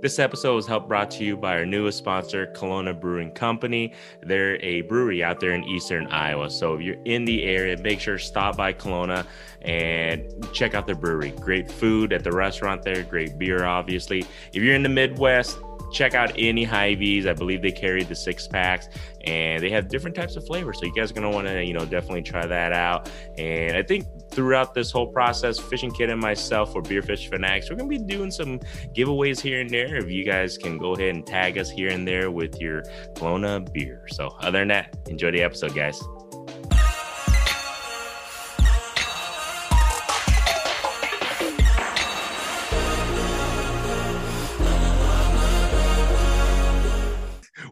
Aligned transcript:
This 0.00 0.20
episode 0.20 0.54
was 0.54 0.64
helped 0.64 0.86
brought 0.86 1.10
to 1.12 1.24
you 1.24 1.36
by 1.36 1.56
our 1.56 1.66
newest 1.66 1.98
sponsor, 1.98 2.46
Kalona 2.54 2.98
Brewing 2.98 3.32
Company. 3.32 3.94
They're 4.22 4.54
a 4.62 4.82
brewery 4.82 5.24
out 5.24 5.40
there 5.40 5.54
in 5.54 5.64
eastern 5.64 6.06
Iowa. 6.06 6.50
So 6.50 6.74
if 6.74 6.82
you're 6.82 7.02
in 7.04 7.24
the 7.24 7.42
area, 7.42 7.76
make 7.76 7.98
sure 7.98 8.16
to 8.16 8.22
stop 8.22 8.56
by 8.56 8.74
Kalona 8.74 9.26
and 9.62 10.24
check 10.52 10.74
out 10.74 10.86
their 10.86 10.94
brewery. 10.94 11.32
Great 11.32 11.68
food 11.68 12.12
at 12.12 12.22
the 12.22 12.30
restaurant 12.30 12.84
there, 12.84 13.02
great 13.02 13.38
beer, 13.38 13.64
obviously. 13.64 14.24
If 14.52 14.62
you're 14.62 14.76
in 14.76 14.84
the 14.84 14.88
Midwest, 14.88 15.58
check 15.92 16.14
out 16.14 16.32
any 16.36 16.64
Hy-Vees. 16.64 17.26
I 17.26 17.32
believe 17.32 17.62
they 17.62 17.72
carry 17.72 18.02
the 18.04 18.14
six 18.14 18.46
packs 18.46 18.88
and 19.24 19.62
they 19.62 19.70
have 19.70 19.88
different 19.88 20.16
types 20.16 20.36
of 20.36 20.46
flavors. 20.46 20.78
So 20.78 20.86
you 20.86 20.94
guys 20.94 21.10
are 21.10 21.14
gonna 21.14 21.30
want 21.30 21.46
to, 21.46 21.64
you 21.64 21.74
know, 21.74 21.84
definitely 21.84 22.22
try 22.22 22.46
that 22.46 22.72
out. 22.72 23.10
And 23.36 23.76
I 23.76 23.82
think 23.82 24.06
throughout 24.30 24.74
this 24.74 24.90
whole 24.90 25.06
process, 25.06 25.58
Fishing 25.58 25.90
Kit 25.90 26.10
and 26.10 26.20
myself 26.20 26.72
for 26.72 26.82
Beer 26.82 27.02
Fish 27.02 27.28
Fanatics, 27.28 27.70
we're 27.70 27.76
gonna 27.76 27.88
be 27.88 27.98
doing 27.98 28.30
some 28.30 28.58
giveaways 28.94 29.40
here 29.40 29.60
and 29.60 29.70
there. 29.70 29.96
If 29.96 30.10
you 30.10 30.24
guys 30.24 30.58
can 30.58 30.78
go 30.78 30.94
ahead 30.94 31.14
and 31.14 31.26
tag 31.26 31.58
us 31.58 31.70
here 31.70 31.90
and 31.90 32.06
there 32.06 32.30
with 32.30 32.60
your 32.60 32.82
Kalona 33.14 33.70
beer. 33.72 34.06
So 34.12 34.28
other 34.40 34.60
than 34.60 34.68
that, 34.68 34.96
enjoy 35.08 35.30
the 35.30 35.42
episode, 35.42 35.74
guys. 35.74 36.00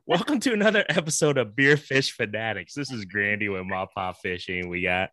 Welcome 0.07 0.39
to 0.41 0.53
another 0.53 0.85
episode 0.89 1.37
of 1.37 1.57
Beer 1.57 1.77
Fish 1.77 2.13
Fanatics. 2.13 2.75
This 2.75 2.93
is 2.93 3.05
Grandy 3.05 3.49
with 3.49 3.63
MaPop 3.63 4.17
Fishing. 4.23 4.69
We 4.69 4.83
got 4.83 5.11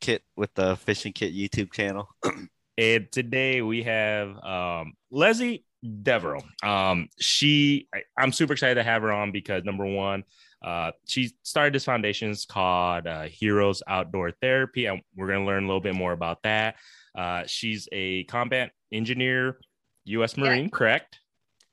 Kit 0.00 0.22
with 0.36 0.54
the 0.54 0.76
Fishing 0.76 1.12
Kit 1.12 1.34
YouTube 1.34 1.72
channel. 1.72 2.08
and 2.78 3.10
today 3.10 3.62
we 3.62 3.82
have 3.82 4.36
um, 4.44 4.92
Leslie 5.10 5.64
VanDerau. 5.84 6.40
Um, 6.64 7.08
she, 7.18 7.88
I, 7.92 8.02
I'm 8.16 8.30
super 8.32 8.52
excited 8.52 8.76
to 8.76 8.84
have 8.84 9.02
her 9.02 9.10
on 9.12 9.32
because 9.32 9.64
number 9.64 9.84
one, 9.86 10.22
uh, 10.64 10.92
she 11.04 11.32
started 11.42 11.74
this 11.74 11.84
foundation. 11.84 12.30
It's 12.30 12.44
called 12.46 13.08
uh, 13.08 13.24
Heroes 13.24 13.82
Outdoor 13.88 14.30
Therapy, 14.40 14.86
and 14.86 15.00
we're 15.16 15.26
going 15.28 15.40
to 15.40 15.46
learn 15.46 15.64
a 15.64 15.66
little 15.66 15.80
bit 15.80 15.94
more 15.96 16.12
about 16.12 16.42
that. 16.44 16.76
Uh, 17.16 17.42
she's 17.46 17.88
a 17.90 18.22
combat 18.24 18.70
engineer, 18.92 19.58
U.S. 20.04 20.36
Marine, 20.36 20.64
Yeah. 20.64 20.70
correct? 20.70 21.18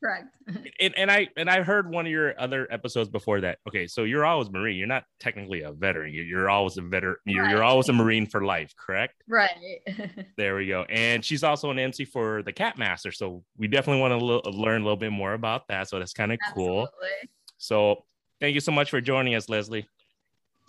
Correct. 0.05 0.27
and, 0.79 0.95
and 0.95 1.11
I 1.11 1.29
and 1.35 1.49
I 1.49 1.63
heard 1.63 1.89
one 1.89 2.05
of 2.05 2.11
your 2.11 2.39
other 2.39 2.67
episodes 2.69 3.09
before 3.09 3.41
that. 3.41 3.57
Okay, 3.67 3.87
so 3.87 4.03
you're 4.03 4.23
always 4.23 4.51
Marine. 4.51 4.77
You're 4.77 4.87
not 4.87 5.05
technically 5.19 5.63
a 5.63 5.71
veteran. 5.71 6.13
You're, 6.13 6.25
you're 6.25 6.49
always 6.49 6.77
a 6.77 6.83
veteran. 6.83 7.15
You're, 7.25 7.49
you're 7.49 7.63
always 7.63 7.89
a 7.89 7.93
Marine 7.93 8.27
for 8.27 8.45
life, 8.45 8.75
correct? 8.77 9.23
right. 9.27 9.49
There 10.37 10.55
we 10.55 10.67
go. 10.67 10.83
And 10.89 11.23
she's 11.23 11.43
also 11.43 11.71
an 11.71 11.79
MC 11.79 12.05
for 12.05 12.43
the 12.43 12.51
Cat 12.51 12.77
Master. 12.77 13.11
So 13.11 13.43
we 13.57 13.67
definitely 13.67 14.01
want 14.01 14.43
to 14.43 14.49
learn 14.51 14.81
a 14.81 14.83
little 14.83 14.97
bit 14.97 15.11
more 15.11 15.33
about 15.33 15.67
that. 15.69 15.87
So 15.87 15.97
that's 15.97 16.13
kind 16.13 16.31
of 16.31 16.39
cool. 16.53 16.83
Absolutely. 16.83 17.29
So 17.57 18.05
thank 18.41 18.53
you 18.53 18.59
so 18.59 18.71
much 18.71 18.89
for 18.89 18.99
joining 19.01 19.35
us, 19.35 19.49
Leslie. 19.49 19.87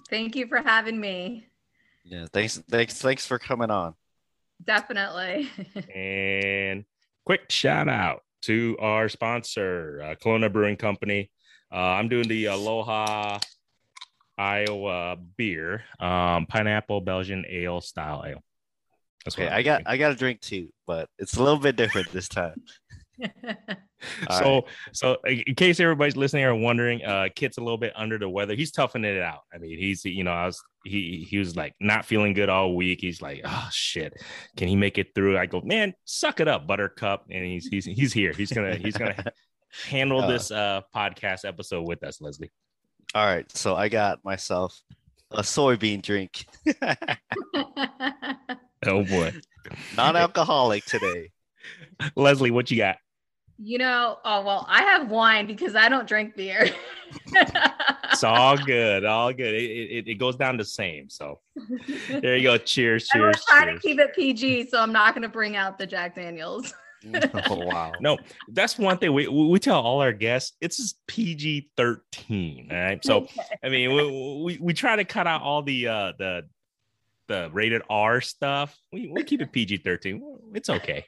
Thank 0.08 0.36
you 0.36 0.46
for 0.46 0.58
having 0.58 1.00
me. 1.00 1.48
Yeah, 2.04 2.26
thanks, 2.32 2.62
thanks, 2.70 3.00
thanks 3.00 3.26
for 3.26 3.38
coming 3.38 3.70
on. 3.70 3.94
Definitely. 4.64 5.50
And 5.94 6.84
quick 7.24 7.50
shout 7.50 7.88
out 7.88 8.22
to 8.46 8.76
our 8.80 9.08
sponsor, 9.08 10.00
uh, 10.02 10.14
Kalona 10.14 10.52
Brewing 10.52 10.76
Company. 10.76 11.30
Uh, 11.72 11.76
I'm 11.76 12.08
doing 12.08 12.28
the 12.28 12.46
Aloha 12.46 13.40
Iowa 14.38 15.16
beer, 15.36 15.82
um, 15.98 16.46
pineapple 16.46 17.00
Belgian 17.00 17.44
ale 17.48 17.80
style 17.80 18.24
ale. 18.26 18.42
That's 19.24 19.36
Okay, 19.36 19.44
what 19.44 19.52
I'm 19.52 19.62
got. 19.62 19.82
I 19.86 19.96
got 19.96 20.12
a 20.12 20.14
drink 20.14 20.40
too, 20.40 20.68
but 20.86 21.08
it's 21.18 21.36
a 21.36 21.42
little 21.42 21.58
bit 21.58 21.74
different 21.76 22.12
this 22.12 22.28
time. 22.28 22.54
So 24.30 24.66
so 24.92 25.16
in 25.24 25.54
case 25.54 25.80
everybody's 25.80 26.16
listening 26.16 26.44
or 26.44 26.54
wondering, 26.54 27.02
uh, 27.02 27.28
Kit's 27.34 27.56
a 27.56 27.60
little 27.62 27.78
bit 27.78 27.92
under 27.96 28.18
the 28.18 28.28
weather. 28.28 28.54
He's 28.54 28.70
toughing 28.70 29.04
it 29.04 29.20
out. 29.20 29.40
I 29.52 29.58
mean, 29.58 29.78
he's 29.78 30.04
you 30.04 30.22
know, 30.22 30.32
I 30.32 30.46
was 30.46 30.62
he 30.84 31.26
he 31.28 31.38
was 31.38 31.56
like 31.56 31.74
not 31.80 32.04
feeling 32.04 32.34
good 32.34 32.48
all 32.50 32.76
week. 32.76 33.00
He's 33.00 33.22
like, 33.22 33.40
oh 33.44 33.68
shit, 33.72 34.12
can 34.56 34.68
he 34.68 34.76
make 34.76 34.98
it 34.98 35.14
through? 35.14 35.38
I 35.38 35.46
go, 35.46 35.62
man, 35.64 35.94
suck 36.04 36.40
it 36.40 36.46
up, 36.46 36.66
Buttercup, 36.66 37.24
and 37.30 37.44
he's 37.44 37.66
he's 37.66 37.86
he's 37.86 38.12
here. 38.12 38.32
He's 38.32 38.52
gonna 38.52 38.76
he's 38.76 38.96
gonna 38.96 39.16
handle 39.88 40.20
Uh, 40.20 40.26
this 40.28 40.50
uh 40.50 40.82
podcast 40.94 41.46
episode 41.46 41.88
with 41.88 42.04
us, 42.04 42.20
Leslie. 42.20 42.52
All 43.14 43.24
right, 43.24 43.50
so 43.56 43.76
I 43.76 43.88
got 43.88 44.22
myself 44.24 44.78
a 45.30 45.40
soybean 45.40 46.02
drink, 46.02 46.46
Oh 48.86 49.04
boy, 49.04 49.32
non-alcoholic 49.96 50.84
today. 50.84 51.30
Leslie, 52.14 52.50
what 52.50 52.70
you 52.70 52.76
got? 52.76 52.98
You 53.58 53.78
know, 53.78 54.18
oh 54.24 54.44
well, 54.44 54.66
I 54.68 54.82
have 54.82 55.10
wine 55.10 55.46
because 55.46 55.74
I 55.74 55.88
don't 55.88 56.06
drink 56.06 56.36
beer. 56.36 56.70
It's 58.12 58.24
all 58.24 58.56
good, 58.56 59.04
all 59.04 59.32
good. 59.32 59.54
It, 59.54 59.60
it, 59.60 60.08
it 60.08 60.14
goes 60.14 60.36
down 60.36 60.56
the 60.56 60.64
same. 60.64 61.10
So 61.10 61.40
there 62.08 62.36
you 62.36 62.42
go. 62.42 62.56
Cheers, 62.64 63.08
cheers. 63.08 63.22
I 63.22 63.26
was 63.26 63.36
cheers, 63.36 63.44
trying 63.46 63.68
cheers. 63.68 63.82
to 63.82 63.88
keep 63.88 63.98
it 63.98 64.14
PG, 64.14 64.70
so 64.70 64.80
I'm 64.80 64.92
not 64.92 65.14
going 65.14 65.22
to 65.22 65.28
bring 65.28 65.54
out 65.54 65.76
the 65.76 65.86
Jack 65.86 66.14
Daniels. 66.14 66.72
oh 67.50 67.56
wow. 67.56 67.92
No, 68.00 68.16
that's 68.48 68.78
one 68.78 68.98
thing 68.98 69.12
we 69.12 69.28
we 69.28 69.58
tell 69.58 69.80
all 69.80 70.00
our 70.00 70.12
guests. 70.12 70.56
It's 70.60 70.78
just 70.78 71.06
PG 71.06 71.70
thirteen. 71.76 72.68
All 72.70 72.76
right. 72.76 73.04
So 73.04 73.26
I 73.62 73.68
mean, 73.68 73.94
we, 73.94 74.42
we 74.44 74.58
we 74.58 74.72
try 74.72 74.96
to 74.96 75.04
cut 75.04 75.26
out 75.26 75.42
all 75.42 75.62
the 75.62 75.88
uh 75.88 76.12
the 76.18 76.42
the 77.28 77.50
rated 77.52 77.82
R 77.90 78.20
stuff. 78.20 78.76
We 78.92 79.08
we 79.08 79.24
keep 79.24 79.42
it 79.42 79.52
PG 79.52 79.78
thirteen. 79.78 80.22
It's 80.54 80.70
okay. 80.70 81.04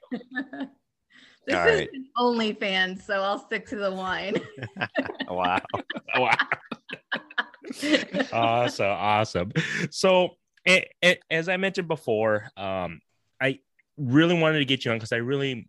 This 1.48 1.56
All 1.56 1.66
is 1.66 1.78
right. 1.80 1.88
an 1.94 2.06
OnlyFans, 2.18 3.02
so 3.02 3.22
I'll 3.22 3.38
stick 3.38 3.66
to 3.68 3.76
the 3.76 3.90
wine. 3.92 4.34
Wow. 5.28 5.60
Wow. 6.16 6.36
awesome, 8.32 8.86
awesome. 8.86 9.52
So, 9.90 10.30
a- 10.66 10.88
a- 11.04 11.20
as 11.30 11.48
I 11.48 11.56
mentioned 11.56 11.88
before, 11.88 12.48
um, 12.56 13.00
I 13.40 13.60
really 13.96 14.38
wanted 14.38 14.58
to 14.60 14.64
get 14.64 14.84
you 14.84 14.90
on 14.90 14.96
because 14.96 15.12
I 15.12 15.16
really, 15.16 15.68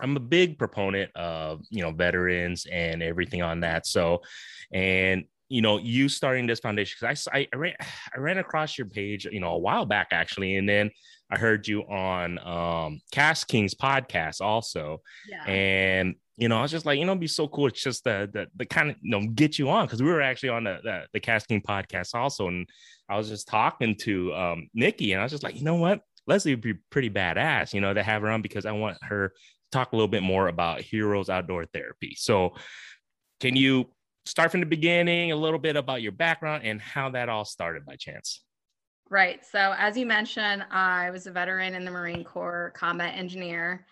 I'm 0.00 0.16
a 0.16 0.20
big 0.20 0.58
proponent 0.58 1.10
of 1.16 1.62
you 1.70 1.82
know 1.82 1.90
veterans 1.90 2.66
and 2.70 3.02
everything 3.02 3.42
on 3.42 3.60
that. 3.60 3.86
So, 3.86 4.22
and 4.72 5.24
you 5.48 5.60
know, 5.60 5.78
you 5.78 6.08
starting 6.08 6.46
this 6.46 6.60
foundation 6.60 6.96
because 7.00 7.28
I, 7.32 7.48
I 7.52 7.56
ran 7.56 7.74
I 8.16 8.18
ran 8.18 8.38
across 8.38 8.78
your 8.78 8.86
page, 8.88 9.24
you 9.24 9.40
know, 9.40 9.50
a 9.54 9.58
while 9.58 9.86
back 9.86 10.08
actually, 10.12 10.56
and 10.56 10.68
then 10.68 10.90
I 11.34 11.38
heard 11.38 11.66
you 11.66 11.82
on 11.82 12.38
um, 12.38 13.00
Cast 13.12 13.48
Kings 13.48 13.74
podcast 13.74 14.40
also 14.40 15.02
yeah. 15.28 15.44
and 15.44 16.14
you 16.36 16.48
know, 16.48 16.58
I 16.58 16.62
was 16.62 16.70
just 16.70 16.84
like, 16.84 16.98
you 16.98 17.04
know, 17.04 17.12
it'd 17.12 17.20
be 17.20 17.28
so 17.28 17.46
cool. 17.46 17.68
It's 17.68 17.82
just 17.82 18.04
the 18.04 18.28
the, 18.32 18.48
the 18.56 18.66
kind 18.66 18.90
of 18.90 18.96
you 19.00 19.10
know 19.10 19.26
get 19.34 19.58
you 19.58 19.70
on 19.70 19.86
because 19.86 20.02
we 20.02 20.10
were 20.10 20.20
actually 20.20 20.48
on 20.48 20.64
the, 20.64 20.80
the 20.82 21.02
the 21.12 21.20
casting 21.20 21.62
podcast 21.62 22.14
also, 22.14 22.48
and 22.48 22.66
I 23.08 23.16
was 23.16 23.28
just 23.28 23.46
talking 23.46 23.94
to 24.00 24.34
um 24.34 24.68
Nikki, 24.74 25.12
and 25.12 25.20
I 25.20 25.24
was 25.24 25.32
just 25.32 25.44
like, 25.44 25.56
you 25.56 25.64
know 25.64 25.76
what, 25.76 26.00
Leslie 26.26 26.52
would 26.52 26.60
be 26.60 26.74
pretty 26.90 27.10
badass, 27.10 27.72
you 27.72 27.80
know, 27.80 27.94
to 27.94 28.02
have 28.02 28.22
her 28.22 28.30
on 28.30 28.42
because 28.42 28.66
I 28.66 28.72
want 28.72 28.98
her 29.02 29.28
to 29.28 29.34
talk 29.70 29.92
a 29.92 29.96
little 29.96 30.08
bit 30.08 30.22
more 30.22 30.48
about 30.48 30.80
Heroes 30.80 31.30
Outdoor 31.30 31.66
Therapy. 31.66 32.16
So, 32.18 32.54
can 33.40 33.54
you 33.54 33.86
start 34.26 34.50
from 34.50 34.60
the 34.60 34.66
beginning, 34.66 35.30
a 35.30 35.36
little 35.36 35.60
bit 35.60 35.76
about 35.76 36.02
your 36.02 36.12
background 36.12 36.64
and 36.64 36.80
how 36.80 37.10
that 37.10 37.28
all 37.28 37.44
started 37.44 37.84
by 37.86 37.94
chance? 37.94 38.42
Right. 39.10 39.44
So, 39.44 39.74
as 39.76 39.96
you 39.96 40.06
mentioned, 40.06 40.64
I 40.70 41.10
was 41.10 41.26
a 41.26 41.30
veteran 41.30 41.74
in 41.74 41.84
the 41.84 41.90
Marine 41.90 42.24
Corps, 42.24 42.72
combat 42.74 43.14
engineer. 43.14 43.86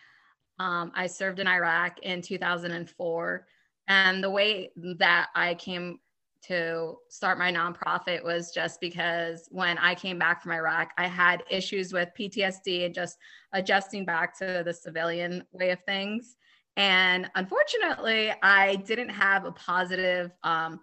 Um, 0.59 0.91
I 0.95 1.06
served 1.06 1.39
in 1.39 1.47
Iraq 1.47 1.99
in 2.00 2.23
2004. 2.23 3.47
And 3.89 4.25
the 4.25 4.31
way 4.31 4.71
that 4.77 5.28
I 5.34 5.55
came 5.55 5.99
to 6.43 6.97
start 7.09 7.39
my 7.39 7.53
nonprofit 7.53 8.25
was 8.25 8.53
just 8.53 8.81
because 8.81 9.49
when 9.50 9.78
I 9.78 9.95
came 9.95 10.19
back 10.19 10.43
from 10.43 10.53
Iraq, 10.53 10.93
I 10.99 11.06
had 11.06 11.44
issues 11.50 11.93
with 11.93 12.09
PTSD 12.19 12.87
and 12.87 12.94
just 12.94 13.17
adjusting 13.53 14.05
back 14.05 14.37
to 14.39 14.62
the 14.65 14.75
civilian 14.75 15.44
way 15.53 15.71
of 15.71 15.81
things. 15.84 16.37
And 16.77 17.31
unfortunately, 17.34 18.32
I 18.43 18.76
didn't 18.76 19.11
have 19.11 19.44
a 19.44 19.53
positive 19.53 20.32
um, 20.43 20.81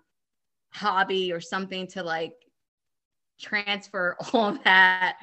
hobby 0.71 1.33
or 1.33 1.41
something 1.41 1.87
to 1.87 2.03
like 2.03 2.33
transfer 3.39 4.15
all 4.33 4.53
that 4.63 5.17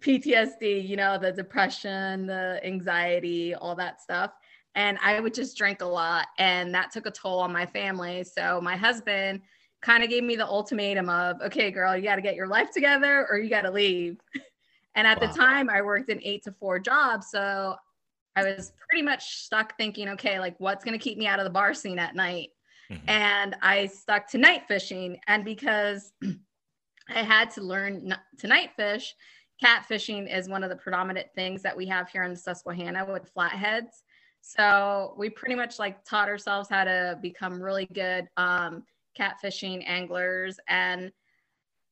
PTSD, 0.00 0.86
you 0.86 0.96
know, 0.96 1.18
the 1.18 1.32
depression, 1.32 2.26
the 2.26 2.60
anxiety, 2.64 3.54
all 3.54 3.74
that 3.76 4.00
stuff. 4.00 4.32
And 4.74 4.98
I 5.02 5.18
would 5.20 5.34
just 5.34 5.56
drink 5.56 5.80
a 5.80 5.86
lot, 5.86 6.28
and 6.38 6.72
that 6.74 6.92
took 6.92 7.06
a 7.06 7.10
toll 7.10 7.40
on 7.40 7.52
my 7.52 7.66
family. 7.66 8.22
So 8.22 8.60
my 8.60 8.76
husband 8.76 9.40
kind 9.82 10.04
of 10.04 10.10
gave 10.10 10.22
me 10.22 10.36
the 10.36 10.46
ultimatum 10.46 11.08
of, 11.08 11.40
okay, 11.42 11.70
girl, 11.70 11.96
you 11.96 12.02
got 12.02 12.16
to 12.16 12.22
get 12.22 12.36
your 12.36 12.46
life 12.46 12.70
together 12.70 13.26
or 13.30 13.38
you 13.38 13.48
got 13.50 13.62
to 13.62 13.70
leave. 13.70 14.18
And 14.96 15.06
at 15.06 15.20
Wow. 15.20 15.28
the 15.28 15.32
time, 15.38 15.70
I 15.70 15.82
worked 15.82 16.10
an 16.10 16.20
eight 16.24 16.42
to 16.44 16.52
four 16.52 16.80
job. 16.80 17.22
So 17.22 17.76
I 18.34 18.42
was 18.42 18.72
pretty 18.88 19.02
much 19.02 19.36
stuck 19.44 19.76
thinking, 19.78 20.08
okay, 20.10 20.40
like 20.40 20.58
what's 20.58 20.84
going 20.84 20.98
to 20.98 21.02
keep 21.02 21.16
me 21.16 21.28
out 21.28 21.38
of 21.38 21.44
the 21.44 21.50
bar 21.50 21.74
scene 21.74 21.98
at 22.00 22.16
night? 22.16 22.50
Mhm. 22.90 23.08
And 23.08 23.56
I 23.62 23.86
stuck 23.86 24.28
to 24.30 24.38
night 24.38 24.64
fishing. 24.66 25.20
And 25.28 25.44
because 25.44 26.12
I 27.14 27.22
had 27.22 27.50
to 27.52 27.62
learn 27.62 28.14
to 28.38 28.46
night 28.46 28.70
fish, 28.76 29.14
catfishing 29.62 30.34
is 30.34 30.48
one 30.48 30.62
of 30.64 30.70
the 30.70 30.76
predominant 30.76 31.28
things 31.34 31.62
that 31.62 31.76
we 31.76 31.86
have 31.86 32.08
here 32.08 32.24
in 32.24 32.34
Susquehanna 32.34 33.06
with 33.10 33.30
flatheads. 33.32 34.04
So 34.40 35.14
we 35.18 35.28
pretty 35.28 35.54
much 35.54 35.78
like 35.78 36.04
taught 36.04 36.28
ourselves 36.28 36.68
how 36.68 36.84
to 36.84 37.18
become 37.20 37.62
really 37.62 37.86
good 37.92 38.28
um, 38.36 38.84
catfishing 39.18 39.84
anglers. 39.86 40.58
And 40.68 41.12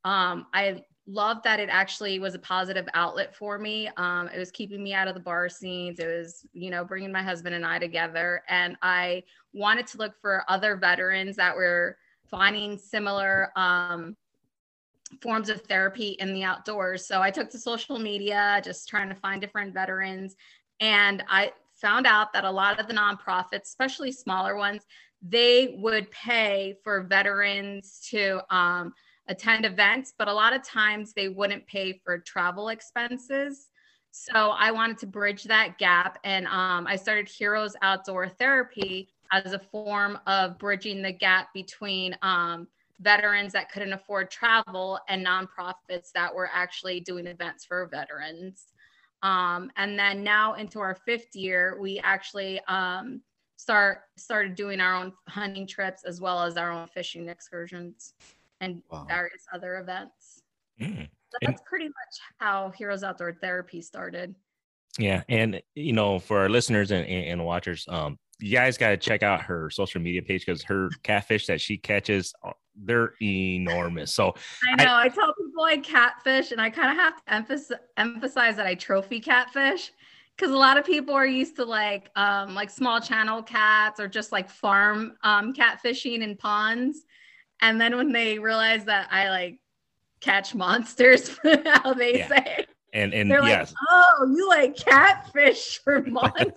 um, 0.05 0.47
I 0.55 0.85
loved 1.07 1.45
that 1.45 1.61
it 1.61 1.69
actually 1.71 2.19
was 2.19 2.35
a 2.35 2.39
positive 2.39 2.87
outlet 2.95 3.35
for 3.35 3.59
me. 3.59 3.91
Um, 3.97 4.29
it 4.35 4.39
was 4.39 4.51
keeping 4.51 4.83
me 4.83 4.95
out 4.95 5.09
of 5.09 5.15
the 5.15 5.21
bar 5.21 5.49
scenes. 5.49 5.99
It 5.99 6.07
was, 6.07 6.47
you 6.53 6.71
know, 6.71 6.85
bringing 6.85 7.13
my 7.13 7.23
husband 7.23 7.55
and 7.55 7.67
I 7.67 7.79
together. 7.79 8.43
And 8.49 8.77
I 8.83 9.25
wanted 9.53 9.87
to 9.89 9.99
look 9.99 10.15
for 10.21 10.45
other 10.49 10.77
veterans 10.77 11.37
that 11.37 11.55
were 11.55 11.99
finding 12.31 12.79
similar 12.79 13.51
um, 13.57 14.17
forms 15.23 15.49
of 15.49 15.63
therapy 15.63 16.17
in 16.21 16.33
the 16.33 16.45
outdoors. 16.45 17.07
So 17.07 17.21
I 17.21 17.31
took 17.31 17.51
to 17.51 17.59
social 17.59 17.99
media, 17.99 18.61
just 18.65 18.89
trying 18.89 19.09
to 19.09 19.15
find 19.15 19.41
different 19.41 19.75
veterans. 19.75 20.37
And 20.81 21.23
I 21.29 21.53
found 21.75 22.07
out 22.07 22.33
that 22.33 22.45
a 22.45 22.51
lot 22.51 22.79
of 22.81 22.89
the 22.89 22.95
nonprofits, 22.95 23.63
especially 23.63 24.13
smaller 24.13 24.57
ones, 24.57 24.83
they 25.23 25.77
would 25.79 26.11
pay 26.11 26.77
for 26.85 27.03
veterans 27.03 28.01
to 28.11 28.41
um, 28.55 28.93
attend 29.29 29.65
events, 29.65 30.15
but 30.17 30.29
a 30.29 30.33
lot 30.33 30.55
of 30.55 30.63
times 30.63 31.13
they 31.13 31.29
wouldn't 31.29 31.67
pay 31.67 32.01
for 32.05 32.19
travel 32.19 32.69
expenses. 32.69 33.69
So 34.11 34.51
I 34.51 34.71
wanted 34.71 34.99
to 34.99 35.07
bridge 35.07 35.45
that 35.45 35.79
gap. 35.79 36.19
And 36.25 36.47
um, 36.47 36.87
I 36.87 36.97
started 36.97 37.29
Heroes 37.29 37.77
Outdoor 37.83 38.29
Therapy 38.29 39.09
as 39.33 39.53
a 39.53 39.59
form 39.59 40.19
of 40.27 40.59
bridging 40.59 41.03
the 41.03 41.13
gap 41.13 41.53
between 41.53 42.17
um, 42.23 42.67
veterans 43.01 43.53
that 43.53 43.71
couldn't 43.71 43.93
afford 43.93 44.31
travel 44.31 44.99
and 45.09 45.25
nonprofits 45.25 46.11
that 46.15 46.35
were 46.35 46.51
actually 46.53 47.01
doing 47.01 47.27
events 47.27 47.65
for 47.65 47.87
veterans. 47.87 48.67
Um, 49.23 49.71
and 49.77 49.99
then 49.99 50.23
now 50.23 50.55
into 50.55 50.81
our 50.81 50.95
fifth 50.95 51.35
year, 51.35 51.79
we 51.81 51.99
actually 52.01 52.61
um, 52.69 53.21
start 53.57 54.03
started 54.17 54.55
doing 54.55 54.81
our 54.81 54.95
own 54.95 55.13
hunting 55.29 55.67
trips 55.67 56.05
as 56.05 56.21
well 56.21 56.43
as 56.43 56.57
our 56.57 56.71
own 56.71 56.87
fishing 56.87 57.29
excursions 57.29 58.15
and 58.61 58.83
wow. 58.91 59.05
various 59.09 59.45
other 59.53 59.79
events. 59.79 60.43
Mm. 60.81 61.09
So 61.31 61.39
that's 61.43 61.61
and, 61.61 61.67
pretty 61.67 61.87
much 61.87 62.21
how 62.39 62.71
Heroes 62.71 63.03
Outdoor 63.03 63.35
Therapy 63.35 63.83
started. 63.83 64.35
Yeah, 64.99 65.23
and 65.29 65.61
you 65.75 65.93
know, 65.93 66.19
for 66.19 66.39
our 66.39 66.49
listeners 66.49 66.91
and, 66.91 67.07
and 67.07 67.45
watchers, 67.45 67.85
um, 67.89 68.19
you 68.41 68.53
guys 68.53 68.79
got 68.79 68.91
to 68.91 68.97
check 68.97 69.23
out 69.23 69.43
her 69.43 69.69
social 69.71 70.01
media 70.01 70.23
page 70.23 70.47
because 70.47 70.63
her 70.63 70.91
catfish 71.03 71.47
that 71.47 71.61
she 71.61 71.77
catches 71.77 72.35
uh, 72.45 72.53
they're 72.85 73.15
enormous. 73.21 74.15
So 74.15 74.35
I 74.65 74.85
know 74.85 74.93
I, 74.93 75.05
I 75.05 75.09
tell 75.09 75.35
people 75.35 75.65
I 75.65 75.79
catfish, 75.79 76.53
and 76.53 76.61
I 76.61 76.71
kind 76.71 76.91
of 76.91 76.97
have 76.97 77.17
to 77.17 77.33
emphasize 77.33 77.79
emphasize 77.97 78.57
that 78.57 78.67
I 78.67 78.75
trophy 78.75 79.21
catfish 79.21 79.93
because 80.37 80.53
a 80.53 80.57
lot 80.57 80.79
of 80.79 80.85
people 80.85 81.15
are 81.15 81.27
used 81.27 81.57
to 81.57 81.65
like 81.65 82.11
um, 82.17 82.55
like 82.55 82.71
small 82.71 83.01
channel 83.01 83.43
cats 83.43 83.99
or 83.99 84.09
just 84.09 84.31
like 84.33 84.49
farm 84.49 85.17
um, 85.23 85.53
catfishing 85.53 86.23
in 86.23 86.37
ponds, 86.37 87.05
and 87.61 87.81
then 87.81 87.97
when 87.97 88.13
they 88.13 88.39
realize 88.39 88.85
that 88.85 89.09
I 89.11 89.29
like 89.31 89.59
catch 90.21 90.55
monsters, 90.55 91.37
how 91.67 91.95
they 91.95 92.19
yeah. 92.19 92.29
say, 92.29 92.67
and 92.93 93.13
and 93.13 93.31
they're 93.31 93.45
yes. 93.45 93.73
like, 93.73 93.77
oh, 93.91 94.35
you 94.37 94.49
like 94.49 94.77
catfish 94.77 95.81
for 95.83 96.03
monsters. 96.07 96.53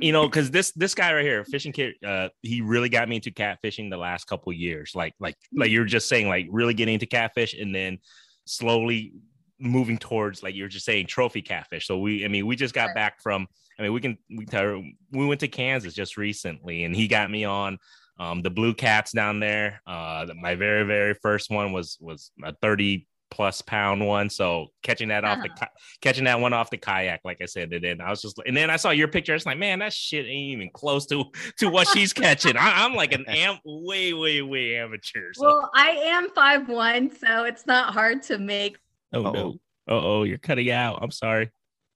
You 0.00 0.12
know, 0.12 0.26
because 0.26 0.50
this 0.50 0.72
this 0.72 0.94
guy 0.94 1.12
right 1.12 1.24
here, 1.24 1.44
Fishing 1.44 1.72
Kit, 1.72 1.96
uh, 2.06 2.28
he 2.42 2.60
really 2.60 2.88
got 2.88 3.08
me 3.08 3.16
into 3.16 3.30
catfishing 3.30 3.90
the 3.90 3.96
last 3.96 4.24
couple 4.26 4.52
years. 4.52 4.92
Like 4.94 5.14
like 5.18 5.36
like 5.54 5.70
you 5.70 5.82
are 5.82 5.86
just 5.86 6.08
saying, 6.08 6.28
like 6.28 6.46
really 6.50 6.74
getting 6.74 6.94
into 6.94 7.06
catfish, 7.06 7.54
and 7.54 7.74
then 7.74 7.98
slowly 8.46 9.12
moving 9.60 9.98
towards 9.98 10.42
like 10.42 10.54
you're 10.54 10.68
just 10.68 10.86
saying 10.86 11.06
trophy 11.06 11.42
catfish. 11.42 11.86
So 11.86 11.98
we, 11.98 12.24
I 12.24 12.28
mean, 12.28 12.46
we 12.46 12.56
just 12.56 12.74
got 12.74 12.94
back 12.94 13.22
from. 13.22 13.46
I 13.78 13.82
mean, 13.82 13.92
we 13.92 14.00
can 14.00 14.18
we 14.36 14.44
tell 14.44 14.82
we 15.12 15.26
went 15.26 15.40
to 15.40 15.48
Kansas 15.48 15.94
just 15.94 16.16
recently, 16.16 16.84
and 16.84 16.94
he 16.94 17.08
got 17.08 17.30
me 17.30 17.44
on 17.44 17.78
um, 18.18 18.42
the 18.42 18.50
blue 18.50 18.74
cats 18.74 19.12
down 19.12 19.40
there. 19.40 19.80
Uh, 19.86 20.26
my 20.40 20.54
very 20.54 20.84
very 20.84 21.14
first 21.14 21.50
one 21.50 21.72
was 21.72 21.96
was 22.00 22.30
a 22.42 22.52
thirty 22.54 23.06
plus 23.30 23.62
pound 23.62 24.06
one. 24.06 24.30
So 24.30 24.68
catching 24.82 25.08
that 25.08 25.24
uh-huh. 25.24 25.34
off 25.34 25.42
the 25.42 25.50
uh-huh. 25.50 25.66
catching 26.00 26.24
that 26.24 26.40
one 26.40 26.52
off 26.52 26.70
the 26.70 26.76
kayak, 26.76 27.20
like 27.24 27.38
I 27.42 27.46
said, 27.46 27.72
and 27.72 27.84
then 27.84 28.00
I 28.00 28.10
was 28.10 28.22
just 28.22 28.40
and 28.46 28.56
then 28.56 28.70
I 28.70 28.76
saw 28.76 28.90
your 28.90 29.08
picture. 29.08 29.34
It's 29.34 29.46
like, 29.46 29.58
man, 29.58 29.78
that 29.80 29.92
shit 29.92 30.26
ain't 30.26 30.52
even 30.52 30.70
close 30.72 31.06
to 31.06 31.24
to 31.58 31.68
what 31.68 31.88
she's 31.88 32.12
catching. 32.12 32.56
I, 32.56 32.84
am 32.84 32.94
like 32.94 33.12
an 33.12 33.24
am 33.28 33.58
way 33.64 34.12
way 34.12 34.42
way 34.42 34.76
amateur. 34.76 35.32
So. 35.34 35.46
Well, 35.46 35.70
I 35.74 35.90
am 35.90 36.30
five 36.30 36.68
one, 36.68 37.14
so 37.14 37.44
it's 37.44 37.66
not 37.66 37.92
hard 37.92 38.22
to 38.24 38.38
make. 38.38 38.78
Oh 39.12 39.24
Uh-oh. 39.24 39.32
no! 39.32 39.54
Oh 39.88 40.00
oh, 40.00 40.22
you're 40.24 40.38
cutting 40.38 40.70
out. 40.70 40.98
I'm 41.02 41.10
sorry, 41.10 41.50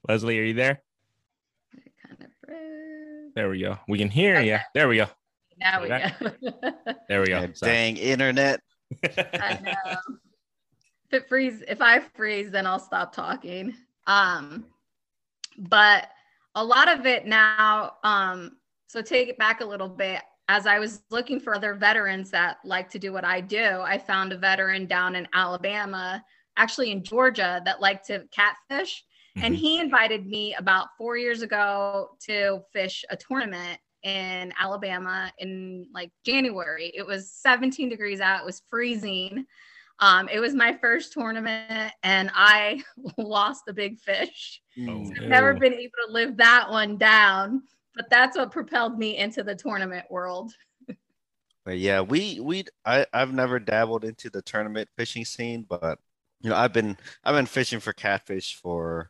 Leslie. 0.09 0.39
Are 0.39 0.45
you 0.45 0.55
there? 0.55 0.83
There 3.35 3.49
we 3.49 3.61
go. 3.61 3.79
We 3.89 3.99
can 3.99 4.11
hear 4.11 4.37
okay. 4.37 4.49
you. 4.49 4.59
There 4.75 4.89
we 4.89 4.97
go. 4.97 5.07
Now 5.59 5.83
we 5.83 5.89
go. 5.89 6.01
there 7.09 7.21
we 7.21 7.29
go. 7.29 7.47
Dang 7.61 7.97
internet. 7.97 8.61
I 9.05 9.59
know 9.63 9.73
if 9.85 9.99
it 11.13 11.29
freeze, 11.29 11.63
if 11.69 11.81
I 11.81 12.01
freeze, 12.01 12.51
then 12.51 12.67
I'll 12.67 12.79
stop 12.79 13.15
talking. 13.15 13.75
Um, 14.07 14.65
but 15.59 16.09
a 16.55 16.65
lot 16.65 16.89
of 16.89 17.07
it 17.07 17.27
now, 17.27 17.95
um, 18.03 18.57
so 18.87 19.01
take 19.03 19.29
it 19.29 19.39
back 19.39 19.61
a 19.61 19.65
little 19.65 19.89
bit. 19.89 20.23
As 20.49 20.67
I 20.67 20.79
was 20.79 21.03
looking 21.11 21.41
for 21.41 21.55
other 21.55 21.75
veterans 21.75 22.31
that 22.31 22.59
like 22.65 22.91
to 22.91 22.99
do 22.99 23.13
what 23.13 23.25
I 23.25 23.41
do, 23.41 23.81
I 23.81 23.97
found 23.97 24.33
a 24.33 24.39
veteran 24.39 24.87
down 24.87 25.15
in 25.15 25.27
Alabama, 25.33 26.23
actually 26.57 26.91
in 26.91 27.03
Georgia, 27.03 27.63
that 27.65 27.81
liked 27.81 28.07
to 28.09 28.25
catfish. 28.33 29.05
Mm-hmm. 29.37 29.47
And 29.47 29.57
he 29.57 29.79
invited 29.79 30.27
me 30.27 30.55
about 30.55 30.89
four 30.99 31.17
years 31.17 31.43
ago 31.43 32.11
to 32.27 32.61
fish 32.73 33.05
a 33.09 33.17
tournament 33.17 33.79
in 34.03 34.53
Alabama 34.61 35.33
in 35.39 35.87
like 35.95 36.11
January. 36.27 36.93
It 36.95 37.07
was 37.07 37.33
17 37.33 37.89
degrees 37.89 38.21
out, 38.21 38.41
it 38.41 38.47
was 38.47 38.63
freezing. 38.69 39.47
Um, 40.03 40.29
it 40.29 40.41
was 40.41 40.53
my 40.53 40.77
first 40.81 41.13
tournament 41.13 41.93
and 42.03 42.29
I 42.35 42.83
lost 43.17 43.63
the 43.67 43.73
big 43.73 44.01
fish. 44.01 44.61
Oh, 44.81 45.05
so 45.05 45.13
I've 45.23 45.29
never 45.29 45.55
been 45.55 45.75
able 45.75 45.93
to 46.09 46.13
live 46.13 46.37
that 46.39 46.69
one 46.69 46.99
down, 46.99 47.63
but 47.95 48.11
that's 48.11 48.37
what 48.37 48.51
propelled 48.51 48.99
me 48.99 49.17
into 49.17 49.45
the 49.45 49.55
tournament 49.55 50.07
world. 50.11 50.53
but 51.65 51.79
yeah, 51.79 52.01
we 52.01 52.41
we 52.41 52.65
I 52.85 53.07
I've 53.13 53.33
never 53.33 53.61
dabbled 53.61 54.05
into 54.05 54.29
the 54.29 54.43
tournament 54.43 54.89
fishing 54.99 55.25
scene, 55.25 55.65
but 55.69 56.01
you 56.41 56.51
know, 56.51 56.57
I've 56.57 56.73
been 56.73 56.97
I've 57.23 57.37
been 57.37 57.47
fishing 57.47 57.79
for 57.79 57.93
catfish 57.93 58.57
for 58.57 59.09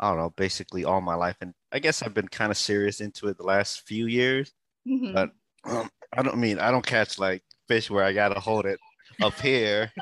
I 0.00 0.08
don't 0.08 0.18
know, 0.18 0.30
basically 0.30 0.84
all 0.84 1.00
my 1.00 1.14
life 1.14 1.36
and 1.40 1.54
I 1.70 1.78
guess 1.78 2.02
I've 2.02 2.14
been 2.14 2.26
kind 2.26 2.50
of 2.50 2.56
serious 2.56 3.00
into 3.00 3.28
it 3.28 3.38
the 3.38 3.44
last 3.44 3.86
few 3.86 4.06
years. 4.06 4.52
Mm-hmm. 4.84 5.14
But 5.14 5.30
um, 5.64 5.88
I 6.12 6.22
don't 6.24 6.38
mean 6.38 6.58
I 6.58 6.72
don't 6.72 6.84
catch 6.84 7.20
like 7.20 7.44
fish 7.68 7.88
where 7.88 8.02
I 8.02 8.12
got 8.12 8.30
to 8.30 8.40
hold 8.40 8.66
it 8.66 8.80
up 9.22 9.38
here. 9.40 9.92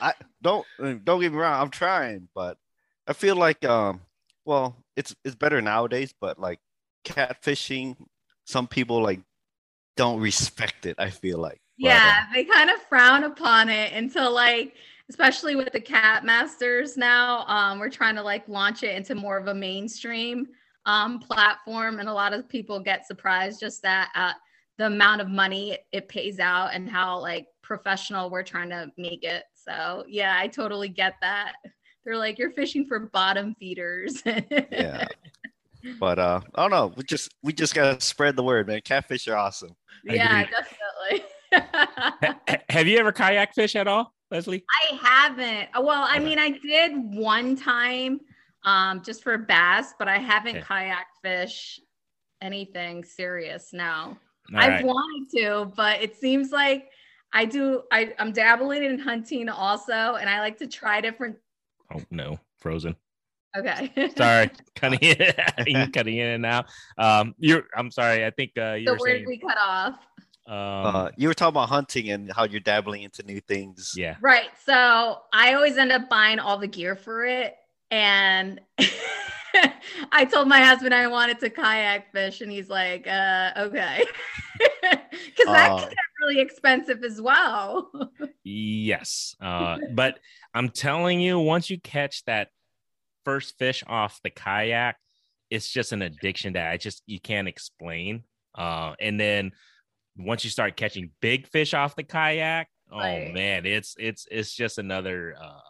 I 0.00 0.14
don't 0.42 0.66
don't 0.78 1.20
get 1.20 1.32
me 1.32 1.38
wrong, 1.38 1.60
I'm 1.60 1.70
trying, 1.70 2.28
but 2.34 2.58
I 3.06 3.12
feel 3.12 3.36
like 3.36 3.64
um 3.64 4.00
well, 4.44 4.76
it's 4.96 5.14
it's 5.24 5.34
better 5.34 5.60
nowadays, 5.60 6.14
but 6.20 6.38
like 6.38 6.60
catfishing, 7.04 7.96
some 8.44 8.66
people 8.66 9.02
like 9.02 9.20
don't 9.96 10.20
respect 10.20 10.86
it, 10.86 10.96
I 10.98 11.10
feel 11.10 11.38
like. 11.38 11.60
Yeah, 11.76 12.22
but, 12.22 12.28
um, 12.28 12.34
they 12.34 12.44
kind 12.44 12.70
of 12.70 12.80
frown 12.82 13.24
upon 13.24 13.68
it 13.68 13.92
until 13.92 14.32
like 14.32 14.74
especially 15.10 15.56
with 15.56 15.72
the 15.72 15.80
cat 15.80 16.24
masters 16.24 16.96
now 16.96 17.46
um, 17.46 17.78
we're 17.78 17.88
trying 17.88 18.14
to 18.14 18.22
like 18.22 18.46
launch 18.46 18.82
it 18.82 18.94
into 18.94 19.14
more 19.14 19.38
of 19.38 19.46
a 19.46 19.54
mainstream 19.54 20.46
um, 20.86 21.18
platform 21.18 21.98
and 21.98 22.08
a 22.08 22.12
lot 22.12 22.32
of 22.32 22.48
people 22.48 22.80
get 22.80 23.06
surprised 23.06 23.60
just 23.60 23.80
that 23.82 24.10
uh, 24.14 24.32
the 24.78 24.86
amount 24.86 25.20
of 25.20 25.28
money 25.28 25.78
it 25.92 26.08
pays 26.08 26.38
out 26.38 26.70
and 26.72 26.88
how 26.88 27.18
like 27.18 27.46
professional 27.68 28.30
we're 28.30 28.42
trying 28.42 28.70
to 28.70 28.90
make 28.96 29.22
it. 29.22 29.44
So 29.54 30.02
yeah, 30.08 30.36
I 30.36 30.48
totally 30.48 30.88
get 30.88 31.14
that. 31.20 31.52
They're 32.04 32.16
like, 32.16 32.38
you're 32.38 32.50
fishing 32.50 32.86
for 32.86 32.98
bottom 32.98 33.54
feeders. 33.60 34.22
yeah. 34.24 35.06
But 36.00 36.18
uh, 36.18 36.40
I 36.56 36.62
don't 36.62 36.72
know. 36.72 36.92
We 36.96 37.04
just 37.04 37.32
we 37.40 37.52
just 37.52 37.72
gotta 37.72 38.00
spread 38.00 38.34
the 38.34 38.42
word, 38.42 38.66
man. 38.66 38.80
Catfish 38.84 39.28
are 39.28 39.36
awesome. 39.36 39.76
Yeah, 40.04 40.44
definitely. 41.52 42.64
Have 42.68 42.88
you 42.88 42.98
ever 42.98 43.12
kayak 43.12 43.54
fish 43.54 43.76
at 43.76 43.86
all, 43.86 44.12
Leslie? 44.28 44.64
I 44.82 44.96
haven't. 45.00 45.68
Well, 45.80 46.04
I 46.06 46.18
mean, 46.18 46.40
I 46.40 46.50
did 46.50 46.92
one 46.96 47.54
time, 47.54 48.20
um, 48.64 49.04
just 49.04 49.22
for 49.22 49.38
bass, 49.38 49.94
but 50.00 50.08
I 50.08 50.18
haven't 50.18 50.56
okay. 50.56 50.64
kayak 50.66 51.06
fish 51.22 51.78
anything 52.42 53.04
serious 53.04 53.72
now. 53.72 54.18
All 54.52 54.60
I've 54.60 54.68
right. 54.68 54.84
wanted 54.84 55.30
to, 55.38 55.72
but 55.76 56.02
it 56.02 56.16
seems 56.16 56.50
like 56.50 56.90
I 57.32 57.44
do. 57.44 57.82
I, 57.92 58.14
I'm 58.18 58.32
dabbling 58.32 58.84
in 58.84 58.98
hunting 58.98 59.48
also, 59.48 59.92
and 59.92 60.28
I 60.28 60.40
like 60.40 60.58
to 60.58 60.66
try 60.66 61.00
different. 61.00 61.36
Oh 61.94 62.00
no, 62.10 62.38
frozen. 62.58 62.96
Okay. 63.56 63.90
sorry, 64.16 64.50
cutting 64.76 65.00
in, 65.00 65.90
cutting 65.92 66.16
in 66.16 66.28
and 66.28 66.46
out. 66.46 66.66
Um, 66.96 67.34
you're. 67.38 67.64
I'm 67.76 67.90
sorry. 67.90 68.24
I 68.24 68.30
think 68.30 68.52
uh, 68.58 68.72
you 68.72 68.86
so 68.86 68.92
were 68.92 68.98
where 68.98 69.10
saying, 69.12 69.20
did 69.20 69.28
we 69.28 69.38
cut 69.38 69.58
off? 69.60 69.94
Um, 70.46 70.96
uh, 70.96 71.10
you 71.18 71.28
were 71.28 71.34
talking 71.34 71.54
about 71.54 71.68
hunting 71.68 72.10
and 72.10 72.32
how 72.32 72.44
you're 72.44 72.60
dabbling 72.60 73.02
into 73.02 73.22
new 73.22 73.40
things. 73.40 73.92
Yeah. 73.94 74.16
Right. 74.22 74.48
So 74.64 75.20
I 75.32 75.52
always 75.52 75.76
end 75.76 75.92
up 75.92 76.08
buying 76.08 76.38
all 76.38 76.56
the 76.56 76.66
gear 76.66 76.96
for 76.96 77.26
it, 77.26 77.56
and 77.90 78.60
I 80.12 80.24
told 80.24 80.48
my 80.48 80.60
husband 80.60 80.94
I 80.94 81.06
wanted 81.08 81.38
to 81.40 81.50
kayak 81.50 82.12
fish, 82.12 82.40
and 82.40 82.50
he's 82.50 82.70
like, 82.70 83.06
uh, 83.06 83.52
okay. 83.56 84.06
Because 84.80 85.46
that 85.46 85.70
Oh. 85.70 85.88
Really 86.20 86.40
expensive 86.40 87.04
as 87.04 87.20
well. 87.20 87.90
Yes. 88.50 89.36
Uh, 89.42 89.76
but 89.92 90.18
I'm 90.54 90.70
telling 90.70 91.20
you, 91.20 91.38
once 91.38 91.68
you 91.68 91.78
catch 91.78 92.24
that 92.24 92.48
first 93.26 93.58
fish 93.58 93.84
off 93.86 94.20
the 94.24 94.30
kayak, 94.30 94.96
it's 95.50 95.68
just 95.68 95.92
an 95.92 96.00
addiction 96.00 96.54
that 96.54 96.70
I 96.70 96.78
just 96.78 97.02
you 97.04 97.20
can't 97.20 97.46
explain. 97.46 98.22
Uh, 98.54 98.94
and 99.00 99.20
then 99.20 99.52
once 100.16 100.44
you 100.44 100.50
start 100.50 100.76
catching 100.76 101.10
big 101.20 101.46
fish 101.46 101.74
off 101.74 101.94
the 101.94 102.04
kayak, 102.04 102.68
oh 102.90 102.98
man, 102.98 103.66
it's 103.66 103.94
it's 103.98 104.26
it's 104.30 104.54
just 104.54 104.78
another 104.78 105.34
uh 105.38 105.60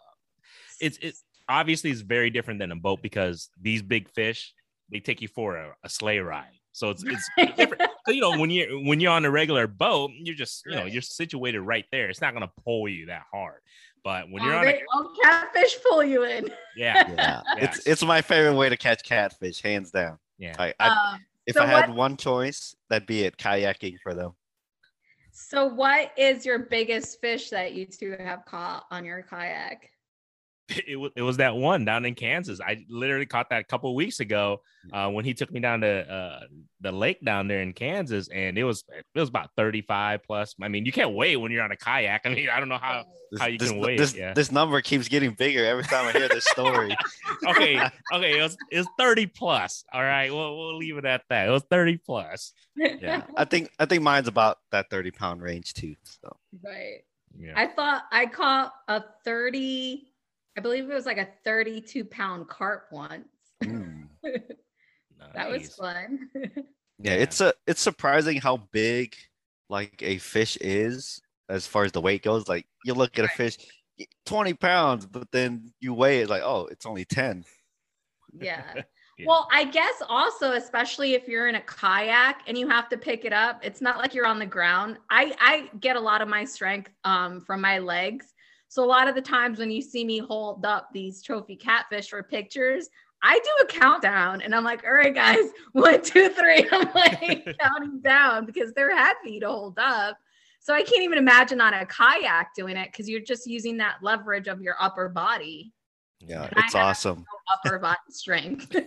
it's 0.79 0.97
it's 1.01 1.23
obviously 1.49 1.91
it's 1.91 2.01
very 2.01 2.29
different 2.29 2.61
than 2.61 2.71
a 2.71 2.77
boat 2.77 3.01
because 3.01 3.49
these 3.59 3.81
big 3.81 4.09
fish 4.09 4.53
they 4.91 4.99
take 4.99 5.21
you 5.21 5.27
for 5.27 5.57
a, 5.57 5.75
a 5.83 5.89
sleigh 5.89 6.19
ride. 6.19 6.58
So 6.79 6.91
it's 6.91 7.03
it's 7.05 7.29
different. 7.57 7.81
So 8.05 8.11
you 8.13 8.21
know 8.21 8.37
when 8.39 8.49
you're 8.49 8.69
when 8.83 9.01
you're 9.01 9.11
on 9.11 9.25
a 9.25 9.29
regular 9.31 9.67
boat, 9.67 10.11
you're 10.15 10.33
just 10.35 10.63
you 10.65 10.75
know 10.75 10.85
you're 10.85 11.01
situated 11.01 11.59
right 11.59 11.83
there. 11.91 12.07
It's 12.09 12.21
not 12.21 12.33
gonna 12.33 12.51
pull 12.63 12.87
you 12.87 13.07
that 13.07 13.23
hard. 13.31 13.59
But 14.01 14.31
when 14.31 14.41
you're 14.43 14.53
Oh, 14.53 14.59
on 14.59 14.67
a 14.67 14.71
they- 14.71 14.83
oh, 14.93 15.13
catfish 15.21 15.75
pull 15.83 16.03
you 16.05 16.23
in. 16.23 16.49
yeah 16.77 17.11
Yeah, 17.11 17.41
it's 17.57 17.85
it's 17.85 18.01
my 18.03 18.21
favorite 18.21 18.55
way 18.55 18.69
to 18.69 18.77
catch 18.77 19.03
catfish, 19.03 19.61
hands 19.61 19.91
down. 19.91 20.17
yeah 20.37 20.55
I, 20.57 20.73
I 20.79 20.87
Um, 21.15 21.25
if 21.45 21.55
so 21.55 21.63
I 21.63 21.65
had 21.65 21.89
what- 21.89 21.97
one 21.97 22.15
choice, 22.17 22.73
that'd 22.89 23.05
be 23.07 23.23
it, 23.23 23.35
kayaking 23.37 23.97
for 24.01 24.13
them. 24.13 24.31
so, 25.33 25.65
what 25.67 26.11
is 26.17 26.45
your 26.45 26.59
biggest 26.59 27.19
fish 27.19 27.49
that 27.49 27.73
you 27.73 27.85
two 27.87 28.15
have 28.19 28.45
caught 28.45 28.85
on 28.89 29.03
your 29.03 29.21
kayak? 29.21 29.91
it 30.87 30.95
was 30.95 31.11
it 31.15 31.21
was 31.21 31.37
that 31.37 31.55
one 31.55 31.85
down 31.85 32.05
in 32.05 32.15
Kansas. 32.15 32.59
I 32.61 32.85
literally 32.89 33.25
caught 33.25 33.49
that 33.49 33.61
a 33.61 33.63
couple 33.63 33.93
weeks 33.95 34.19
ago 34.19 34.61
uh, 34.93 35.09
when 35.09 35.25
he 35.25 35.33
took 35.33 35.51
me 35.51 35.59
down 35.59 35.81
to 35.81 36.11
uh, 36.11 36.39
the 36.81 36.91
lake 36.91 37.23
down 37.23 37.47
there 37.47 37.61
in 37.61 37.73
Kansas, 37.73 38.27
and 38.29 38.57
it 38.57 38.63
was 38.63 38.83
it 38.89 39.19
was 39.19 39.29
about 39.29 39.49
thirty 39.55 39.81
five 39.81 40.23
plus. 40.23 40.55
I 40.61 40.67
mean, 40.67 40.85
you 40.85 40.91
can't 40.91 41.15
weigh 41.15 41.37
when 41.37 41.51
you're 41.51 41.63
on 41.63 41.71
a 41.71 41.77
kayak. 41.77 42.21
I 42.25 42.29
mean, 42.29 42.49
I 42.49 42.59
don't 42.59 42.69
know 42.69 42.77
how. 42.77 43.05
This, 43.31 43.41
How 43.41 43.45
you 43.45 43.59
this, 43.59 43.69
can 43.69 43.79
wait, 43.79 43.99
this, 43.99 44.15
yeah. 44.15 44.33
this 44.33 44.51
number 44.51 44.81
keeps 44.81 45.07
getting 45.07 45.33
bigger 45.35 45.63
every 45.63 45.83
time 45.83 46.07
I 46.07 46.13
hear 46.13 46.27
this 46.27 46.45
story. 46.45 46.95
Okay, 47.47 47.79
okay, 48.11 48.37
it 48.37 48.41
was 48.41 48.57
it 48.71 48.77
was 48.79 48.87
thirty 48.97 49.27
plus. 49.27 49.85
All 49.93 50.01
right, 50.01 50.33
we'll 50.33 50.57
we'll 50.57 50.77
leave 50.77 50.97
it 50.97 51.05
at 51.05 51.21
that. 51.29 51.47
It 51.47 51.51
was 51.51 51.63
thirty 51.69 51.97
plus. 51.97 52.53
yeah, 52.75 53.21
I 53.37 53.45
think 53.45 53.71
I 53.79 53.85
think 53.85 54.01
mine's 54.01 54.27
about 54.27 54.57
that 54.71 54.89
thirty 54.89 55.11
pound 55.11 55.41
range 55.43 55.73
too. 55.75 55.95
So 56.03 56.35
right. 56.63 57.03
Yeah. 57.37 57.53
I 57.55 57.67
thought 57.67 58.03
I 58.11 58.25
caught 58.25 58.73
a 58.87 59.03
30, 59.23 60.08
I 60.59 60.61
believe 60.61 60.89
it 60.89 60.93
was 60.93 61.05
like 61.05 61.17
a 61.17 61.29
32 61.45 62.03
pound 62.03 62.49
carp 62.49 62.87
once. 62.91 63.29
mm. 63.63 64.07
That 65.33 65.49
was 65.49 65.73
fun. 65.73 66.27
yeah, 66.35 66.47
Yeah. 66.99 67.13
it's 67.13 67.39
a 67.39 67.53
it's 67.65 67.79
surprising 67.81 68.41
how 68.41 68.57
big 68.73 69.15
like 69.69 70.01
a 70.03 70.17
fish 70.17 70.57
is 70.59 71.21
as 71.47 71.65
far 71.65 71.85
as 71.85 71.93
the 71.93 72.01
weight 72.01 72.23
goes. 72.23 72.49
Like 72.49 72.65
you 72.83 72.93
look 72.93 73.17
at 73.17 73.23
a 73.23 73.29
fish, 73.29 73.57
twenty 74.25 74.53
pounds, 74.53 75.05
but 75.05 75.31
then 75.31 75.71
you 75.79 75.93
weigh 75.93 76.19
it 76.23 76.29
like, 76.29 76.41
oh, 76.43 76.67
it's 76.69 76.85
only 76.85 77.05
ten. 77.05 77.45
yeah. 78.37 78.63
Yeah. 79.17 79.25
Well, 79.27 79.49
I 79.51 79.65
guess 79.65 79.95
also, 80.07 80.53
especially 80.53 81.13
if 81.13 81.27
you're 81.27 81.49
in 81.49 81.55
a 81.55 81.61
kayak 81.63 82.43
and 82.47 82.57
you 82.57 82.69
have 82.69 82.87
to 82.87 82.97
pick 82.97 83.25
it 83.25 83.33
up, 83.33 83.59
it's 83.65 83.81
not 83.81 83.97
like 83.97 84.13
you're 84.13 84.25
on 84.25 84.39
the 84.39 84.45
ground. 84.45 84.97
I 85.09 85.35
I 85.41 85.69
get 85.81 85.97
a 85.97 85.99
lot 85.99 86.21
of 86.21 86.29
my 86.29 86.45
strength 86.45 86.91
um, 87.03 87.41
from 87.41 87.59
my 87.59 87.79
legs. 87.79 88.33
So 88.69 88.83
a 88.83 88.85
lot 88.85 89.07
of 89.07 89.15
the 89.15 89.21
times 89.21 89.59
when 89.59 89.71
you 89.71 89.81
see 89.81 90.05
me 90.05 90.19
hold 90.19 90.63
up 90.65 90.89
these 90.93 91.21
trophy 91.21 91.55
catfish 91.55 92.09
for 92.09 92.21
pictures, 92.23 92.89
I 93.21 93.37
do 93.39 93.49
a 93.63 93.65
countdown 93.65 94.41
and 94.41 94.53
I'm 94.55 94.63
like, 94.63 94.83
all 94.85 94.93
right, 94.93 95.13
guys, 95.13 95.39
one, 95.73 96.01
two, 96.01 96.29
three. 96.29 96.67
I'm 96.71 96.87
like 96.93 97.57
counting 97.59 97.99
down 98.01 98.45
because 98.45 98.71
they're 98.73 98.95
happy 98.95 99.39
to 99.39 99.47
hold 99.47 99.77
up. 99.79 100.17
So 100.61 100.73
I 100.73 100.83
can't 100.83 101.01
even 101.01 101.17
imagine 101.17 101.59
on 101.61 101.73
a 101.73 101.85
kayak 101.85 102.53
doing 102.55 102.77
it 102.77 102.89
because 102.91 103.09
you're 103.09 103.21
just 103.21 103.47
using 103.47 103.77
that 103.77 103.95
leverage 104.01 104.47
of 104.47 104.61
your 104.61 104.75
upper 104.79 105.09
body, 105.09 105.73
Yeah, 106.19 106.43
And 106.43 106.53
I 106.57 106.65
it's 106.65 106.73
have- 106.73 106.85
awesome. 106.85 107.25
upper 107.51 107.79
body 107.79 107.97
strength. 108.09 108.75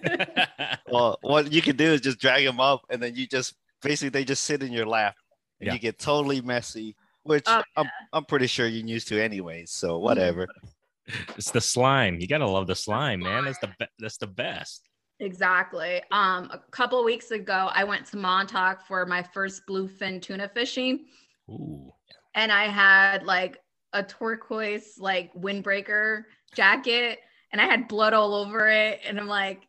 Well, 0.91 1.17
what 1.23 1.51
you 1.51 1.63
can 1.63 1.77
do 1.77 1.87
is 1.93 2.03
just 2.03 2.19
drag 2.21 2.45
them 2.45 2.61
up, 2.61 2.83
and 2.91 3.03
then 3.03 3.15
you 3.15 3.27
just 3.27 3.55
basically 3.81 4.11
they 4.11 4.25
just 4.25 4.45
sit 4.45 4.63
in 4.63 4.71
your 4.73 4.85
lap, 4.87 5.17
and 5.61 5.69
Yeah. 5.69 5.73
you 5.73 5.79
get 5.79 5.99
totally 5.99 6.41
messy, 6.43 6.95
which 7.25 7.45
Oh, 7.47 7.63
I'm 7.77 7.89
I'm 8.13 8.25
pretty 8.25 8.47
sure 8.47 8.67
you're 8.67 8.87
used 8.87 9.09
to 9.09 9.21
anyways. 9.23 9.71
So 9.71 9.99
whatever. 9.99 10.47
it's 11.37 11.51
the 11.51 11.61
slime. 11.61 12.21
You 12.21 12.27
gotta 12.27 12.47
love 12.47 12.67
the 12.67 12.75
slime, 12.77 13.21
man. 13.21 13.47
It's 13.47 13.59
the 13.59 13.71
be- 13.79 13.87
that's 13.99 14.19
the 14.19 14.27
best. 14.27 14.89
Exactly. 15.21 16.03
Um, 16.11 16.51
a 16.53 16.61
couple 16.73 16.99
of 16.99 17.05
weeks 17.05 17.31
ago, 17.31 17.71
I 17.73 17.85
went 17.85 18.07
to 18.07 18.17
Montauk 18.17 18.87
for 18.87 19.07
my 19.07 19.23
first 19.23 19.63
bluefin 19.69 20.21
tuna 20.21 20.49
fishing, 20.49 21.07
Ooh. 21.49 21.93
and 22.35 22.51
I 22.51 22.65
had 22.65 23.23
like 23.25 23.59
a 23.93 24.03
turquoise 24.03 24.95
like 24.99 25.33
windbreaker 25.35 26.23
jacket, 26.57 27.21
and 27.53 27.61
I 27.61 27.67
had 27.67 27.87
blood 27.89 28.15
all 28.15 28.35
over 28.35 28.67
it, 28.69 29.01
and 29.05 29.21
I'm 29.21 29.29
like, 29.29 29.63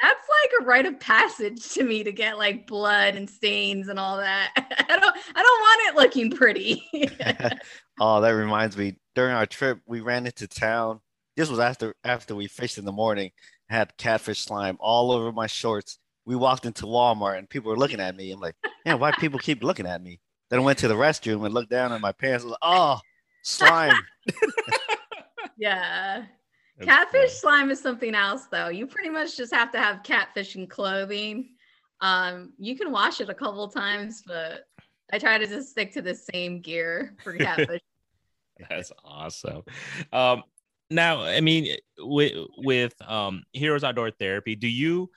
that's 0.00 0.28
like 0.42 0.50
a 0.60 0.64
rite 0.64 0.86
of 0.86 0.98
passage 0.98 1.68
to 1.70 1.84
me 1.84 2.02
to 2.02 2.12
get 2.12 2.38
like 2.38 2.66
blood 2.66 3.14
and 3.14 3.28
stains 3.28 3.88
and 3.88 3.98
all 3.98 4.16
that. 4.16 4.52
I 4.56 4.96
don't, 4.96 5.16
I 5.34 5.42
don't 5.42 5.60
want 5.60 5.88
it 5.88 5.96
looking 5.96 6.30
pretty. 6.30 6.82
oh, 8.00 8.20
that 8.20 8.30
reminds 8.30 8.76
me. 8.76 8.96
During 9.14 9.34
our 9.34 9.46
trip, 9.46 9.78
we 9.86 10.00
ran 10.00 10.26
into 10.26 10.48
town. 10.48 11.00
This 11.36 11.48
was 11.48 11.60
after 11.60 11.94
after 12.04 12.34
we 12.34 12.48
fished 12.48 12.78
in 12.78 12.84
the 12.84 12.92
morning. 12.92 13.30
Had 13.68 13.96
catfish 13.96 14.40
slime 14.40 14.76
all 14.80 15.12
over 15.12 15.32
my 15.32 15.46
shorts. 15.46 15.98
We 16.26 16.36
walked 16.36 16.66
into 16.66 16.86
Walmart 16.86 17.38
and 17.38 17.48
people 17.48 17.70
were 17.70 17.78
looking 17.78 18.00
at 18.00 18.16
me. 18.16 18.32
I'm 18.32 18.40
like, 18.40 18.56
man, 18.84 18.98
why 18.98 19.12
people 19.12 19.38
keep 19.38 19.62
looking 19.62 19.86
at 19.86 20.02
me? 20.02 20.20
Then 20.50 20.60
I 20.60 20.62
went 20.62 20.78
to 20.80 20.88
the 20.88 20.94
restroom 20.94 21.44
and 21.44 21.54
looked 21.54 21.70
down 21.70 21.92
at 21.92 22.00
my 22.00 22.12
pants. 22.12 22.44
I 22.44 22.46
was 22.46 22.50
like, 22.52 22.58
oh, 22.62 23.00
slime. 23.42 23.94
yeah. 25.56 26.24
Catfish 26.82 27.32
slime 27.32 27.70
is 27.70 27.80
something 27.80 28.14
else, 28.14 28.46
though. 28.50 28.68
You 28.68 28.86
pretty 28.86 29.10
much 29.10 29.36
just 29.36 29.54
have 29.54 29.70
to 29.72 29.78
have 29.78 30.02
catfishing 30.02 30.68
clothing. 30.68 31.50
Um, 32.00 32.52
you 32.58 32.76
can 32.76 32.90
wash 32.90 33.20
it 33.20 33.30
a 33.30 33.34
couple 33.34 33.68
times, 33.68 34.22
but 34.26 34.64
I 35.12 35.18
try 35.18 35.38
to 35.38 35.46
just 35.46 35.70
stick 35.70 35.92
to 35.94 36.02
the 36.02 36.14
same 36.14 36.60
gear 36.60 37.16
for 37.22 37.32
catfish. 37.38 37.80
That's 38.68 38.92
awesome. 39.04 39.62
Um, 40.12 40.42
now, 40.90 41.22
I 41.22 41.40
mean, 41.40 41.76
with 41.98 42.32
with 42.58 42.94
um, 43.02 43.44
Heroes 43.52 43.84
Outdoor 43.84 44.10
Therapy, 44.10 44.56
do 44.56 44.68
you 44.68 45.10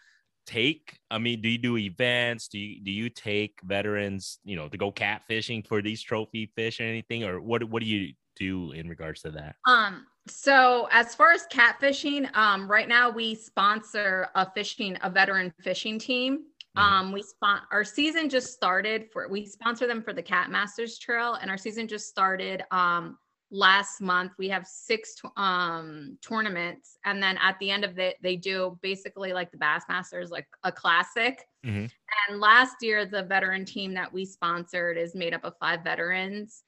take? 0.45 0.97
I 1.11 1.17
mean, 1.17 1.41
do 1.41 1.49
you 1.49 1.57
do 1.57 1.77
events? 1.77 2.47
Do 2.47 2.59
you 2.59 2.83
do 2.83 2.91
you 2.91 3.09
take 3.09 3.59
veterans, 3.63 4.39
you 4.43 4.55
know, 4.55 4.69
to 4.69 4.77
go 4.77 4.91
catfishing 4.91 5.67
for 5.67 5.81
these 5.81 6.01
trophy 6.01 6.51
fish 6.55 6.79
or 6.79 6.83
anything, 6.83 7.23
or 7.23 7.41
what? 7.41 7.63
What 7.63 7.81
do 7.81 7.87
you 7.87 8.13
do 8.35 8.71
in 8.71 8.87
regards 8.87 9.21
to 9.23 9.31
that? 9.31 9.55
um, 9.67 10.05
so 10.29 10.87
as 10.91 11.15
far 11.15 11.31
as 11.31 11.45
catfishing, 11.47 12.33
um, 12.35 12.69
right 12.69 12.87
now 12.87 13.09
we 13.09 13.35
sponsor 13.35 14.29
a 14.35 14.49
fishing, 14.51 14.97
a 15.01 15.09
veteran 15.09 15.53
fishing 15.61 15.99
team. 15.99 16.45
Mhm. 16.77 16.81
Um, 16.81 17.11
we 17.11 17.23
spon- 17.23 17.63
our 17.71 17.83
season 17.83 18.29
just 18.29 18.53
started 18.53 19.09
for 19.11 19.27
we 19.29 19.45
sponsor 19.45 19.87
them 19.87 20.03
for 20.03 20.13
the 20.13 20.21
Cat 20.23 20.49
Masters 20.49 20.97
Trail, 20.99 21.33
and 21.35 21.49
our 21.49 21.57
season 21.57 21.87
just 21.87 22.07
started 22.07 22.63
um 22.71 23.17
last 23.49 24.01
month. 24.01 24.33
We 24.37 24.49
have 24.49 24.67
six 24.67 25.15
um 25.37 26.17
tournaments, 26.21 26.97
and 27.05 27.21
then 27.23 27.37
at 27.37 27.57
the 27.59 27.71
end 27.71 27.83
of 27.85 27.97
it, 27.97 28.17
they 28.21 28.35
do 28.35 28.77
basically 28.81 29.33
like 29.33 29.51
the 29.51 29.57
Bassmasters, 29.57 30.29
like 30.29 30.47
a 30.63 30.71
classic. 30.71 31.43
Mhm. 31.65 31.89
And 32.29 32.39
last 32.39 32.75
year, 32.81 33.05
the 33.05 33.23
veteran 33.23 33.65
team 33.65 33.93
that 33.95 34.11
we 34.11 34.25
sponsored 34.25 34.97
is 34.97 35.15
made 35.15 35.33
up 35.33 35.43
of 35.43 35.57
five 35.59 35.83
veterans. 35.83 36.63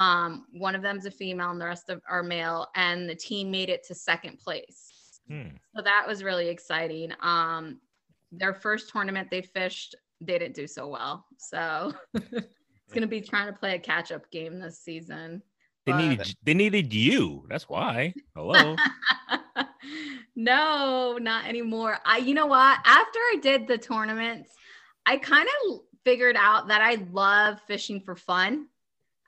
Um, 0.00 0.46
one 0.52 0.74
of 0.74 0.82
them's 0.82 1.06
a 1.06 1.10
female, 1.10 1.50
and 1.50 1.60
the 1.60 1.66
rest 1.66 1.90
of 1.90 2.00
are 2.08 2.22
male, 2.22 2.66
and 2.74 3.08
the 3.08 3.14
team 3.14 3.50
made 3.50 3.68
it 3.68 3.86
to 3.86 3.94
second 3.94 4.38
place. 4.38 5.20
Hmm. 5.28 5.48
So 5.76 5.82
that 5.82 6.06
was 6.08 6.24
really 6.24 6.48
exciting. 6.48 7.12
Um, 7.22 7.78
their 8.32 8.54
first 8.54 8.90
tournament 8.90 9.28
they 9.30 9.42
fished, 9.42 9.94
they 10.20 10.38
didn't 10.38 10.54
do 10.54 10.66
so 10.66 10.88
well. 10.88 11.26
So 11.38 11.92
it's 12.14 12.92
gonna 12.94 13.06
be 13.06 13.20
trying 13.20 13.52
to 13.52 13.58
play 13.58 13.74
a 13.74 13.78
catch 13.78 14.10
up 14.10 14.30
game 14.30 14.58
this 14.58 14.80
season. 14.80 15.42
They 15.86 15.92
But- 15.92 15.98
needed 15.98 16.34
they 16.44 16.54
needed 16.54 16.92
you. 16.92 17.46
That's 17.48 17.68
why. 17.68 18.14
Hello. 18.34 18.76
no, 20.36 21.18
not 21.20 21.46
anymore. 21.46 21.98
I 22.04 22.18
you 22.18 22.34
know 22.34 22.46
what? 22.46 22.78
After 22.84 23.18
I 23.18 23.36
did 23.42 23.66
the 23.66 23.78
tournaments, 23.78 24.52
I 25.06 25.18
kind 25.18 25.48
of 25.66 25.80
figured 26.04 26.36
out 26.38 26.68
that 26.68 26.80
I 26.80 27.06
love 27.12 27.60
fishing 27.66 28.00
for 28.00 28.16
fun. 28.16 28.66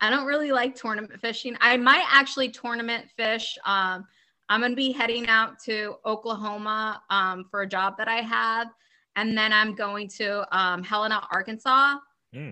I 0.02 0.10
don't 0.10 0.26
really 0.26 0.50
like 0.50 0.74
tournament 0.74 1.18
fishing. 1.20 1.56
I 1.60 1.76
might 1.76 2.04
actually 2.10 2.50
tournament 2.50 3.06
fish. 3.16 3.56
Um, 3.64 4.04
I'm 4.48 4.60
going 4.60 4.72
to 4.72 4.76
be 4.76 4.90
heading 4.90 5.28
out 5.28 5.60
to 5.60 5.94
Oklahoma 6.04 7.00
um, 7.08 7.44
for 7.48 7.62
a 7.62 7.68
job 7.68 7.96
that 7.98 8.08
I 8.08 8.16
have. 8.16 8.66
And 9.14 9.38
then 9.38 9.52
I'm 9.52 9.76
going 9.76 10.08
to 10.18 10.58
um, 10.58 10.82
Helena, 10.82 11.22
Arkansas. 11.30 11.98
Hmm. 12.34 12.50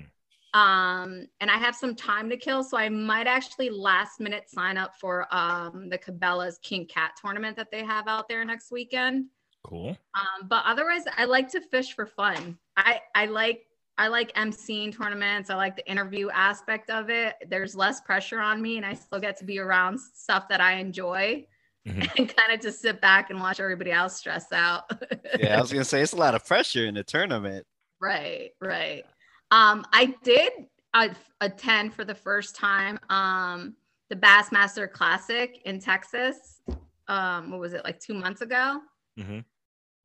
Um, 0.55 1.27
and 1.41 1.51
I 1.51 1.57
have 1.57 1.75
some 1.75 1.97
time 1.97 2.31
to 2.31 2.37
kill. 2.37 2.63
So 2.63 2.77
I 2.77 2.89
might 2.89 3.27
actually 3.27 3.69
last 3.69 4.21
minute 4.21 4.49
sign 4.49 4.79
up 4.79 4.95
for 5.01 5.27
um, 5.35 5.89
the 5.89 5.99
Cabela's 5.99 6.59
King 6.63 6.87
Cat 6.87 7.13
tournament 7.21 7.57
that 7.57 7.73
they 7.73 7.85
have 7.85 8.07
out 8.07 8.29
there 8.29 8.45
next 8.45 8.71
weekend. 8.71 9.27
Cool. 9.65 9.97
Um, 10.15 10.49
but 10.49 10.63
otherwise, 10.67 11.03
I 11.17 11.25
like 11.25 11.49
to 11.51 11.61
fish 11.61 11.95
for 11.95 12.07
fun. 12.07 12.59
I 12.77 13.01
I 13.15 13.27
like 13.27 13.67
I 14.01 14.09
like 14.09 14.33
emceeing 14.33 14.97
tournaments. 14.97 15.51
I 15.51 15.57
like 15.57 15.77
the 15.77 15.87
interview 15.87 16.31
aspect 16.31 16.89
of 16.89 17.11
it. 17.11 17.35
There's 17.51 17.77
less 17.77 18.01
pressure 18.01 18.41
on 18.41 18.63
me, 18.63 18.79
and 18.79 18.87
I 18.87 18.95
still 18.95 19.21
get 19.21 19.37
to 19.41 19.45
be 19.45 19.59
around 19.59 20.01
stuff 20.01 20.49
that 20.49 20.59
I 20.59 20.77
enjoy, 20.77 21.47
Mhm. 21.87 22.11
and 22.19 22.35
kind 22.35 22.51
of 22.51 22.63
just 22.63 22.81
sit 22.81 23.03
back 23.03 23.29
and 23.29 23.39
watch 23.39 23.61
everybody 23.61 23.93
else 23.93 24.17
stress 24.17 24.53
out. 24.53 24.91
Yeah, 25.39 25.59
I 25.59 25.61
was 25.61 25.71
gonna 25.73 25.85
say 25.85 26.01
it's 26.01 26.15
a 26.15 26.17
lot 26.17 26.35
of 26.35 26.47
pressure 26.47 26.87
in 26.87 26.95
the 26.95 27.05
tournament. 27.05 27.67
Right, 28.01 28.53
right. 28.63 29.05
Um, 29.51 29.85
I 29.93 30.15
did 30.25 30.51
uh, 30.95 31.11
attend 31.43 31.93
for 31.93 32.07
the 32.07 32.15
first 32.15 32.57
time 32.57 32.99
um, 33.11 33.77
the 34.09 34.17
Bassmaster 34.17 34.91
Classic 34.91 35.61
in 35.67 35.79
Texas. 35.79 36.63
Um, 37.07 37.51
what 37.51 37.61
was 37.61 37.75
it 37.75 37.85
like 37.85 38.01
two 38.01 38.15
months 38.15 38.41
ago? 38.41 38.81
Mhm. 39.19 39.45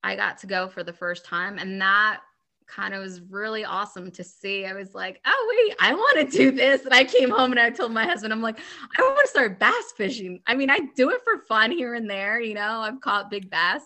I 0.04 0.18
got 0.18 0.38
to 0.40 0.48
go 0.48 0.68
for 0.68 0.84
the 0.84 0.92
first 0.92 1.24
time, 1.24 1.60
and 1.60 1.80
that 1.80 2.24
kind 2.68 2.94
of 2.94 3.02
was 3.02 3.22
really 3.22 3.64
awesome 3.66 4.12
to 4.12 4.24
see. 4.24 4.66
I 4.66 4.74
was 4.74 4.94
like, 4.96 5.22
oh 5.26 5.66
wait, 5.68 5.76
I 5.80 5.94
want 5.94 6.32
to 6.32 6.38
do 6.38 6.52
this. 6.52 6.84
And 6.86 6.94
I 6.94 7.04
came 7.04 7.30
home 7.30 7.52
and 7.52 7.60
I 7.60 7.70
told 7.70 7.92
my 7.92 8.06
husband, 8.06 8.34
I'm 8.34 8.42
like, 8.42 8.60
I 8.98 9.02
want 9.02 9.20
to 9.24 9.28
start 9.30 9.60
bass 9.60 9.94
fishing. 9.96 10.42
I 10.48 10.56
mean, 10.56 10.70
I 10.70 10.80
do 10.96 11.12
it 11.12 11.22
for 11.24 11.40
fun 11.40 11.72
here 11.72 11.94
and 11.94 12.10
there, 12.10 12.40
you 12.42 12.54
know. 12.54 12.80
I've 12.82 13.02
caught 13.02 13.30
big 13.30 13.50
bass, 13.50 13.82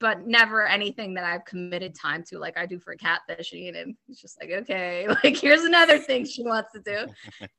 but 0.00 0.26
never 0.26 0.66
anything 0.66 1.14
that 1.14 1.24
I've 1.24 1.44
committed 1.44 1.94
time 1.94 2.22
to, 2.28 2.38
like 2.38 2.58
I 2.58 2.66
do 2.66 2.78
for 2.78 2.94
catfishing. 2.96 3.80
And 3.80 3.96
it's 4.08 4.20
just 4.20 4.38
like, 4.40 4.50
okay, 4.50 5.06
like 5.24 5.36
here's 5.36 5.64
another 5.64 5.98
thing 5.98 6.24
she 6.26 6.42
wants 6.42 6.72
to 6.72 6.80
do. 6.80 7.06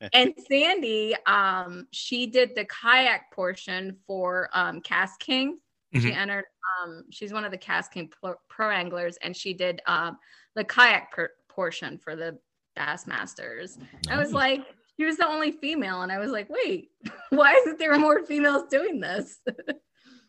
and 0.14 0.34
Sandy, 0.48 1.16
um, 1.26 1.88
she 1.92 2.28
did 2.28 2.56
the 2.56 2.66
kayak 2.66 3.32
portion 3.32 3.98
for 4.06 4.50
um 4.54 4.82
Cast 4.82 5.20
King. 5.20 5.60
She 5.96 6.12
Mhm. 6.12 6.18
entered, 6.18 6.46
um, 6.84 7.06
she's 7.10 7.34
one 7.34 7.46
of 7.46 7.52
the 7.52 7.58
Cast 7.58 7.92
King 7.92 8.10
pro, 8.22 8.36
pro 8.48 8.70
anglers, 8.70 9.18
and 9.24 9.36
she 9.36 9.56
did 9.56 9.82
um 9.88 10.20
the 10.60 10.66
kayak 10.66 11.12
per- 11.12 11.32
portion 11.48 11.98
for 11.98 12.16
the 12.16 12.38
Bass 12.76 13.08
Masters. 13.08 13.78
I 14.10 14.18
was 14.18 14.34
like, 14.34 14.66
he 14.98 15.06
was 15.06 15.18
the 15.18 15.28
only 15.28 15.52
female, 15.52 16.02
and 16.02 16.12
I 16.12 16.20
was 16.20 16.32
like, 16.32 16.50
wait, 16.50 16.90
why 17.30 17.54
isn't 17.54 17.80
there 17.80 17.98
more 17.98 18.26
females 18.26 18.64
doing 18.70 19.00
this? 19.00 19.40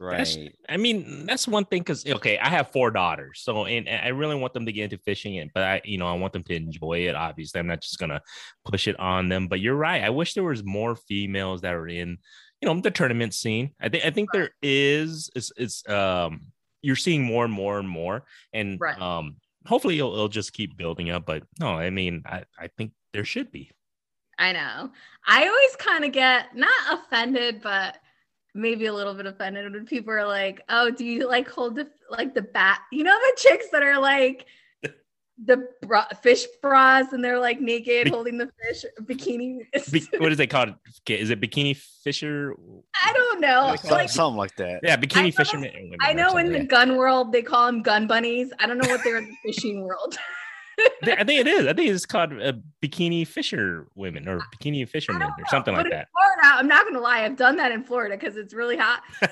Right. 0.03 0.55
I 0.67 0.79
mean, 0.79 1.27
that's 1.27 1.47
one 1.47 1.67
thing 1.67 1.83
because 1.83 2.07
okay, 2.07 2.39
I 2.39 2.49
have 2.49 2.73
four 2.73 2.91
daughters, 2.91 3.43
so 3.45 3.67
and, 3.67 3.87
and 3.87 4.03
I 4.03 4.09
really 4.09 4.35
want 4.35 4.55
them 4.55 4.65
to 4.65 4.73
get 4.73 4.85
into 4.85 4.97
fishing, 4.97 5.39
and 5.39 5.51
but 5.53 5.63
I, 5.63 5.83
you 5.85 5.99
know, 5.99 6.07
I 6.07 6.15
want 6.15 6.33
them 6.33 6.43
to 6.45 6.55
enjoy 6.55 7.07
it. 7.07 7.15
Obviously, 7.15 7.59
I'm 7.59 7.67
not 7.67 7.83
just 7.83 7.99
gonna 7.99 8.23
push 8.65 8.89
it 8.89 8.99
on 8.99 9.29
them. 9.29 9.47
But 9.47 9.61
you're 9.61 9.77
right. 9.77 10.03
I 10.03 10.09
wish 10.09 10.33
there 10.33 10.43
was 10.43 10.65
more 10.65 10.97
females 10.97 11.61
that 11.61 11.75
are 11.75 11.87
in, 11.87 12.17
you 12.63 12.67
know, 12.67 12.81
the 12.81 12.91
tournament 12.91 13.35
scene. 13.35 13.73
I 13.79 13.91
think 13.91 14.07
I 14.07 14.11
think 14.11 14.33
there 14.33 14.53
is. 14.63 15.29
it's, 15.37 15.53
it's 15.59 15.87
um, 15.87 16.47
you're 16.81 16.97
seeing 16.97 17.23
more 17.23 17.45
and 17.45 17.53
more 17.53 17.79
and 17.79 17.89
more, 17.89 18.25
and 18.55 18.81
Right. 18.81 18.99
um, 18.99 19.37
hopefully 19.67 19.99
it'll, 19.99 20.13
it'll 20.13 20.29
just 20.29 20.53
keep 20.53 20.77
building 20.77 21.11
up. 21.11 21.27
But 21.27 21.45
no, 21.59 21.69
I 21.69 21.91
mean, 21.91 22.23
I 22.27 22.45
I 22.59 22.69
think 22.77 22.93
there 23.13 23.25
should 23.25 23.51
be. 23.51 23.71
I 24.39 24.53
know. 24.53 24.91
I 25.27 25.47
always 25.47 25.77
kind 25.77 26.05
of 26.05 26.13
get 26.13 26.57
not 26.57 26.71
offended, 26.91 27.61
but 27.63 27.99
maybe 28.55 28.87
a 28.87 28.95
little 28.95 29.15
bit 29.15 29.27
offended 29.27 29.73
when 29.73 29.85
people 29.87 30.13
are 30.13 30.27
like, 30.27 30.63
"Oh, 30.69 30.91
do 30.91 31.05
you 31.05 31.29
like 31.29 31.49
hold 31.49 31.77
the 31.77 31.91
like 32.09 32.35
the 32.35 32.43
bat?" 32.43 32.81
You 32.91 33.05
know 33.05 33.17
the 33.19 33.37
chicks 33.37 33.69
that 33.71 33.83
are 33.83 34.01
like 34.01 34.47
the 35.45 35.69
bra- 35.87 36.07
fish 36.23 36.45
bras 36.61 37.13
and 37.13 37.25
they're 37.25 37.39
like 37.39 37.61
naked 37.61 38.05
Bi- 38.07 38.11
holding 38.11 38.37
the 38.39 38.51
fish 38.63 38.85
bikini. 39.03 39.61
Be- 39.91 40.07
what 40.19 40.33
is 40.33 40.39
they 40.39 40.47
called? 40.47 40.75
Is 41.09 41.31
it 41.31 41.41
bikini 41.41 41.77
fisher? 41.77 42.55
I 43.05 43.13
don't 43.13 43.41
know. 43.41 43.67
Like 43.69 43.85
Like 43.91 44.11
something 44.11 44.37
like 44.37 44.55
that. 44.57 44.81
Yeah, 44.83 44.95
I 44.95 44.97
bikini 44.97 45.25
know- 45.27 45.31
fishermen. 45.33 45.97
I 46.01 46.13
know 46.13 46.37
in 46.37 46.47
something. 46.47 46.53
the 46.63 46.65
gun 46.69 46.97
world 46.97 47.33
they 47.33 47.43
call 47.43 47.67
them 47.67 47.83
gun 47.83 48.07
bunnies. 48.07 48.53
I 48.59 48.67
don't 48.67 48.79
know 48.79 48.89
what 48.89 49.03
they're 49.05 49.17
in 49.19 49.25
the 49.25 49.37
fishing 49.53 49.83
world. 49.83 50.17
I 51.03 51.25
think- 51.25 51.41
it 51.41 51.47
is. 51.47 51.67
I 51.67 51.73
think 51.75 51.91
it's 51.91 52.07
called 52.07 52.33
uh, 52.41 52.53
bikini 52.83 53.27
fisher 53.27 53.87
women 53.95 54.27
or 54.29 54.41
bikini 54.55 54.89
fishermen 54.89 55.23
or 55.29 55.45
something 55.49 55.75
But 55.75 55.85
like 55.85 55.93
that. 55.93 56.09
Florida, 56.13 56.59
I'm 56.59 56.69
not 56.69 56.85
gonna 56.87 57.01
lie, 57.01 57.25
I've 57.25 57.37
done 57.37 57.57
that 57.57 57.71
in 57.73 57.83
Florida 57.85 58.17
because 58.17 58.37
it's 58.37 58.55
really 58.55 58.77
hot. 58.79 59.03
do 59.23 59.27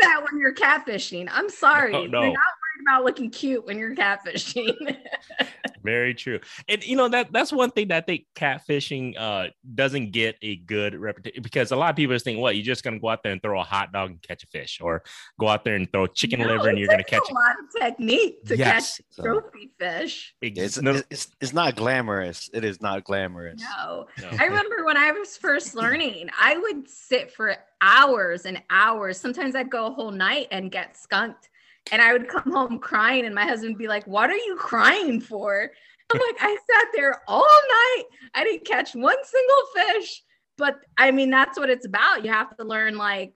that 0.00 0.22
when 0.24 0.40
you're 0.40 0.54
catfishing. 0.54 1.28
I'm 1.32 1.48
sorry. 1.48 1.92
Oh, 1.94 2.06
no. 2.06 2.20
You're 2.22 2.32
not 2.32 2.52
worried 2.62 2.71
about 2.82 3.04
looking 3.04 3.30
cute 3.30 3.64
when 3.66 3.78
you're 3.78 3.94
catfishing. 3.94 4.96
Very 5.82 6.14
true. 6.14 6.38
And 6.68 6.84
you 6.84 6.94
know 6.96 7.08
that 7.08 7.32
that's 7.32 7.52
one 7.52 7.70
thing 7.70 7.88
that 7.88 7.96
I 8.04 8.06
think 8.06 8.26
catfishing 8.36 9.18
uh 9.18 9.48
doesn't 9.74 10.12
get 10.12 10.36
a 10.40 10.56
good 10.56 10.94
reputation 10.94 11.42
because 11.42 11.72
a 11.72 11.76
lot 11.76 11.90
of 11.90 11.96
people 11.96 12.14
just 12.14 12.24
think, 12.24 12.38
what 12.38 12.54
you're 12.54 12.64
just 12.64 12.84
gonna 12.84 13.00
go 13.00 13.08
out 13.08 13.22
there 13.24 13.32
and 13.32 13.42
throw 13.42 13.58
a 13.60 13.64
hot 13.64 13.92
dog 13.92 14.10
and 14.10 14.22
catch 14.22 14.44
a 14.44 14.46
fish, 14.46 14.78
or 14.80 15.02
go 15.40 15.48
out 15.48 15.64
there 15.64 15.74
and 15.74 15.90
throw 15.92 16.06
chicken 16.06 16.38
No, 16.40 16.46
liver 16.46 16.68
and 16.68 16.78
you're 16.78 16.88
gonna 16.88 17.02
catch 17.02 17.28
a 17.28 17.34
lot 17.34 17.56
of 17.58 17.80
technique 17.80 18.44
to 18.46 18.56
Yes. 18.56 19.00
catch 19.16 19.24
trophy 19.24 19.72
fish. 19.78 20.34
It's, 20.40 20.80
No, 20.80 21.00
it's 21.10 21.28
it's 21.40 21.52
not 21.52 21.74
glamorous. 21.74 22.48
It 22.52 22.64
is 22.64 22.80
not 22.80 23.02
glamorous. 23.04 23.60
No. 23.60 24.06
no. 24.20 24.30
I 24.38 24.44
remember 24.44 24.84
when 24.84 24.96
I 24.96 25.10
was 25.10 25.36
first 25.36 25.74
learning, 25.82 26.28
I 26.38 26.56
would 26.58 26.88
sit 26.88 27.32
for 27.32 27.56
hours 27.80 28.46
and 28.46 28.62
hours. 28.70 29.18
Sometimes 29.18 29.56
I'd 29.56 29.68
go 29.70 29.86
a 29.86 29.90
whole 29.90 30.12
night 30.12 30.46
and 30.52 30.70
get 30.70 30.96
skunked. 30.96 31.48
And 31.90 32.00
I 32.00 32.12
would 32.12 32.28
come 32.28 32.52
home 32.52 32.78
crying, 32.78 33.26
and 33.26 33.34
my 33.34 33.44
husband 33.44 33.74
would 33.74 33.78
be 33.78 33.88
like, 33.88 34.06
What 34.06 34.30
are 34.30 34.36
you 34.36 34.56
crying 34.58 35.20
for? 35.20 35.70
I'm 36.12 36.20
like, 36.20 36.36
I 36.40 36.56
sat 36.70 36.88
there 36.94 37.22
all 37.26 37.40
night. 37.40 38.04
I 38.34 38.44
didn't 38.44 38.66
catch 38.66 38.94
one 38.94 39.16
single 39.24 39.98
fish. 40.00 40.22
But 40.58 40.80
I 40.98 41.10
mean, 41.10 41.30
that's 41.30 41.58
what 41.58 41.70
it's 41.70 41.86
about. 41.86 42.24
You 42.24 42.30
have 42.30 42.54
to 42.58 42.64
learn 42.64 42.96
like 42.96 43.32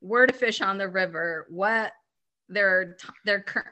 where 0.00 0.26
to 0.26 0.32
fish 0.34 0.60
on 0.60 0.78
the 0.78 0.88
river, 0.88 1.46
what 1.48 1.92
their 2.48 2.96
their 3.24 3.40
current. 3.40 3.68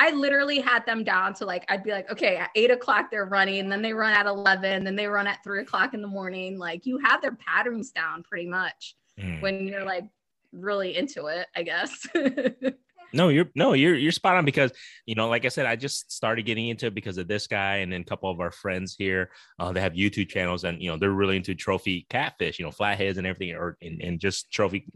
I 0.00 0.12
literally 0.12 0.60
had 0.60 0.86
them 0.86 1.02
down 1.02 1.34
to 1.34 1.44
like 1.44 1.64
I'd 1.68 1.82
be 1.82 1.90
like, 1.90 2.10
okay, 2.12 2.36
at 2.36 2.50
eight 2.54 2.70
o'clock 2.70 3.10
they're 3.10 3.26
running, 3.26 3.58
and 3.58 3.70
then 3.72 3.82
they 3.82 3.92
run 3.92 4.12
at 4.14 4.26
eleven, 4.26 4.84
then 4.84 4.94
they 4.94 5.08
run 5.08 5.26
at 5.26 5.42
three 5.42 5.60
o'clock 5.60 5.92
in 5.92 6.00
the 6.02 6.08
morning. 6.08 6.56
Like 6.56 6.86
you 6.86 6.98
have 7.04 7.20
their 7.20 7.34
patterns 7.36 7.90
down 7.90 8.22
pretty 8.22 8.46
much 8.46 8.94
Mm. 9.18 9.42
when 9.42 9.66
you're 9.66 9.84
like 9.84 10.04
really 10.52 10.96
into 10.96 11.26
it, 11.26 11.48
I 11.56 11.64
guess. 11.64 12.06
No, 13.12 13.28
you're 13.30 13.50
no, 13.54 13.72
you're 13.72 13.94
you're 13.94 14.12
spot 14.12 14.36
on 14.36 14.44
because 14.44 14.70
you 15.06 15.14
know, 15.14 15.28
like 15.28 15.44
I 15.44 15.48
said, 15.48 15.66
I 15.66 15.76
just 15.76 16.12
started 16.12 16.44
getting 16.44 16.68
into 16.68 16.86
it 16.86 16.94
because 16.94 17.16
of 17.18 17.26
this 17.26 17.46
guy 17.46 17.76
and 17.76 17.92
then 17.92 18.02
a 18.02 18.04
couple 18.04 18.30
of 18.30 18.40
our 18.40 18.50
friends 18.50 18.94
here. 18.98 19.30
Uh, 19.58 19.72
they 19.72 19.80
have 19.80 19.94
YouTube 19.94 20.28
channels 20.28 20.64
and 20.64 20.82
you 20.82 20.90
know 20.90 20.96
they're 20.98 21.10
really 21.10 21.36
into 21.36 21.54
trophy 21.54 22.06
catfish, 22.10 22.58
you 22.58 22.64
know, 22.64 22.70
flatheads 22.70 23.18
and 23.18 23.26
everything, 23.26 23.54
or 23.56 23.76
and, 23.80 24.00
and 24.02 24.20
just 24.20 24.50
trophy, 24.52 24.86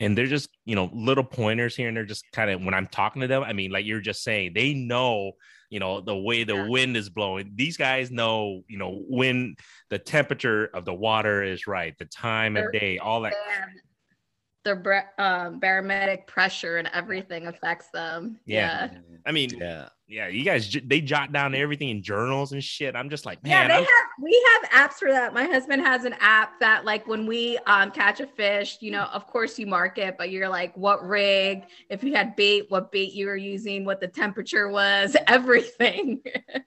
and 0.00 0.18
they're 0.18 0.26
just 0.26 0.48
you 0.64 0.74
know 0.74 0.90
little 0.92 1.24
pointers 1.24 1.76
here 1.76 1.88
and 1.88 1.96
they're 1.96 2.04
just 2.04 2.24
kind 2.32 2.50
of 2.50 2.62
when 2.64 2.74
I'm 2.74 2.86
talking 2.88 3.22
to 3.22 3.28
them, 3.28 3.42
I 3.44 3.52
mean, 3.52 3.70
like 3.70 3.86
you're 3.86 4.00
just 4.00 4.22
saying, 4.24 4.52
they 4.54 4.74
know 4.74 5.32
you 5.70 5.78
know 5.78 6.00
the 6.00 6.16
way 6.16 6.42
the 6.42 6.56
Yeah. 6.56 6.68
wind 6.68 6.96
is 6.96 7.08
blowing. 7.08 7.52
These 7.54 7.76
guys 7.76 8.10
know 8.10 8.62
you 8.68 8.78
know 8.78 9.02
when 9.08 9.54
the 9.88 9.98
temperature 9.98 10.66
of 10.66 10.84
the 10.84 10.94
water 10.94 11.42
is 11.44 11.66
right, 11.68 11.96
the 11.98 12.06
time 12.06 12.56
of 12.56 12.72
day, 12.72 12.98
all 12.98 13.20
that. 13.22 13.34
And 14.64 14.76
the 14.76 14.82
bar- 14.82 15.10
um, 15.18 15.60
barometric 15.60 16.26
pressure 16.26 16.76
and 16.78 16.88
everything 16.92 17.46
affects 17.46 17.88
them. 17.92 18.38
Yeah. 18.46 18.90
Yeah. 18.92 18.98
I 19.26 19.32
mean, 19.32 19.50
Yeah. 19.58 19.88
Yeah, 20.06 20.26
you 20.26 20.44
guys 20.44 20.76
they 20.86 21.00
jot 21.00 21.32
down 21.32 21.54
everything 21.54 21.88
in 21.88 22.02
journals 22.02 22.50
and 22.50 22.64
shit. 22.64 22.96
I'm 22.96 23.08
just 23.10 23.24
like, 23.24 23.38
Yeah, 23.44 23.68
man, 23.68 23.68
they 23.68 23.74
have 23.74 23.86
we 24.20 24.46
have 24.54 24.90
apps 24.90 24.94
for 24.94 25.08
that. 25.12 25.32
My 25.32 25.44
husband 25.44 25.82
has 25.82 26.04
an 26.04 26.16
app 26.18 26.58
that 26.58 26.84
like 26.84 27.06
when 27.06 27.26
we 27.26 27.58
um 27.66 27.92
catch 27.92 28.18
a 28.18 28.26
fish, 28.26 28.78
you 28.80 28.90
know, 28.90 29.04
of 29.04 29.28
course 29.28 29.56
you 29.56 29.68
mark 29.68 29.98
it, 29.98 30.16
but 30.18 30.30
you're 30.30 30.48
like 30.48 30.76
what 30.76 31.06
rig, 31.06 31.62
if 31.90 32.02
you 32.02 32.12
had 32.12 32.34
bait, 32.34 32.66
what 32.70 32.90
bait 32.90 33.12
you 33.12 33.26
were 33.26 33.36
using, 33.36 33.84
what 33.84 34.00
the 34.00 34.08
temperature 34.08 34.68
was, 34.68 35.16
everything. 35.28 36.20
it's 36.24 36.64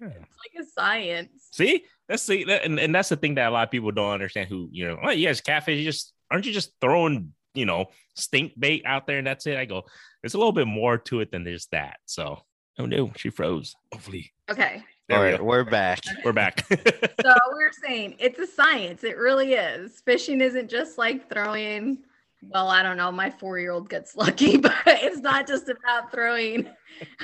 like 0.00 0.60
a 0.60 0.64
science. 0.78 1.48
see, 1.52 1.84
that's 2.06 2.22
see, 2.22 2.44
that, 2.44 2.64
and, 2.64 2.78
and 2.78 2.94
that's 2.94 3.08
the 3.08 3.16
thing 3.16 3.36
that 3.36 3.48
a 3.48 3.50
lot 3.50 3.66
of 3.66 3.70
people 3.70 3.92
don't 3.92 4.12
understand. 4.12 4.50
Who 4.50 4.68
you 4.70 4.88
know, 4.88 4.98
oh, 5.02 5.10
you 5.10 5.26
guys 5.26 5.40
catfish, 5.40 5.78
you 5.78 5.84
just 5.84 6.12
aren't 6.34 6.46
you 6.46 6.52
just 6.52 6.72
throwing 6.80 7.32
you 7.54 7.64
know 7.64 7.86
stink 8.16 8.58
bait 8.58 8.82
out 8.84 9.06
there 9.06 9.18
and 9.18 9.26
that's 9.26 9.46
it? 9.46 9.56
I 9.56 9.64
go, 9.64 9.84
there's 10.20 10.34
a 10.34 10.38
little 10.38 10.52
bit 10.52 10.66
more 10.66 10.98
to 10.98 11.20
it 11.20 11.30
than 11.30 11.44
just 11.44 11.70
that. 11.70 11.98
So, 12.06 12.40
oh 12.78 12.86
no, 12.86 13.12
she 13.16 13.30
froze. 13.30 13.74
Hopefully, 13.92 14.32
Okay. 14.50 14.82
there 15.08 15.18
All 15.36 15.40
we 15.40 15.46
we're 15.46 15.64
back. 15.64 16.00
We're 16.24 16.32
back. 16.32 16.66
So 17.22 17.34
we're 17.52 17.72
saying 17.72 18.16
it's 18.18 18.38
a 18.38 18.46
science. 18.46 19.02
It 19.04 19.16
really 19.16 19.54
is. 19.54 20.02
Fishing 20.04 20.40
isn't 20.42 20.68
just 20.68 20.98
like 20.98 21.32
throwing. 21.32 21.98
Well, 22.42 22.68
I 22.68 22.82
don't 22.82 22.98
know. 22.98 23.10
My 23.10 23.30
four 23.30 23.58
year 23.58 23.70
old 23.70 23.88
gets 23.88 24.16
lucky, 24.16 24.56
but 24.58 24.74
it's 24.86 25.20
not 25.20 25.46
just 25.46 25.70
about 25.70 26.10
throwing 26.12 26.68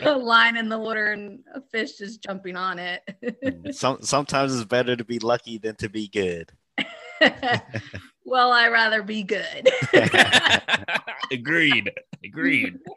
a 0.03 0.16
line 0.16 0.57
in 0.57 0.70
the 0.70 0.79
water 0.79 1.12
and 1.12 1.40
a 1.53 1.61
fish 1.61 1.99
just 1.99 2.23
jumping 2.23 2.57
on 2.57 2.79
it. 2.79 3.03
Some 3.73 3.99
sometimes 4.01 4.55
it's 4.55 4.64
better 4.64 4.96
to 4.96 5.05
be 5.05 5.18
lucky 5.18 5.59
than 5.59 5.75
to 5.77 5.90
be 5.90 6.09
good. 6.09 6.53
Well, 8.24 8.52
I 8.52 8.68
rather 8.68 9.02
be 9.02 9.22
good. 9.22 9.68
Agreed. 11.33 11.90
Agreed. 12.24 12.78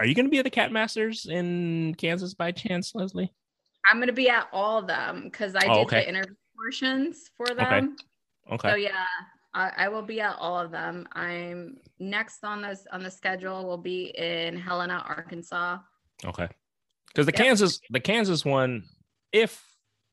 Are 0.00 0.06
you 0.06 0.14
going 0.14 0.26
to 0.26 0.30
be 0.30 0.38
at 0.38 0.44
the 0.44 0.50
Cat 0.50 0.72
Masters 0.72 1.26
in 1.26 1.94
Kansas 1.96 2.34
by 2.34 2.50
chance, 2.52 2.94
Leslie? 2.94 3.32
I'm 3.90 3.98
gonna 4.00 4.12
be 4.14 4.30
at 4.30 4.48
all 4.50 4.78
of 4.78 4.86
them 4.86 5.24
because 5.24 5.54
I 5.54 5.66
Oh, 5.68 5.74
did 5.74 5.86
okay. 5.86 6.00
the 6.00 6.08
interview 6.08 6.34
portions 6.56 7.30
for 7.36 7.54
them. 7.54 7.96
Okay. 8.50 8.70
So 8.70 8.76
yeah, 8.76 9.04
I, 9.52 9.72
I 9.76 9.88
will 9.88 10.00
be 10.02 10.22
at 10.22 10.36
all 10.38 10.58
of 10.58 10.70
them. 10.70 11.06
I'm 11.12 11.76
next 11.98 12.44
on 12.44 12.62
this 12.62 12.86
on 12.92 13.02
the 13.02 13.10
schedule 13.10 13.66
will 13.66 13.76
be 13.76 14.06
in 14.16 14.56
Helena, 14.56 15.04
Arkansas. 15.06 15.78
Okay. 16.24 16.48
Because 17.08 17.26
the 17.26 17.32
Yep. 17.32 17.36
Kansas, 17.44 17.78
the 17.90 18.00
Kansas 18.00 18.42
one, 18.42 18.84
if 19.32 19.62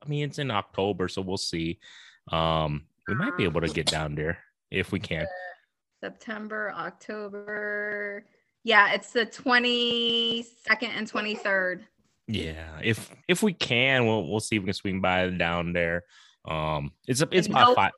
I 0.05 0.09
mean 0.09 0.25
it's 0.25 0.37
in 0.39 0.51
October, 0.51 1.07
so 1.07 1.21
we'll 1.21 1.37
see. 1.37 1.79
Um, 2.29 2.85
we 3.07 3.15
might 3.15 3.37
be 3.37 3.43
able 3.43 3.61
to 3.61 3.67
get 3.67 3.87
down 3.87 4.15
there 4.15 4.37
if 4.69 4.91
we 4.91 4.99
can. 4.99 5.25
September, 6.03 6.71
October. 6.75 8.25
Yeah, 8.63 8.93
it's 8.93 9.11
the 9.11 9.25
22nd 9.25 10.89
and 10.89 11.11
23rd. 11.11 11.81
Yeah, 12.27 12.79
if 12.83 13.11
if 13.27 13.43
we 13.43 13.53
can, 13.53 14.05
we'll 14.05 14.29
we'll 14.29 14.39
see 14.39 14.55
if 14.55 14.61
we 14.61 14.67
can 14.67 14.73
swing 14.73 15.01
by 15.01 15.27
down 15.29 15.73
there. 15.73 16.03
Um, 16.47 16.91
it's 17.07 17.21
a, 17.21 17.27
it's 17.31 17.47
about 17.47 17.67
Mil- 17.67 17.75
five. 17.75 17.91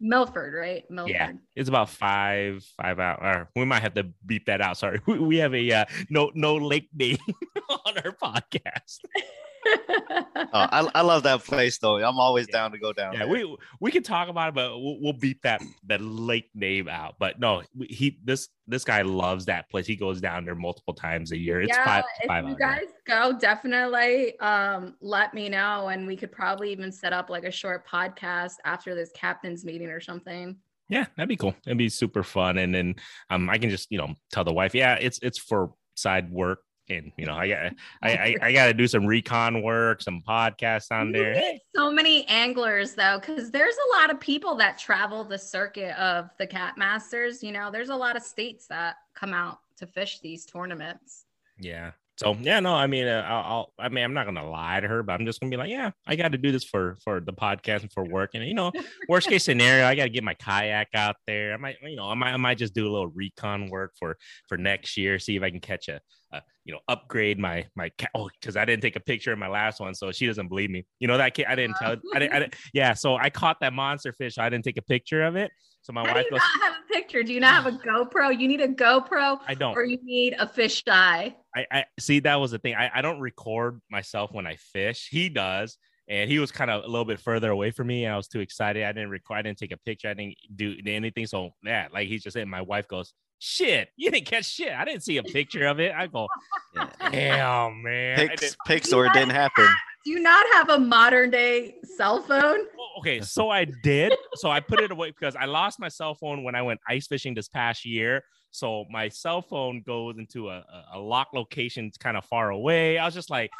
Milford, 0.00 0.54
right? 0.54 0.90
Milford. 0.90 1.12
Yeah, 1.12 1.32
it's 1.56 1.68
about 1.68 1.90
five 1.90 2.64
five. 2.80 2.98
Or 2.98 3.50
we 3.56 3.64
might 3.64 3.82
have 3.82 3.94
to 3.94 4.04
beep 4.24 4.46
that 4.46 4.60
out. 4.60 4.78
Sorry, 4.78 5.00
we, 5.06 5.18
we 5.18 5.36
have 5.38 5.54
a 5.54 5.70
uh, 5.72 5.84
no 6.08 6.30
no 6.34 6.56
lake 6.56 6.88
name 6.94 7.18
on 7.68 7.98
our 7.98 8.12
podcast. 8.12 9.00
Oh, 9.66 10.46
I, 10.52 10.88
I 10.94 11.00
love 11.02 11.24
that 11.24 11.44
place 11.44 11.78
though. 11.78 11.96
I'm 11.96 12.18
always 12.18 12.46
Yeah. 12.48 12.58
down 12.58 12.72
to 12.72 12.78
go 12.78 12.92
down. 12.92 13.12
Yeah, 13.12 13.20
there. 13.20 13.28
we 13.28 13.56
we 13.80 13.90
can 13.90 14.02
talk 14.02 14.28
about 14.28 14.50
it, 14.50 14.54
but 14.54 14.78
we'll, 14.78 14.98
we'll 15.00 15.12
beat 15.12 15.42
that 15.42 15.62
that 15.86 16.00
lake 16.00 16.48
name 16.54 16.88
out. 16.88 17.16
But 17.18 17.38
no, 17.38 17.62
he 17.88 18.18
this 18.24 18.48
this 18.66 18.84
guy 18.84 19.02
loves 19.02 19.46
that 19.46 19.68
place. 19.70 19.86
He 19.86 19.96
goes 19.96 20.20
down 20.20 20.44
there 20.44 20.54
multiple 20.54 20.94
times 20.94 21.32
a 21.32 21.36
year. 21.36 21.60
It's 21.60 21.76
yeah, 21.76 21.84
five 21.84 22.04
if 22.20 22.28
five 22.28 22.48
you 22.48 22.56
guys 22.56 22.86
go, 23.06 23.36
definitely 23.38 24.38
um, 24.40 24.96
let 25.00 25.34
me 25.34 25.48
know, 25.48 25.88
and 25.88 26.06
we 26.06 26.16
could 26.16 26.32
probably 26.32 26.72
even 26.72 26.90
set 26.92 27.12
up 27.12 27.28
like 27.30 27.44
a 27.44 27.50
short 27.52 27.86
podcast 27.86 28.54
after 28.64 28.94
this 28.94 29.10
captain's 29.14 29.64
meeting 29.64 29.88
or 29.88 30.00
something. 30.00 30.56
Yeah, 30.88 31.06
that'd 31.16 31.28
be 31.28 31.36
cool. 31.36 31.54
It'd 31.66 31.76
be 31.76 31.90
super 31.90 32.22
fun, 32.22 32.56
and 32.58 32.74
then 32.74 32.94
um, 33.28 33.50
I 33.50 33.58
can 33.58 33.68
just 33.70 33.88
you 33.90 33.98
know 33.98 34.14
tell 34.32 34.44
the 34.44 34.52
wife, 34.52 34.74
yeah, 34.74 34.94
it's 34.94 35.18
it's 35.20 35.38
for 35.38 35.72
side 35.94 36.30
work, 36.30 36.60
and 36.90 37.12
you 37.16 37.26
know 37.26 37.34
I 37.34 37.48
got 37.48 37.72
I 38.02 38.10
I, 38.10 38.36
I 38.42 38.52
got 38.52 38.66
to 38.66 38.74
do 38.74 38.86
some 38.86 39.06
recon 39.06 39.62
work, 39.62 40.02
some 40.02 40.22
podcasts 40.26 40.90
on 40.90 41.12
there. 41.12 41.58
So 41.74 41.90
many 41.90 42.26
anglers 42.26 42.94
though, 42.94 43.18
because 43.20 43.50
there's 43.50 43.76
a 43.76 44.00
lot 44.00 44.10
of 44.10 44.20
people 44.20 44.54
that 44.56 44.78
travel 44.78 45.24
the 45.24 45.38
circuit 45.38 45.98
of 45.98 46.30
the 46.38 46.46
Cat 46.46 46.76
Masters. 46.76 47.42
You 47.42 47.52
know, 47.52 47.70
there's 47.70 47.90
a 47.90 47.96
lot 47.96 48.16
of 48.16 48.22
states 48.22 48.66
that 48.68 48.96
come 49.14 49.32
out 49.32 49.58
to 49.78 49.86
fish 49.86 50.20
these 50.20 50.44
tournaments. 50.44 51.24
Yeah. 51.58 51.92
So 52.18 52.36
yeah, 52.40 52.58
no, 52.58 52.74
I 52.74 52.88
mean, 52.88 53.06
uh, 53.06 53.24
I'll, 53.28 53.44
I'll, 53.44 53.72
I 53.78 53.88
mean, 53.88 54.02
I'm 54.02 54.12
not 54.12 54.26
gonna 54.26 54.48
lie 54.48 54.80
to 54.80 54.88
her, 54.88 55.04
but 55.04 55.12
I'm 55.12 55.24
just 55.24 55.38
gonna 55.38 55.50
be 55.50 55.56
like, 55.56 55.70
yeah, 55.70 55.92
I 56.04 56.16
got 56.16 56.32
to 56.32 56.38
do 56.38 56.50
this 56.50 56.64
for 56.64 56.98
for 57.04 57.20
the 57.20 57.32
podcast 57.32 57.82
and 57.82 57.92
for 57.92 58.02
work, 58.10 58.30
and 58.34 58.44
you 58.44 58.54
know, 58.54 58.72
worst 59.08 59.28
case 59.28 59.44
scenario, 59.44 59.86
I 59.86 59.94
got 59.94 60.04
to 60.04 60.08
get 60.08 60.24
my 60.24 60.34
kayak 60.34 60.88
out 60.94 61.14
there. 61.28 61.54
I 61.54 61.58
might, 61.58 61.76
you 61.80 61.94
know, 61.94 62.10
I 62.10 62.14
might, 62.14 62.32
I 62.32 62.36
might 62.36 62.58
just 62.58 62.74
do 62.74 62.88
a 62.88 62.90
little 62.90 63.06
recon 63.06 63.70
work 63.70 63.92
for 63.96 64.16
for 64.48 64.58
next 64.58 64.96
year, 64.96 65.20
see 65.20 65.36
if 65.36 65.44
I 65.44 65.50
can 65.50 65.60
catch 65.60 65.86
a, 65.86 66.00
a 66.32 66.42
you 66.64 66.74
know, 66.74 66.80
upgrade 66.88 67.38
my 67.38 67.66
my 67.76 67.88
cat. 67.96 68.10
Oh, 68.14 68.28
because 68.40 68.56
I 68.56 68.64
didn't 68.64 68.82
take 68.82 68.96
a 68.96 69.00
picture 69.00 69.32
of 69.32 69.38
my 69.38 69.48
last 69.48 69.80
one, 69.80 69.94
so 69.94 70.12
she 70.12 70.26
doesn't 70.26 70.48
believe 70.48 70.70
me. 70.70 70.84
You 70.98 71.08
know 71.08 71.16
that 71.16 71.34
kid, 71.34 71.46
I 71.48 71.54
didn't 71.54 71.76
tell. 71.76 71.96
I 72.14 72.18
didn't, 72.18 72.32
I 72.34 72.38
didn't. 72.40 72.54
Yeah, 72.74 72.94
so 72.94 73.16
I 73.16 73.30
caught 73.30 73.60
that 73.60 73.72
monster 73.72 74.12
fish. 74.12 74.38
I 74.38 74.48
didn't 74.48 74.64
take 74.64 74.76
a 74.76 74.82
picture 74.82 75.24
of 75.24 75.36
it. 75.36 75.50
So 75.82 75.92
my 75.92 76.02
How 76.02 76.08
do 76.08 76.18
wife 76.18 76.26
you 76.26 76.30
goes, 76.32 76.40
not 76.40 76.62
have 76.62 76.76
a 76.82 76.92
picture? 76.92 77.22
Do 77.22 77.32
you 77.32 77.40
not 77.40 77.62
have 77.62 77.66
a 77.74 77.78
GoPro? 77.78 78.38
You 78.38 78.46
need 78.48 78.60
a 78.60 78.68
GoPro 78.68 79.38
I 79.46 79.54
don't. 79.54 79.74
or 79.74 79.84
you 79.84 79.98
need 80.02 80.34
a 80.38 80.46
fish 80.46 80.82
eye. 80.86 81.34
I, 81.56 81.66
I 81.70 81.84
see 81.98 82.20
that 82.20 82.36
was 82.36 82.50
the 82.50 82.58
thing. 82.58 82.74
I, 82.74 82.90
I 82.94 83.00
don't 83.00 83.20
record 83.20 83.80
myself 83.90 84.32
when 84.32 84.46
I 84.46 84.56
fish. 84.56 85.08
He 85.10 85.30
does. 85.30 85.78
And 86.08 86.30
he 86.30 86.38
was 86.38 86.50
kind 86.50 86.70
of 86.70 86.84
a 86.84 86.86
little 86.86 87.04
bit 87.04 87.20
further 87.20 87.50
away 87.50 87.70
from 87.70 87.86
me. 87.86 88.04
And 88.04 88.12
I 88.12 88.16
was 88.16 88.28
too 88.28 88.40
excited. 88.40 88.82
I 88.84 88.92
didn't 88.92 89.10
record, 89.10 89.38
I 89.38 89.42
didn't 89.42 89.58
take 89.58 89.72
a 89.72 89.78
picture. 89.78 90.08
I 90.08 90.14
didn't 90.14 90.36
do 90.54 90.76
anything. 90.86 91.26
So 91.26 91.50
yeah, 91.64 91.88
like 91.92 92.08
he's 92.08 92.22
just 92.22 92.34
saying, 92.34 92.48
my 92.48 92.62
wife 92.62 92.88
goes, 92.88 93.14
Shit, 93.40 93.90
you 93.96 94.10
didn't 94.10 94.26
catch 94.26 94.46
shit. 94.46 94.72
I 94.72 94.84
didn't 94.84 95.02
see 95.04 95.16
a 95.18 95.22
picture 95.22 95.66
of 95.66 95.78
it. 95.80 95.92
I 95.94 96.06
go, 96.08 96.26
Yeah. 96.74 96.88
Damn, 97.10 97.82
man. 97.82 98.18
I 98.20 98.26
Pics, 98.28 98.40
didn't- 98.40 98.56
pics, 98.66 98.92
or 98.92 99.06
it 99.06 99.12
didn't 99.12 99.30
happen. 99.30 99.68
Do 100.04 100.12
you 100.12 100.20
not 100.20 100.46
have 100.54 100.70
a 100.70 100.78
modern 100.78 101.30
day 101.30 101.74
cell 101.96 102.22
phone? 102.22 102.58
Well, 102.76 102.88
okay, 102.98 103.20
so 103.20 103.50
I 103.50 103.66
did. 103.82 104.12
So 104.36 104.50
I 104.50 104.60
put 104.60 104.80
it 104.80 104.90
away 104.90 105.10
because 105.10 105.36
I 105.36 105.44
lost 105.44 105.78
my 105.78 105.88
cell 105.88 106.14
phone 106.14 106.44
when 106.44 106.54
I 106.54 106.62
went 106.62 106.80
ice 106.88 107.06
fishing 107.06 107.34
this 107.34 107.48
past 107.48 107.84
year. 107.84 108.22
So 108.50 108.86
my 108.90 109.08
cell 109.08 109.42
phone 109.42 109.82
goes 109.86 110.16
into 110.18 110.48
a, 110.48 110.58
a, 110.58 110.84
a 110.94 110.98
lock 110.98 111.28
location 111.34 111.90
kind 112.00 112.16
of 112.16 112.24
far 112.24 112.50
away. 112.50 112.96
I 112.96 113.04
was 113.04 113.12
just 113.14 113.28
like, 113.28 113.50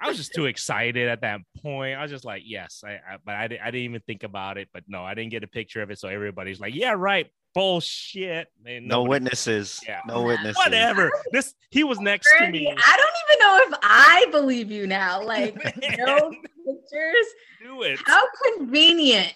I 0.00 0.06
was 0.08 0.16
just 0.16 0.32
too 0.32 0.46
excited 0.46 1.08
at 1.08 1.22
that 1.22 1.40
point. 1.62 1.98
I 1.98 2.02
was 2.02 2.10
just 2.10 2.24
like, 2.24 2.42
yes, 2.46 2.82
I, 2.86 2.92
I 2.92 3.16
but 3.24 3.34
I, 3.34 3.44
I 3.44 3.48
didn't 3.48 3.74
even 3.76 4.00
think 4.06 4.22
about 4.22 4.56
it. 4.58 4.68
But 4.72 4.84
no, 4.86 5.02
I 5.04 5.14
didn't 5.14 5.30
get 5.30 5.42
a 5.44 5.48
picture 5.48 5.82
of 5.82 5.90
it. 5.90 5.98
So 5.98 6.08
everybody's 6.08 6.60
like, 6.60 6.74
yeah, 6.74 6.92
right, 6.96 7.26
bullshit. 7.54 8.48
And 8.66 8.86
No 8.86 8.98
nobody- 9.04 9.08
witnesses. 9.24 9.80
Yeah. 9.86 10.00
No 10.06 10.22
witnesses. 10.22 10.56
Whatever. 10.56 11.10
This 11.32 11.54
he 11.70 11.84
was 11.84 12.00
next 12.00 12.28
to 12.38 12.48
me. 12.50 12.66
I 12.68 12.96
don't 12.96 13.14
even 13.24 13.38
know 13.40 13.60
if 13.74 13.78
I 13.82 14.26
believe 14.30 14.70
you 14.70 14.86
now. 14.86 15.22
Like, 15.30 15.54
no 15.56 16.30
pictures. 16.30 17.26
do 17.62 17.82
it. 17.82 17.98
How 18.06 18.24
convenient. 18.56 19.34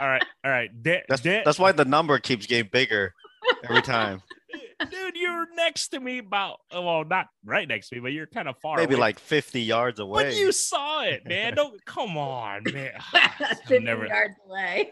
All 0.00 0.08
right, 0.08 0.24
all 0.44 0.50
right. 0.50 0.70
Da- 0.82 1.02
That's, 1.08 1.20
da- 1.22 1.42
that's 1.44 1.58
why 1.58 1.72
the 1.72 1.84
number 1.84 2.18
keeps 2.18 2.46
getting 2.46 2.70
bigger 2.72 3.14
every 3.68 3.82
time. 3.82 4.22
dude, 4.90 5.14
you're 5.16 5.46
next 5.54 5.88
to 5.88 6.00
me 6.00 6.18
about 6.18 6.60
well, 6.72 7.04
not 7.04 7.26
right 7.44 7.68
next 7.68 7.90
to 7.90 7.96
me, 7.96 8.00
but 8.00 8.12
you're 8.12 8.26
kind 8.26 8.48
of 8.48 8.56
far. 8.62 8.76
Maybe 8.78 8.94
away. 8.94 9.00
like 9.00 9.18
50 9.18 9.60
yards 9.60 10.00
away. 10.00 10.24
But 10.24 10.36
you 10.36 10.52
saw 10.52 11.02
it, 11.02 11.26
man. 11.26 11.54
Don't 11.54 11.84
come 11.84 12.16
on, 12.16 12.62
man. 12.72 12.92
Ah, 13.14 13.36
I'm 13.40 13.56
50 13.56 13.78
never- 13.80 14.06
yards 14.06 14.34
away. 14.46 14.90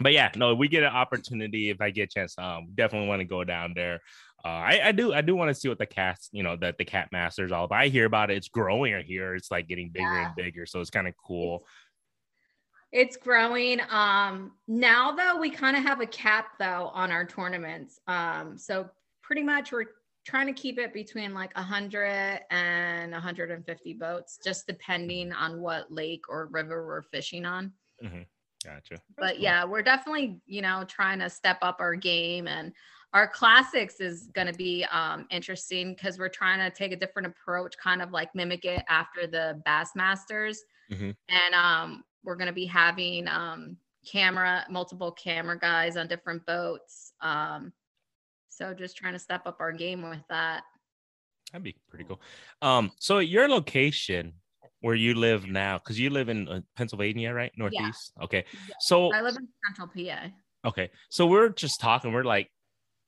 But 0.00 0.12
yeah, 0.12 0.30
no, 0.36 0.54
we 0.54 0.68
get 0.68 0.82
an 0.82 0.92
opportunity 0.92 1.70
if 1.70 1.80
I 1.80 1.90
get 1.90 2.04
a 2.04 2.06
chance. 2.14 2.34
Um, 2.38 2.68
definitely 2.74 3.08
want 3.08 3.20
to 3.20 3.24
go 3.24 3.44
down 3.44 3.72
there. 3.74 4.00
Uh, 4.44 4.48
I, 4.48 4.80
I 4.84 4.92
do, 4.92 5.12
I 5.12 5.20
do 5.20 5.34
want 5.34 5.48
to 5.48 5.54
see 5.54 5.68
what 5.68 5.78
the 5.78 5.86
cats, 5.86 6.28
you 6.32 6.42
know, 6.44 6.54
that 6.56 6.78
the 6.78 6.84
cat 6.84 7.08
masters 7.10 7.50
all. 7.50 7.66
But 7.66 7.78
I 7.78 7.88
hear 7.88 8.04
about 8.06 8.30
it. 8.30 8.36
It's 8.36 8.48
growing 8.48 9.02
here. 9.04 9.34
It's 9.34 9.50
like 9.50 9.66
getting 9.66 9.90
bigger 9.90 10.04
Yeah. 10.14 10.26
and 10.26 10.36
bigger. 10.36 10.64
So 10.66 10.80
it's 10.80 10.90
kind 10.90 11.08
of 11.08 11.14
cool. 11.16 11.66
It's 12.92 13.16
growing. 13.16 13.80
Um, 13.90 14.52
now 14.66 15.12
though, 15.12 15.38
we 15.40 15.50
kind 15.50 15.76
of 15.76 15.82
have 15.82 16.00
a 16.00 16.06
cap 16.06 16.52
though 16.58 16.90
on 16.94 17.10
our 17.10 17.24
tournaments. 17.26 17.98
Um, 18.06 18.56
so 18.56 18.88
pretty 19.22 19.42
much 19.42 19.72
we're 19.72 19.84
trying 20.24 20.46
to 20.46 20.52
keep 20.52 20.78
it 20.78 20.94
between 20.94 21.34
like 21.34 21.54
100 21.56 22.40
and 22.50 23.12
150 23.12 23.92
boats, 23.94 24.38
just 24.42 24.66
depending 24.66 25.32
on 25.32 25.60
what 25.60 25.92
lake 25.92 26.24
or 26.28 26.46
river 26.46 26.86
we're 26.86 27.02
fishing 27.02 27.44
on. 27.44 27.72
Gotcha. 28.64 29.00
But 29.16 29.40
yeah, 29.40 29.64
we're 29.64 29.82
definitely, 29.82 30.40
you 30.46 30.62
know, 30.62 30.84
trying 30.88 31.20
to 31.20 31.30
step 31.30 31.58
up 31.62 31.76
our 31.80 31.94
game 31.94 32.48
and 32.48 32.72
our 33.14 33.26
classics 33.26 34.00
is 34.00 34.28
going 34.34 34.46
to 34.46 34.52
be 34.52 34.84
um, 34.92 35.26
interesting 35.30 35.94
because 35.94 36.18
we're 36.18 36.28
trying 36.28 36.58
to 36.58 36.76
take 36.76 36.92
a 36.92 36.96
different 36.96 37.26
approach, 37.26 37.76
kind 37.78 38.02
of 38.02 38.10
like 38.10 38.34
mimic 38.34 38.64
it 38.64 38.82
after 38.88 39.26
the 39.26 39.62
Bassmasters. 39.66 40.58
Mhm. 40.90 41.14
And 41.28 41.54
um, 41.54 42.04
we're 42.22 42.36
going 42.36 42.48
to 42.48 42.52
be 42.52 42.66
having 42.66 43.26
um, 43.28 43.76
camera, 44.06 44.66
multiple 44.68 45.12
camera 45.12 45.58
guys 45.58 45.96
on 45.96 46.06
different 46.06 46.44
boats. 46.44 47.12
Um, 47.20 47.72
so 48.48 48.74
just 48.74 48.96
trying 48.96 49.12
to 49.14 49.18
step 49.18 49.46
up 49.46 49.58
our 49.60 49.72
game 49.72 50.02
with 50.02 50.22
that. 50.28 50.62
That'd 51.52 51.64
be 51.64 51.76
pretty 51.88 52.04
cool. 52.04 52.20
Um, 52.60 52.92
so 52.98 53.20
your 53.20 53.48
location 53.48 54.34
where 54.80 54.94
you 54.94 55.14
live 55.14 55.46
now, 55.46 55.78
because 55.78 55.98
you 55.98 56.10
live 56.10 56.28
in 56.28 56.48
uh, 56.48 56.60
Pennsylvania, 56.76 57.32
right? 57.32 57.52
Northeast. 57.56 58.12
Okay. 58.22 58.44
Yeah. 58.68 58.74
So 58.80 59.12
I 59.12 59.20
live 59.22 59.36
in 59.36 59.48
Central 59.66 59.88
PA. 59.88 60.28
okay, 60.68 60.90
so 61.08 61.26
we're 61.26 61.48
just 61.48 61.80
talking. 61.80 62.12
We're 62.12 62.24
like, 62.24 62.50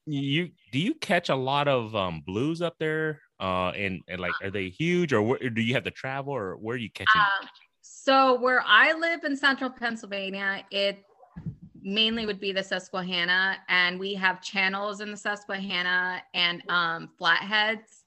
you 0.07 0.51
do 0.73 0.79
you 0.79 0.95
catch 0.95 1.29
a 1.29 1.37
lot 1.37 1.69
of 1.69 1.95
um 1.95 2.23
blues 2.27 2.63
up 2.63 2.75
there? 2.79 3.21
Uh, 3.39 3.71
and 3.71 4.01
and 4.09 4.21
like, 4.21 4.33
are 4.43 4.51
they 4.51 4.69
huge, 4.69 5.13
or 5.13 5.23
where, 5.23 5.39
do 5.39 5.63
you 5.63 5.75
have 5.75 5.85
to 5.85 5.91
travel, 5.91 6.33
or 6.35 6.57
where 6.57 6.75
are 6.75 6.79
you 6.79 6.91
catching? 6.91 7.21
Um, 7.21 7.49
so 7.81 8.41
where 8.41 8.63
I 8.67 8.93
live 8.93 9.25
in 9.25 9.37
central 9.37 9.71
Pennsylvania, 9.71 10.65
it 10.71 11.05
mainly 11.83 12.27
would 12.27 12.41
be 12.41 12.53
the 12.53 12.63
Susquehanna, 12.63 13.57
and 13.69 13.99
we 13.99 14.15
have 14.15 14.43
channels 14.43 15.01
in 15.01 15.11
the 15.11 15.17
Susquehanna 15.17 16.23
and 16.35 16.63
um, 16.69 17.11
flatheads. 17.19 18.00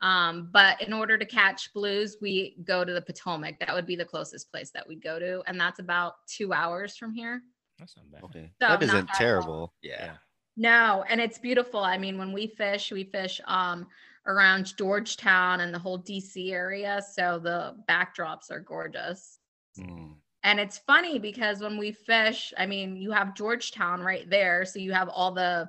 Um, 0.00 0.50
but 0.52 0.80
in 0.80 0.92
order 0.92 1.18
to 1.18 1.24
catch 1.24 1.72
blues, 1.72 2.16
we 2.20 2.56
go 2.64 2.84
to 2.84 2.92
the 2.92 3.02
Potomac. 3.02 3.58
That 3.60 3.74
would 3.74 3.86
be 3.86 3.96
the 3.96 4.04
closest 4.04 4.50
place 4.50 4.70
that 4.70 4.86
we 4.86 4.96
go 4.96 5.18
to, 5.18 5.42
and 5.46 5.60
that's 5.60 5.80
about 5.80 6.14
two 6.26 6.52
hours 6.52 6.96
from 6.96 7.12
here. 7.12 7.42
That's 7.78 7.96
not 7.96 8.10
bad. 8.10 8.24
Okay. 8.24 8.50
So 8.60 8.68
that 8.68 8.80
not 8.80 8.82
isn't 8.82 9.08
terrible. 9.10 9.74
Yeah. 9.82 10.04
Yeah. 10.04 10.14
No, 10.56 11.04
and 11.08 11.20
it's 11.20 11.38
beautiful. 11.38 11.80
I 11.80 11.98
mean, 11.98 12.18
when 12.18 12.32
we 12.32 12.46
fish, 12.46 12.92
we 12.92 13.04
fish 13.04 13.40
um 13.46 13.86
around 14.26 14.76
Georgetown 14.76 15.60
and 15.60 15.72
the 15.72 15.78
whole 15.78 15.98
DC 15.98 16.52
area, 16.52 17.02
so 17.14 17.38
the 17.38 17.74
backdrops 17.88 18.50
are 18.50 18.60
gorgeous. 18.60 19.38
Mm. 19.78 20.14
And 20.44 20.60
it's 20.60 20.78
funny 20.78 21.18
because 21.18 21.60
when 21.60 21.76
we 21.76 21.92
fish, 21.92 22.52
I 22.56 22.66
mean, 22.66 22.96
you 22.96 23.10
have 23.10 23.34
Georgetown 23.34 24.00
right 24.00 24.28
there. 24.30 24.64
So 24.64 24.78
you 24.78 24.92
have 24.92 25.08
all 25.08 25.32
the 25.32 25.68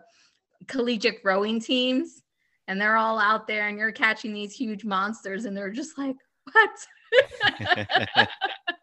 collegiate 0.68 1.22
rowing 1.24 1.60
teams, 1.60 2.22
and 2.69 2.79
they're 2.79 2.95
all 2.95 3.19
out 3.19 3.47
there, 3.47 3.67
and 3.67 3.77
you're 3.77 3.91
catching 3.91 4.32
these 4.32 4.53
huge 4.53 4.86
monsters, 4.86 5.45
and 5.45 5.58
they're 5.58 5.71
just 5.71 5.97
like, 5.97 6.15
what? 6.53 6.69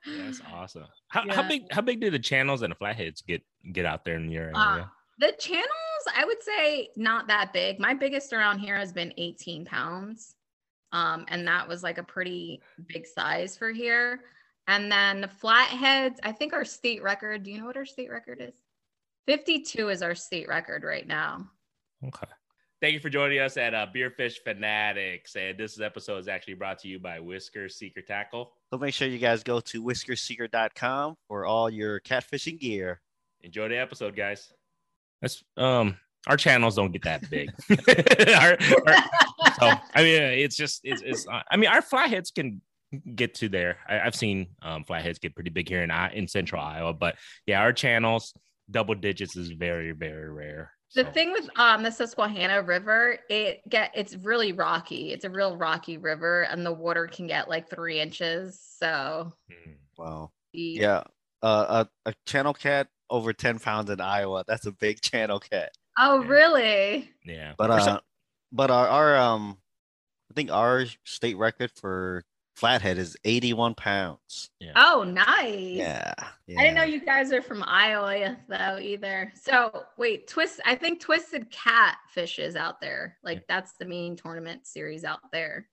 That's 0.07 0.42
awesome. 0.53 0.85
How, 1.09 1.25
how 1.31 1.49
big 1.49 1.72
how 1.72 1.81
big 1.81 2.01
do 2.01 2.11
the 2.11 2.18
channels 2.18 2.62
and 2.62 2.72
the 2.72 2.75
flatheads 2.75 3.22
get 3.22 3.42
get 3.72 3.87
out 3.87 4.05
there 4.05 4.16
in 4.16 4.31
your 4.31 4.44
area? 4.44 4.57
Uh, 4.57 4.85
the 5.18 5.33
channels, 5.38 5.66
I 6.14 6.25
would 6.25 6.42
say, 6.42 6.88
not 6.96 7.29
that 7.29 7.53
big. 7.53 7.79
My 7.79 7.94
biggest 7.94 8.33
around 8.33 8.59
here 8.59 8.77
has 8.77 8.92
been 8.92 9.14
18 9.16 9.64
pounds. 9.64 10.35
Um, 10.92 11.25
and 11.29 11.46
that 11.46 11.66
was 11.66 11.83
like 11.83 11.99
a 11.99 12.03
pretty 12.03 12.61
big 12.88 13.07
size 13.07 13.57
for 13.57 13.70
here. 13.70 14.20
And 14.68 14.90
then 14.90 15.20
the 15.20 15.29
flatheads, 15.29 16.20
I 16.22 16.33
think 16.33 16.53
our 16.53 16.64
state 16.64 17.03
record, 17.03 17.44
do 17.44 17.51
you 17.51 17.59
know 17.59 17.66
what 17.66 17.77
our 17.77 17.87
state 17.87 18.11
record 18.11 18.40
is? 18.40 18.55
52 19.27 19.88
is 19.88 20.03
our 20.03 20.14
state 20.14 20.49
record 20.49 20.85
right 20.85 21.07
now. 21.07 21.49
Okay. 22.05 22.27
Thank 22.83 22.93
you 22.93 23.01
for 23.01 23.09
joining 23.09 23.39
us 23.39 23.57
at 23.57 23.75
uh, 23.75 23.87
Beerfish 23.95 24.35
Fanatics. 24.45 25.35
And 25.35 25.57
this 25.59 25.81
episode 25.81 26.19
is 26.19 26.29
actually 26.29 26.55
brought 26.55 26.79
to 26.81 26.89
you 26.89 26.99
by 26.99 27.21
Whisker 27.21 27.71
Seeker 27.71 28.03
Tackle. 28.03 28.53
So 28.71 28.79
make 28.79 28.93
sure 28.93 29.09
you 29.09 29.19
guys 29.19 29.43
go 29.43 29.61
to 29.61 29.83
whiskerseeker.com 29.83 31.17
for 31.27 31.47
all 31.47 31.71
your 31.71 32.01
catfishing 32.01 32.61
gear. 32.61 33.01
Enjoy 33.41 33.69
the 33.69 33.79
episode, 33.79 34.15
guys. 34.15 34.53
That's 35.23 35.43
um 35.57 35.97
our 36.27 36.37
channels 36.37 36.75
don't 36.77 36.93
get 36.93 37.03
that 37.05 37.31
big. 37.31 37.51
Our- 37.71 38.59
our- 38.93 39.05
so 39.61 39.73
I 39.95 40.03
mean, 40.03 40.23
uh, 40.23 40.27
it's 40.27 40.57
just 40.57 40.81
it's, 40.85 41.01
it's 41.01 41.27
uh, 41.27 41.41
I 41.51 41.57
mean, 41.57 41.71
our 41.71 41.81
flatheads 41.81 42.31
can 42.31 42.61
get 43.15 43.35
to 43.37 43.49
there. 43.49 43.79
I, 43.89 44.01
I've 44.01 44.15
seen 44.15 44.49
um, 44.61 44.85
flatheads 44.85 45.19
get 45.19 45.35
pretty 45.35 45.51
big 45.51 45.69
here 45.69 45.83
in 45.83 45.91
I- 45.91 46.12
in 46.12 46.29
Central 46.29 46.61
Iowa, 46.61 46.93
but 46.93 47.15
yeah, 47.47 47.61
our 47.61 47.73
channels 47.73 48.35
double 48.71 48.95
digits 48.97 49.35
is 49.37 49.49
very 49.51 49.93
very 49.93 50.31
rare. 50.31 50.73
The 50.94 51.05
So, 51.05 51.11
thing 51.11 51.33
with 51.33 51.49
um 51.59 51.83
the 51.83 51.90
Susquehanna 51.90 52.62
River, 52.62 53.18
it 53.29 53.68
get 53.68 53.90
it's 53.94 54.14
really 54.16 54.53
rocky. 54.53 55.12
It's 55.12 55.25
a 55.25 55.31
real 55.31 55.57
rocky 55.57 55.99
river, 55.99 56.42
and 56.42 56.64
the 56.64 56.72
water 56.72 57.07
can 57.07 57.27
get 57.27 57.49
like 57.49 57.68
three 57.68 58.01
inches. 58.01 58.61
So 58.79 59.33
mm, 59.51 59.77
Wow. 59.99 60.31
the- 60.53 60.61
Yeah. 60.61 61.03
Uh, 61.42 61.85
a, 62.07 62.11
a 62.11 62.14
channel 62.27 62.55
cat 62.55 62.88
over 63.11 63.33
10 63.33 63.59
pounds 63.59 63.90
in 63.90 64.01
Iowa. 64.01 64.42
That's 64.49 64.66
a 64.66 64.72
big 64.72 65.01
channel 65.01 65.38
cat. 65.38 65.70
Oh, 65.99 66.22
Yeah. 66.22 66.29
really? 66.29 67.11
yeah, 67.25 67.53
But 67.59 67.70
For 67.70 67.81
some- 67.81 67.96
uh, 67.96 68.01
but 68.53 68.70
our, 68.70 68.88
our 68.88 69.16
um, 69.16 69.59
I 70.31 70.35
think 70.35 70.51
our 70.51 70.87
state 71.05 71.37
record 71.37 71.70
for 71.77 72.25
flathead 72.57 72.99
is 72.99 73.16
81 73.25 73.75
pounds. 73.75 74.51
Oh, 74.75 75.05
nice. 75.05 75.77
Yeah. 75.77 76.14
I 76.19 76.33
didn't 76.49 76.75
know 76.75 76.85
you 76.85 77.01
guys 77.01 77.33
are 77.33 77.42
from 77.42 77.62
Iowa 77.66 78.37
though 78.49 78.79
either. 78.81 79.33
So 79.40 79.85
wait, 79.97 80.27
twist. 80.27 80.61
I 80.64 80.75
think 80.75 81.01
Twisted 81.01 81.51
Catfish 81.51 82.38
is 82.38 82.57
out 82.57 82.81
there. 82.81 83.19
Like 83.23 83.47
that's 83.47 83.75
the 83.79 83.85
main 83.85 84.16
tournament 84.16 84.66
series 84.66 85.05
out 85.05 85.21
there. 85.33 85.69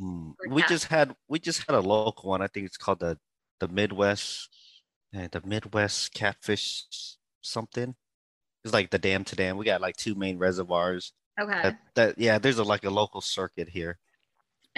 Mm, 0.00 0.32
We 0.48 0.62
just 0.62 0.86
had 0.86 1.14
we 1.28 1.38
just 1.40 1.66
had 1.66 1.74
a 1.76 1.80
local 1.80 2.30
one. 2.30 2.40
I 2.40 2.46
think 2.46 2.66
it's 2.66 2.76
called 2.76 3.00
the 3.00 3.18
the 3.58 3.68
Midwest, 3.68 4.48
eh, 5.14 5.28
the 5.32 5.42
Midwest 5.44 6.14
Catfish 6.14 6.84
something. 7.40 7.94
It's 8.64 8.74
like 8.74 8.90
the 8.90 8.98
dam 8.98 9.24
to 9.24 9.36
dam. 9.36 9.56
We 9.56 9.64
got 9.64 9.80
like 9.80 9.96
two 9.96 10.14
main 10.14 10.38
reservoirs. 10.38 11.12
Okay. 11.40 11.62
That, 11.62 11.78
that 11.94 12.18
yeah, 12.18 12.38
there's 12.38 12.58
a 12.58 12.64
like 12.64 12.84
a 12.84 12.90
local 12.90 13.20
circuit 13.20 13.68
here. 13.68 13.98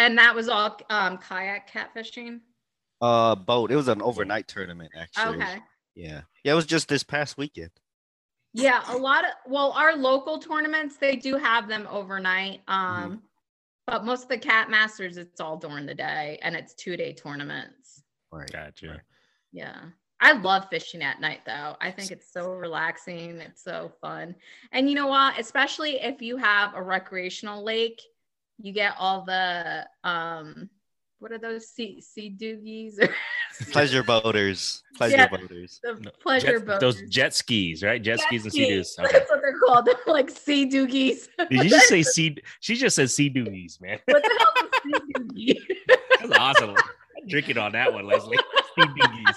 And 0.01 0.17
that 0.19 0.35
was 0.35 0.49
all 0.49 0.79
um 0.89 1.19
kayak 1.19 1.71
catfishing. 1.71 2.41
Uh, 3.03 3.35
boat. 3.35 3.71
It 3.71 3.77
was 3.77 3.89
an 3.89 4.03
overnight 4.03 4.49
tournament 4.49 4.93
actually. 4.97 5.37
Okay. 5.37 5.59
Yeah, 5.95 6.23
yeah. 6.45 6.53
It 6.53 6.55
was 6.55 6.67
just 6.67 6.89
this 6.89 7.03
past 7.03 7.39
weekend. 7.39 7.71
Yeah, 8.53 8.83
a 8.89 8.97
lot 8.97 9.25
of 9.25 9.31
well, 9.47 9.73
our 9.73 9.95
local 9.95 10.39
tournaments 10.39 10.97
they 10.97 11.17
do 11.17 11.37
have 11.37 11.69
them 11.69 11.87
overnight. 11.91 12.65
Mm-hmm. 12.67 13.03
Um, 13.05 13.23
but 13.87 14.05
most 14.05 14.25
of 14.25 14.29
the 14.29 14.39
cat 14.39 14.71
masters 14.71 15.17
it's 15.17 15.41
all 15.41 15.57
during 15.57 15.87
the 15.87 15.95
day 15.95 16.39
and 16.43 16.57
it's 16.57 16.75
two 16.75 16.97
day 16.97 17.13
tournaments. 17.13 18.03
Right. 18.33 18.51
gotcha. 18.51 19.03
Yeah. 19.53 19.81
I 20.23 20.33
love 20.33 20.69
fishing 20.69 21.03
at 21.03 21.21
night 21.21 21.41
though. 21.47 21.77
I 21.81 21.91
think 21.91 22.11
it's 22.11 22.31
so 22.31 22.53
relaxing. 22.53 23.39
It's 23.39 23.65
so 23.65 23.93
fun. 24.01 24.35
And 24.73 24.89
you 24.89 24.95
know 24.95 25.07
what? 25.07 25.39
Especially 25.39 25.93
if 26.01 26.21
you 26.21 26.37
have 26.37 26.75
a 26.75 26.83
recreational 26.83 27.65
lake, 27.65 28.01
you 28.62 28.73
get 28.73 28.94
all 28.99 29.25
the 29.25 29.87
um 30.05 30.68
what 31.18 31.33
are 31.33 31.38
those 31.38 31.68
sea 31.68 32.01
sea 32.01 32.35
doogies 32.38 32.99
or 33.03 33.14
Pleasure 33.73 34.03
boaters. 34.03 34.83
Pleasure 34.96 35.16
Yeah. 35.16 35.29
boaters. 35.29 35.81
the 35.83 35.94
No, 36.01 36.11
pleasure 36.23 36.59
Jet- 36.59 36.66
boats. 36.66 36.81
those 36.81 37.03
jet 37.11 37.35
skis, 37.35 37.83
right? 37.83 38.01
Jet, 38.03 38.20
skis 38.20 38.44
and 38.44 38.53
sea 38.53 38.68
doos. 38.68 38.92
skis. 38.92 38.99
Okay. 39.05 39.18
That's 39.18 39.31
what 39.31 39.40
they're 39.42 39.59
called. 39.59 39.85
They're 39.87 39.96
like 40.07 40.31
sea 40.31 40.66
doogies. 40.66 41.29
Did 41.51 41.64
you 41.64 41.68
just 41.68 41.88
say 41.88 42.03
sea? 42.03 42.37
She 42.61 42.75
just 42.77 42.96
said 42.96 43.11
sea 43.11 43.29
doogies, 43.29 43.79
man. 43.81 43.99
what 44.07 44.23
the 44.23 44.38
hell 44.38 44.55
is 44.64 45.03
sea 45.03 45.12
doogie? 45.59 45.77
That's 46.20 46.38
awesome. 46.38 46.75
Drinking 47.29 47.59
on 47.59 47.73
that 47.73 47.92
one, 47.92 48.07
Leslie. 48.07 48.38
Sea 48.38 48.87
doogies. 48.87 49.37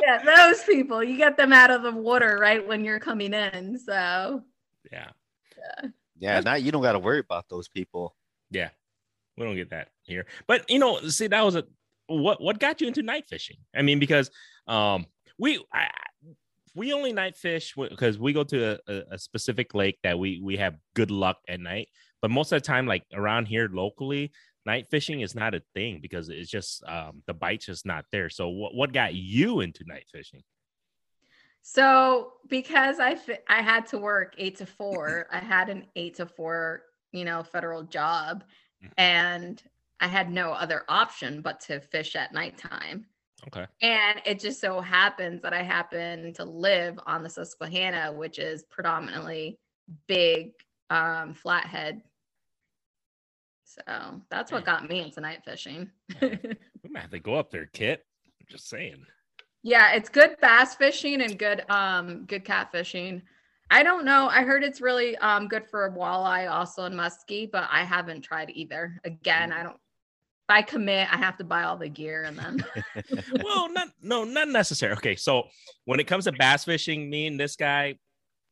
yeah, 0.00 0.22
those 0.24 0.62
people. 0.64 1.02
You 1.04 1.16
get 1.18 1.36
them 1.36 1.52
out 1.52 1.70
of 1.70 1.82
the 1.82 1.92
water 1.92 2.38
right 2.40 2.66
when 2.66 2.82
you're 2.84 3.00
coming 3.00 3.34
in. 3.34 3.78
So 3.78 4.42
Yeah, 4.90 5.08
Yeah, 5.56 5.90
now 6.40 6.54
you 6.54 6.72
don't 6.72 6.82
got 6.82 6.92
to 6.92 6.98
worry 6.98 7.20
about 7.20 7.46
those 7.48 7.68
people. 7.68 8.14
yeah. 8.50 8.70
We 9.36 9.44
don't 9.44 9.54
get 9.54 9.70
that 9.70 9.90
here, 10.02 10.26
but 10.48 10.68
you 10.68 10.80
know, 10.80 11.00
see, 11.02 11.28
that 11.28 11.44
was 11.44 11.54
a 11.54 11.62
what. 12.08 12.42
What 12.42 12.58
got 12.58 12.80
you 12.80 12.88
into 12.88 13.04
night 13.04 13.28
fishing? 13.28 13.58
I 13.72 13.82
mean, 13.82 14.00
because 14.00 14.32
um, 14.66 15.06
we 15.38 15.64
I, 15.72 15.88
we 16.74 16.92
only 16.92 17.12
night 17.12 17.36
fish 17.36 17.74
because 17.76 18.18
we 18.18 18.32
go 18.32 18.42
to 18.42 18.72
a, 18.88 18.92
a, 18.92 19.02
a 19.12 19.18
specific 19.18 19.74
lake 19.74 19.98
that 20.02 20.18
we 20.18 20.40
we 20.42 20.56
have 20.56 20.74
good 20.96 21.12
luck 21.12 21.36
at 21.48 21.60
night. 21.60 21.88
But 22.20 22.32
most 22.32 22.50
of 22.50 22.60
the 22.60 22.66
time, 22.66 22.86
like 22.86 23.04
around 23.14 23.46
here 23.46 23.68
locally, 23.72 24.32
night 24.66 24.86
fishing 24.90 25.20
is 25.20 25.34
not 25.34 25.54
a 25.54 25.62
thing 25.74 26.00
because 26.02 26.28
it's 26.28 26.50
just 26.50 26.82
um, 26.84 27.22
the 27.26 27.34
bite's 27.34 27.66
just 27.66 27.86
not 27.86 28.04
there. 28.10 28.30
So, 28.30 28.48
what 28.48 28.74
what 28.74 28.92
got 28.92 29.14
you 29.14 29.60
into 29.60 29.84
night 29.86 30.06
fishing? 30.12 30.42
So 31.62 32.34
because 32.48 32.98
I 33.00 33.18
I 33.48 33.62
had 33.62 33.86
to 33.88 33.98
work 33.98 34.34
eight 34.38 34.56
to 34.56 34.66
four, 34.66 35.26
I 35.30 35.38
had 35.38 35.68
an 35.68 35.86
eight 35.96 36.14
to 36.16 36.26
four, 36.26 36.82
you 37.12 37.24
know, 37.24 37.42
federal 37.42 37.82
job, 37.82 38.44
Mhm. 38.82 38.92
and 38.96 39.62
I 40.00 40.06
had 40.06 40.30
no 40.30 40.52
other 40.52 40.84
option 40.88 41.42
but 41.42 41.60
to 41.62 41.80
fish 41.80 42.14
at 42.16 42.32
nighttime. 42.32 43.06
Okay. 43.46 43.66
And 43.82 44.20
it 44.24 44.40
just 44.40 44.60
so 44.60 44.80
happens 44.80 45.42
that 45.42 45.52
I 45.52 45.62
happen 45.62 46.32
to 46.34 46.44
live 46.44 46.98
on 47.06 47.22
the 47.22 47.30
Susquehanna, 47.30 48.12
which 48.12 48.38
is 48.38 48.64
predominantly 48.64 49.58
big 50.06 50.52
um, 50.90 51.34
flathead. 51.34 52.02
So 53.64 54.22
that's 54.30 54.50
what 54.50 54.64
got 54.64 54.88
me 54.88 55.00
into 55.00 55.20
night 55.20 55.44
fishing. 55.44 55.90
We 56.82 56.90
might 56.90 57.00
have 57.02 57.10
to 57.10 57.18
go 57.18 57.34
up 57.34 57.50
there, 57.50 57.66
Kit. 57.66 58.06
I'm 58.40 58.46
just 58.48 58.68
saying. 58.68 59.04
Yeah, 59.62 59.92
it's 59.92 60.08
good 60.08 60.36
bass 60.40 60.74
fishing 60.74 61.20
and 61.20 61.38
good 61.38 61.64
um 61.70 62.24
good 62.26 62.44
cat 62.44 62.70
fishing. 62.72 63.22
I 63.70 63.82
don't 63.82 64.04
know. 64.04 64.28
I 64.28 64.42
heard 64.42 64.64
it's 64.64 64.80
really 64.80 65.16
um 65.18 65.48
good 65.48 65.68
for 65.68 65.90
walleye 65.90 66.50
also 66.50 66.84
and 66.84 66.94
muskie, 66.94 67.50
but 67.50 67.68
I 67.70 67.84
haven't 67.84 68.22
tried 68.22 68.50
either. 68.50 68.98
Again, 69.04 69.52
I 69.52 69.62
don't 69.62 69.74
if 69.74 70.54
I 70.54 70.62
commit, 70.62 71.12
I 71.12 71.18
have 71.18 71.36
to 71.38 71.44
buy 71.44 71.64
all 71.64 71.76
the 71.76 71.88
gear 71.90 72.24
and 72.24 72.38
then 72.38 72.64
well, 73.42 73.70
not 73.70 73.88
no, 74.00 74.24
not 74.24 74.48
necessary. 74.48 74.92
Okay, 74.94 75.16
so 75.16 75.44
when 75.84 76.00
it 76.00 76.06
comes 76.06 76.24
to 76.24 76.32
bass 76.32 76.64
fishing, 76.64 77.10
me 77.10 77.26
and 77.26 77.38
this 77.38 77.56
guy, 77.56 77.98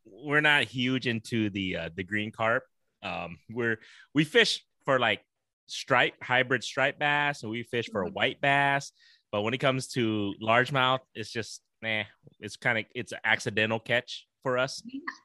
we're 0.04 0.42
not 0.42 0.64
huge 0.64 1.06
into 1.06 1.48
the 1.50 1.76
uh, 1.76 1.90
the 1.94 2.04
green 2.04 2.30
carp. 2.32 2.64
Um, 3.02 3.38
we're 3.48 3.78
we 4.14 4.24
fish 4.24 4.62
for 4.84 4.98
like 4.98 5.20
stripe 5.66 6.14
hybrid 6.22 6.62
striped 6.62 6.98
bass, 6.98 7.42
and 7.42 7.50
we 7.50 7.62
fish 7.62 7.88
for 7.90 8.02
a 8.02 8.10
Mhm. 8.10 8.12
white 8.14 8.40
bass. 8.40 8.92
But 9.32 9.42
when 9.42 9.54
it 9.54 9.58
comes 9.58 9.88
to 9.88 10.34
largemouth, 10.42 11.00
it's 11.14 11.30
just 11.30 11.62
nah. 11.82 12.04
It's 12.40 12.56
kind 12.56 12.78
of 12.78 12.84
it's 12.94 13.12
an 13.12 13.18
accidental 13.24 13.78
catch 13.78 14.26
for 14.42 14.58
us. 14.58 14.82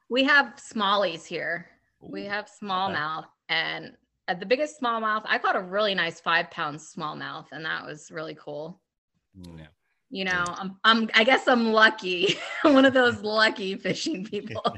we 0.10 0.24
have 0.24 0.56
smallies 0.56 1.26
here. 1.26 1.68
We 2.00 2.26
have 2.26 2.50
smallmouth 2.62 3.26
and 3.50 3.94
uh, 4.28 4.34
the 4.34 4.46
biggest 4.46 4.82
smallmouth. 4.82 5.24
I 5.26 5.38
caught 5.38 5.56
a 5.56 5.62
really 5.62 5.94
nice 5.94 6.20
five 6.20 6.50
pound 6.50 6.80
smallmouth, 6.80 7.46
and 7.52 7.66
that 7.66 7.86
was 7.86 8.10
really 8.12 8.36
cool. 8.36 8.82
Yeah. 9.36 9.68
You 10.10 10.26
know, 10.26 10.44
I'm, 10.48 10.78
I'm 10.84 11.10
I 11.14 11.24
guess 11.24 11.48
I'm 11.48 11.72
lucky. 11.72 12.36
I'm 12.64 12.74
one 12.74 12.86
of 12.86 12.94
those 12.94 13.22
lucky 13.22 13.76
fishing 13.76 14.26
people. 14.26 14.64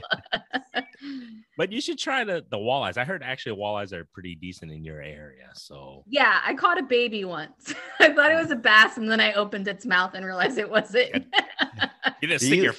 But 1.55 1.71
you 1.71 1.81
should 1.81 1.99
try 1.99 2.23
the 2.23 2.43
the 2.49 2.57
walleyes. 2.57 2.97
I 2.97 3.03
heard 3.05 3.21
actually 3.23 3.57
walleyes 3.59 3.93
are 3.93 4.05
pretty 4.13 4.35
decent 4.35 4.71
in 4.71 4.83
your 4.83 5.01
area. 5.01 5.49
So 5.53 6.03
Yeah, 6.07 6.39
I 6.43 6.53
caught 6.55 6.79
a 6.79 6.83
baby 6.83 7.25
once. 7.25 7.73
I 7.99 8.11
thought 8.13 8.31
it 8.31 8.35
was 8.35 8.51
a 8.51 8.55
bass, 8.55 8.97
and 8.97 9.09
then 9.09 9.19
I 9.21 9.33
opened 9.33 9.67
its 9.67 9.85
mouth 9.85 10.13
and 10.15 10.25
realized 10.25 10.57
it 10.57 10.69
wasn't. 10.69 11.13
you 12.21 12.27
didn't 12.27 12.39
Do 12.41 12.45
stick 12.47 12.57
you- 12.57 12.63
your 12.63 12.73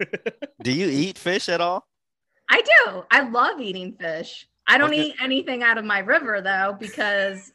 Do 0.62 0.72
you 0.72 0.88
eat 0.88 1.16
fish 1.18 1.48
at 1.48 1.60
all? 1.60 1.86
I 2.50 2.60
do. 2.62 3.04
I 3.10 3.28
love 3.28 3.60
eating 3.60 3.94
fish. 3.98 4.46
I 4.66 4.78
don't 4.78 4.90
Okay. 4.90 5.06
eat 5.08 5.14
anything 5.22 5.62
out 5.62 5.78
of 5.78 5.84
my 5.84 6.00
river 6.00 6.40
though, 6.42 6.76
because 6.78 7.50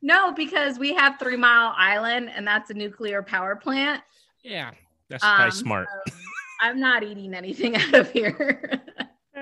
no, 0.00 0.32
because 0.32 0.78
we 0.78 0.94
have 0.94 1.18
Three 1.18 1.36
Mile 1.36 1.72
Island, 1.76 2.30
and 2.34 2.46
that's 2.46 2.70
a 2.70 2.74
nuclear 2.74 3.22
power 3.22 3.54
plant. 3.56 4.02
yeah. 4.42 4.70
That's 5.10 5.22
probably 5.22 5.44
Um, 5.44 5.50
smart. 5.50 5.88
so 6.08 6.14
I'm 6.62 6.80
not 6.80 7.02
eating 7.02 7.34
anything 7.34 7.76
out 7.76 7.92
of 7.94 8.10
here. 8.10 8.80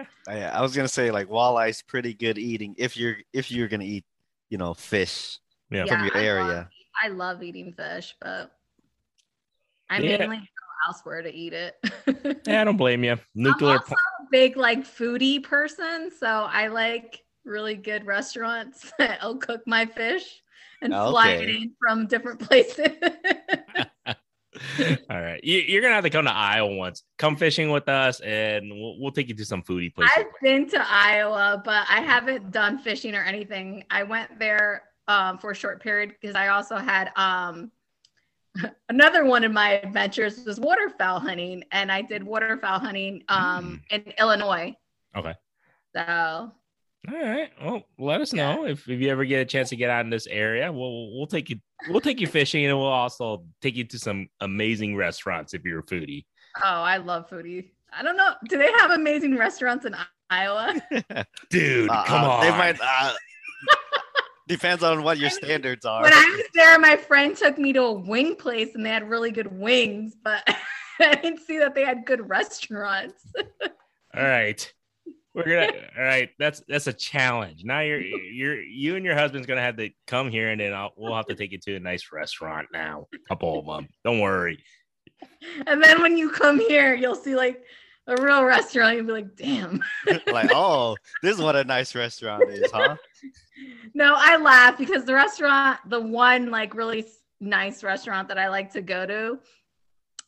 Oh, 0.01 0.33
I, 0.33 0.43
I 0.43 0.61
was 0.61 0.75
gonna 0.75 0.89
say 0.89 1.11
like 1.11 1.29
walleye's 1.29 1.83
pretty 1.83 2.15
good 2.15 2.39
eating 2.39 2.75
if 2.79 2.97
you're 2.97 3.17
if 3.33 3.51
you're 3.51 3.69
gonna 3.69 3.85
eat, 3.85 4.05
you 4.49 4.59
know, 4.59 4.75
fish. 4.75 5.39
Yeah. 5.71 5.85
from 5.87 6.05
your 6.05 6.17
I 6.17 6.25
area. 6.25 6.47
Love, 6.47 6.67
I 7.05 7.09
love 7.09 7.43
eating 7.43 7.73
fish, 7.73 8.17
but 8.21 8.51
I 9.89 10.01
Yeah. 10.01 10.19
mainly 10.19 10.39
go 10.39 10.45
elsewhere 10.87 11.23
to 11.23 11.33
eat 11.33 11.53
it. 11.53 11.77
Yeah, 12.47 12.63
I 12.63 12.65
don't 12.65 12.77
blame 12.77 13.05
you. 13.05 13.17
Nuclear. 13.35 13.75
I'm 13.75 13.81
also 13.81 13.95
a 13.95 14.27
big 14.31 14.57
like 14.57 14.81
foodie 14.81 15.43
person, 15.43 16.11
so 16.19 16.27
I 16.27 16.69
like 16.69 17.23
really 17.45 17.75
good 17.75 18.07
restaurants 18.07 18.93
that'll 18.99 19.37
cook 19.37 19.63
my 19.67 19.87
fish 19.87 20.43
and 20.83 20.93
fly 20.93 21.33
it 21.33 21.49
in 21.49 21.73
from 21.79 22.07
different 22.07 22.41
places. 22.49 22.89
All 25.11 25.21
right, 25.21 25.43
you, 25.43 25.59
you're 25.59 25.83
gonna 25.83 25.95
have 25.95 26.05
to 26.05 26.11
come 26.11 26.25
to 26.27 26.33
Iowa 26.33 26.75
once. 26.75 27.03
Come 27.19 27.37
fishing 27.37 27.71
with 27.71 27.89
us, 27.89 28.21
and 28.21 28.71
we'll, 28.71 29.01
we'll 29.01 29.13
take 29.13 29.29
you 29.29 29.35
to 29.35 29.45
some 29.45 29.63
foodie 29.63 29.95
places. 29.95 30.15
I've 30.17 30.41
been 30.43 30.69
to 30.71 30.85
Iowa, 30.87 31.63
but 31.65 31.87
I 31.89 32.01
haven't 32.01 32.51
done 32.51 32.79
fishing 32.79 33.15
or 33.15 33.23
anything. 33.23 33.85
I 33.91 34.03
went 34.03 34.39
there 34.39 34.85
um, 35.09 35.39
for 35.39 35.51
a 35.51 35.55
short 35.55 35.83
period 35.83 36.15
because 36.21 36.37
I 36.37 36.49
also 36.49 36.77
had 36.77 37.11
um, 37.17 37.71
another 38.89 39.25
one 39.25 39.45
of 39.45 39.53
my 39.53 39.81
adventures 39.81 40.45
was 40.45 40.61
waterfowl 40.61 41.21
hunting, 41.21 41.65
and 41.73 41.91
I 41.91 42.03
did 42.03 42.23
waterfowl 42.23 42.81
hunting 42.81 43.25
um, 43.29 43.83
in 43.91 44.05
Illinois. 44.19 44.77
Okay. 45.17 45.35
So 45.95 46.53
All 47.09 47.15
right. 47.19 47.51
Well, 47.63 47.83
let 47.99 48.21
us 48.21 48.33
Yeah. 48.33 48.55
know 48.55 48.67
if, 48.67 48.89
if 48.89 49.01
you 49.01 49.09
ever 49.09 49.25
get 49.25 49.41
a 49.41 49.45
chance 49.45 49.71
to 49.71 49.77
get 49.77 49.89
out 49.91 50.05
in 50.05 50.11
this 50.11 50.27
area. 50.27 50.71
We'll 50.73 51.17
we'll 51.17 51.27
take 51.27 51.49
you 51.51 51.57
we'll 51.89 52.01
take 52.03 52.21
you 52.21 52.27
fishing, 52.27 52.65
and 52.67 52.77
we'll 52.77 52.87
also 52.89 53.45
take 53.63 53.75
you 53.77 53.85
to 53.85 53.99
some 53.99 54.29
amazing 54.41 54.97
restaurants 54.97 55.55
if 55.55 55.65
you're 55.65 55.81
a 55.81 55.83
foodie. 55.83 56.27
Oh, 56.63 56.69
I 56.69 56.99
love 56.99 57.29
foodie. 57.31 57.71
I 57.93 58.03
don't 58.03 58.17
know. 58.17 58.35
Do 58.49 58.59
they 58.59 58.71
have 58.81 58.91
amazing 58.91 59.37
restaurants 59.37 59.87
in 59.87 59.97
Iowa? 60.29 60.75
Dude, 61.51 61.89
Uh, 61.91 62.05
come 62.05 62.25
uh, 62.25 62.29
on. 62.29 62.41
They 62.43 62.51
might. 62.51 62.79
Uh, 62.81 63.15
depends 64.47 64.83
on 64.83 65.03
what 65.03 65.19
your 65.19 65.31
standards 65.31 65.85
are. 65.85 66.03
when 66.03 66.13
I 66.13 66.35
was 66.37 66.47
there, 66.55 66.79
my 66.79 66.97
friend 66.97 67.37
took 67.37 67.57
me 67.59 67.73
to 67.73 67.83
a 67.83 67.93
wing 67.93 68.37
place 68.37 68.75
and 68.75 68.85
they 68.85 68.91
had 68.91 69.09
really 69.09 69.31
good 69.31 69.51
wings, 69.51 70.15
but 70.23 70.43
I 71.01 71.15
didn't 71.15 71.41
see 71.41 71.59
that 71.59 71.75
they 71.75 71.85
had 71.85 72.05
good 72.05 72.29
restaurants. 72.29 73.25
All 74.15 74.23
right. 74.25 74.73
We're 75.35 75.45
gonna 75.45 75.67
all 75.99 76.05
right. 76.05 76.31
That's 76.39 76.63
that's 76.69 76.87
a 76.87 76.93
challenge. 76.93 77.65
Now 77.65 77.81
you're 77.81 78.01
you're 78.01 78.61
you 78.61 78.97
and 78.97 79.05
your 79.05 79.15
husband's 79.15 79.47
gonna 79.47 79.61
have 79.61 79.77
to 79.77 79.91
come 80.07 80.31
here, 80.31 80.51
and 80.51 80.61
then 80.61 80.73
I'll, 80.73 80.93
we'll 80.97 81.15
have 81.15 81.27
to 81.27 81.35
take 81.35 81.53
you 81.53 81.59
to 81.59 81.77
a 81.77 81.81
nice 81.81 82.13
restaurant 82.13 82.69
now. 82.73 83.07
A 83.15 83.29
couple 83.29 83.59
of 83.59 83.67
them. 83.67 83.89
Don't 84.05 84.21
worry. 84.21 84.63
And 85.67 85.83
then 85.83 86.01
when 86.01 86.17
you 86.17 86.31
come 86.31 86.59
here, 86.59 86.95
you'll 86.95 87.15
see 87.15 87.37
like 87.37 87.63
a 88.07 88.21
real 88.23 88.45
restaurant. 88.45 88.97
You'll 88.97 89.07
be 89.07 89.13
like, 89.13 89.37
damn. 89.37 89.83
like, 90.27 90.51
oh, 90.53 90.97
this 91.23 91.37
is 91.37 91.43
what 91.43 91.57
a 91.57 91.65
nice 91.65 91.95
restaurant 91.95 92.51
is, 92.51 92.71
huh? 92.73 92.97
No, 93.95 94.15
I 94.17 94.37
laugh 94.37 94.79
because 94.79 95.05
the 95.05 95.15
restaurant, 95.15 95.79
the 95.89 96.01
one 96.01 96.51
like 96.51 96.75
really 96.75 97.07
nice 97.41 97.83
restaurant 97.83 98.29
that 98.29 98.39
I 98.39 98.49
like 98.49 98.73
to 98.73 98.83
go 98.83 99.07
to, 99.07 99.39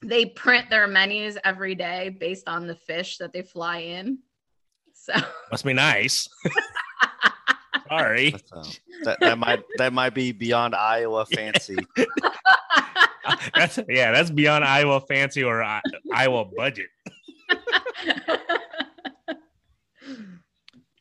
they 0.02 0.26
print 0.26 0.68
their 0.68 0.86
menus 0.86 1.38
every 1.44 1.74
day 1.74 2.10
based 2.10 2.48
on 2.48 2.66
the 2.66 2.74
fish 2.74 3.18
that 3.18 3.32
they 3.32 3.42
fly 3.42 3.78
in. 3.78 4.18
So 5.02 5.12
Must 5.50 5.64
be 5.64 5.72
nice. 5.72 6.28
Sorry. 7.88 8.34
Uh, 8.52 8.64
that, 9.02 9.18
that 9.20 9.38
might 9.38 9.62
that 9.76 9.92
might 9.92 10.14
be 10.14 10.30
beyond 10.30 10.76
Iowa 10.76 11.26
fancy. 11.34 11.76
That's 13.54 13.80
yeah. 13.88 14.12
That's 14.12 14.30
beyond 14.30 14.64
Iowa 14.64 15.00
fancy 15.00 15.42
or 15.42 15.62
I, 15.62 15.80
Iowa 16.14 16.44
budget. 16.44 16.86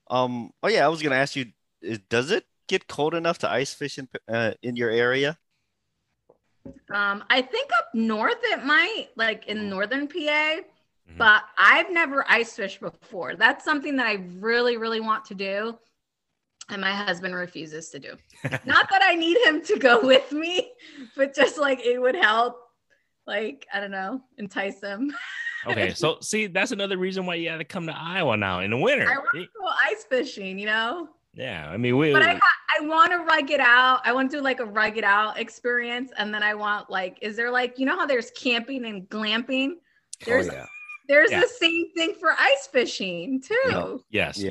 Um. 0.09 0.51
Oh 0.63 0.67
yeah, 0.67 0.85
I 0.85 0.89
was 0.89 1.01
gonna 1.01 1.15
ask 1.15 1.35
you. 1.35 1.45
Is, 1.81 1.99
does 2.09 2.31
it 2.31 2.45
get 2.67 2.87
cold 2.87 3.13
enough 3.13 3.37
to 3.39 3.49
ice 3.49 3.73
fish 3.73 3.99
in 3.99 4.09
uh, 4.27 4.51
in 4.63 4.75
your 4.75 4.89
area? 4.89 5.37
um, 6.93 7.23
I 7.29 7.41
think 7.41 7.69
up 7.79 7.89
north 7.93 8.37
it 8.43 8.65
might, 8.65 9.07
like 9.15 9.47
in 9.47 9.69
northern 9.69 10.07
PA, 10.07 10.57
Mhm. 11.13 11.17
but 11.17 11.43
I've 11.57 11.91
never 11.91 12.25
ice 12.29 12.55
fished 12.55 12.79
before. 12.79 13.35
That's 13.35 13.63
something 13.65 13.95
that 13.97 14.07
I 14.07 14.23
really, 14.39 14.77
really 14.77 14.99
want 14.99 15.25
to 15.25 15.35
do. 15.35 15.77
And 16.69 16.79
my 16.79 16.91
husband 16.91 17.35
refuses 17.35 17.89
to 17.89 17.99
do. 17.99 18.15
Not 18.65 18.89
that 18.89 19.01
I 19.03 19.15
need 19.15 19.37
him 19.45 19.61
to 19.63 19.77
go 19.77 19.99
with 20.01 20.31
me, 20.31 20.71
but 21.17 21.35
just 21.35 21.57
like 21.57 21.81
it 21.81 21.99
would 21.99 22.15
help, 22.15 22.57
like, 23.27 23.67
I 23.73 23.79
don't 23.79 23.91
know, 23.91 24.21
entice 24.37 24.79
him. 24.81 25.13
Okay, 25.67 25.93
so 25.93 26.17
see, 26.21 26.47
that's 26.47 26.71
another 26.71 26.97
reason 26.97 27.25
why 27.25 27.35
you 27.35 27.49
got 27.49 27.57
to 27.57 27.65
come 27.65 27.87
to 27.87 27.95
Iowa 27.95 28.37
now 28.37 28.61
in 28.61 28.71
the 28.71 28.77
winter. 28.77 29.09
I 29.09 29.17
want 29.17 29.29
to 29.33 29.45
go 29.59 29.67
ice 29.85 30.05
fishing, 30.05 30.57
you 30.57 30.65
know? 30.65 31.09
Yeah, 31.33 31.69
I 31.69 31.77
mean, 31.77 31.97
we. 31.97 32.11
But 32.13 32.23
I, 32.23 32.39
I 32.77 32.85
want 32.85 33.11
to 33.11 33.19
rug 33.19 33.51
it 33.51 33.59
out. 33.59 34.01
I 34.05 34.11
want 34.13 34.31
to 34.31 34.37
do 34.37 34.43
like 34.43 34.59
a 34.59 34.65
rug 34.65 34.97
it 34.97 35.03
out 35.03 35.39
experience. 35.39 36.11
And 36.17 36.33
then 36.33 36.43
I 36.43 36.53
want 36.55 36.89
like, 36.89 37.17
is 37.21 37.35
there 37.35 37.51
like, 37.51 37.79
you 37.79 37.85
know 37.85 37.97
how 37.97 38.05
there's 38.05 38.31
camping 38.31 38.85
and 38.85 39.07
glamping? 39.09 39.73
There's 40.25 40.49
oh 40.49 40.53
yeah. 40.53 40.65
There's 41.11 41.29
Yeah. 41.31 41.41
the 41.41 41.47
same 41.47 41.91
thing 41.93 42.15
for 42.19 42.29
ice 42.37 42.67
fishing 42.71 43.41
too. 43.41 43.59
Yeah. 43.69 43.95
yes. 44.09 44.37
Yeah. 44.39 44.49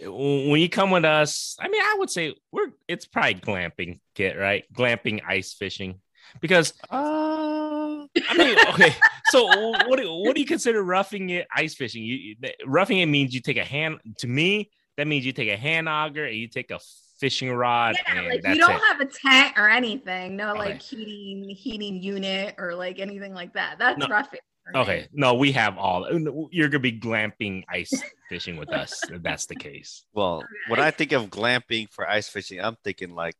you- 0.00 0.12
when 0.50 0.60
you 0.60 0.68
come 0.68 0.90
with 0.90 1.04
us, 1.06 1.56
I 1.58 1.68
mean, 1.68 1.80
I 1.80 1.96
would 1.98 2.10
say 2.10 2.34
we're. 2.52 2.68
It's 2.86 3.06
probably 3.06 3.36
glamping, 3.36 4.00
kit, 4.14 4.36
right? 4.36 4.64
Glamping 4.74 5.22
ice 5.26 5.54
fishing, 5.54 6.00
because 6.42 6.74
Uh, 6.90 8.04
I 8.28 8.36
mean, 8.36 8.56
okay. 8.74 8.94
So 9.30 9.46
what 9.88 9.98
do, 9.98 10.12
what 10.12 10.34
do 10.34 10.40
you 10.42 10.46
consider 10.46 10.82
roughing 10.82 11.30
it 11.30 11.46
ice 11.54 11.74
fishing? 11.74 12.02
You 12.02 12.14
you- 12.16 12.36
roughing 12.66 12.98
it 12.98 13.06
means 13.06 13.34
you 13.34 13.40
take 13.40 13.56
a 13.56 13.64
hand. 13.64 13.98
To 14.18 14.26
me, 14.26 14.70
that 14.98 15.06
means 15.06 15.24
you 15.24 15.32
take 15.32 15.48
a 15.48 15.56
hand 15.56 15.88
auger 15.88 16.24
and 16.26 16.36
you 16.36 16.48
take 16.48 16.70
a 16.70 16.78
fishing 17.18 17.50
rod, 17.50 17.96
Yeah, 18.06 18.18
and 18.18 18.26
like 18.28 18.42
that's 18.42 18.54
you 18.54 18.60
don't 18.60 18.76
it. 18.76 18.82
have 18.90 19.00
a 19.00 19.06
tent 19.06 19.54
or 19.56 19.70
anything. 19.70 20.36
No 20.36 20.50
Okay. 20.50 20.58
like 20.58 20.82
heating 20.82 21.48
heating 21.48 22.02
unit 22.02 22.54
or 22.58 22.74
like 22.74 22.98
anything 23.00 23.32
like 23.32 23.54
that. 23.54 23.78
That's 23.78 23.98
No. 23.98 24.08
roughing. 24.08 24.40
For. 24.72 24.78
Okay, 24.80 25.08
no, 25.12 25.34
we 25.34 25.52
have 25.52 25.76
all. 25.78 26.04
Uh, 26.04 26.48
you're 26.50 26.68
gonna 26.68 26.80
be 26.80 26.98
glamping 26.98 27.64
ice 27.68 27.92
fishing 28.28 28.56
with 28.56 28.72
us. 28.72 29.00
if 29.10 29.22
that's 29.22 29.46
the 29.46 29.54
case. 29.56 30.04
well, 30.12 30.42
when 30.68 30.80
I 30.80 30.90
think 30.90 31.12
of 31.12 31.30
glamping 31.30 31.88
for 31.90 32.08
ice 32.08 32.28
fishing, 32.28 32.60
I'm 32.60 32.76
thinking 32.84 33.14
like 33.14 33.34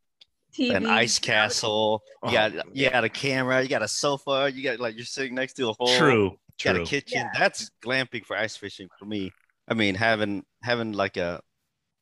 an 0.59 0.87
ice 0.87 1.19
castle. 1.19 2.03
You 2.25 2.31
Oh. 2.31 2.33
got 2.33 2.53
you 2.77 2.91
got 2.91 3.05
a 3.05 3.09
camera. 3.09 3.63
You 3.63 3.69
got 3.69 3.83
a 3.83 3.89
sofa. 3.89 4.51
You 4.55 4.63
got 4.63 4.81
like 4.81 4.97
you're 4.97 5.05
sitting 5.05 5.35
next 5.35 5.55
to 5.55 5.69
a 5.69 5.73
hole. 5.73 5.97
True, 5.99 6.25
You 6.31 6.65
got 6.65 6.77
a 6.77 6.85
kitchen. 6.85 7.19
Yeah. 7.19 7.31
That's 7.39 7.71
glamping 7.85 8.25
for 8.25 8.37
ice 8.37 8.57
fishing 8.57 8.89
for 8.99 9.05
me. 9.05 9.33
I 9.69 9.75
mean, 9.75 9.95
having 9.97 10.45
having 10.63 10.93
like 10.93 11.17
a 11.17 11.43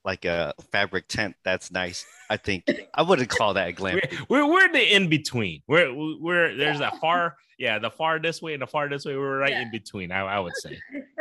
like 0.04 0.24
a 0.24 0.52
fabric 0.72 1.08
tent. 1.08 1.34
That's 1.44 1.70
nice. 1.72 2.04
I 2.30 2.36
think 2.36 2.64
I 2.94 3.02
wouldn't 3.02 3.28
call 3.28 3.54
that 3.54 3.78
We're, 3.80 4.00
we're 4.28 4.46
we're 4.46 4.72
the 4.72 4.94
in 4.94 5.08
between. 5.08 5.62
We're 5.66 5.92
we're 6.20 6.56
there's 6.56 6.80
a 6.80 6.90
far 7.00 7.36
yeah 7.58 7.78
the 7.78 7.90
far 7.90 8.18
this 8.18 8.42
way 8.42 8.52
and 8.54 8.62
the 8.62 8.66
far 8.66 8.88
this 8.88 9.04
way. 9.04 9.16
We're 9.16 9.38
right 9.38 9.50
Yeah. 9.50 9.62
in 9.62 9.70
between. 9.70 10.12
I, 10.12 10.20
I 10.20 10.40
would 10.40 10.56
say. 10.56 10.78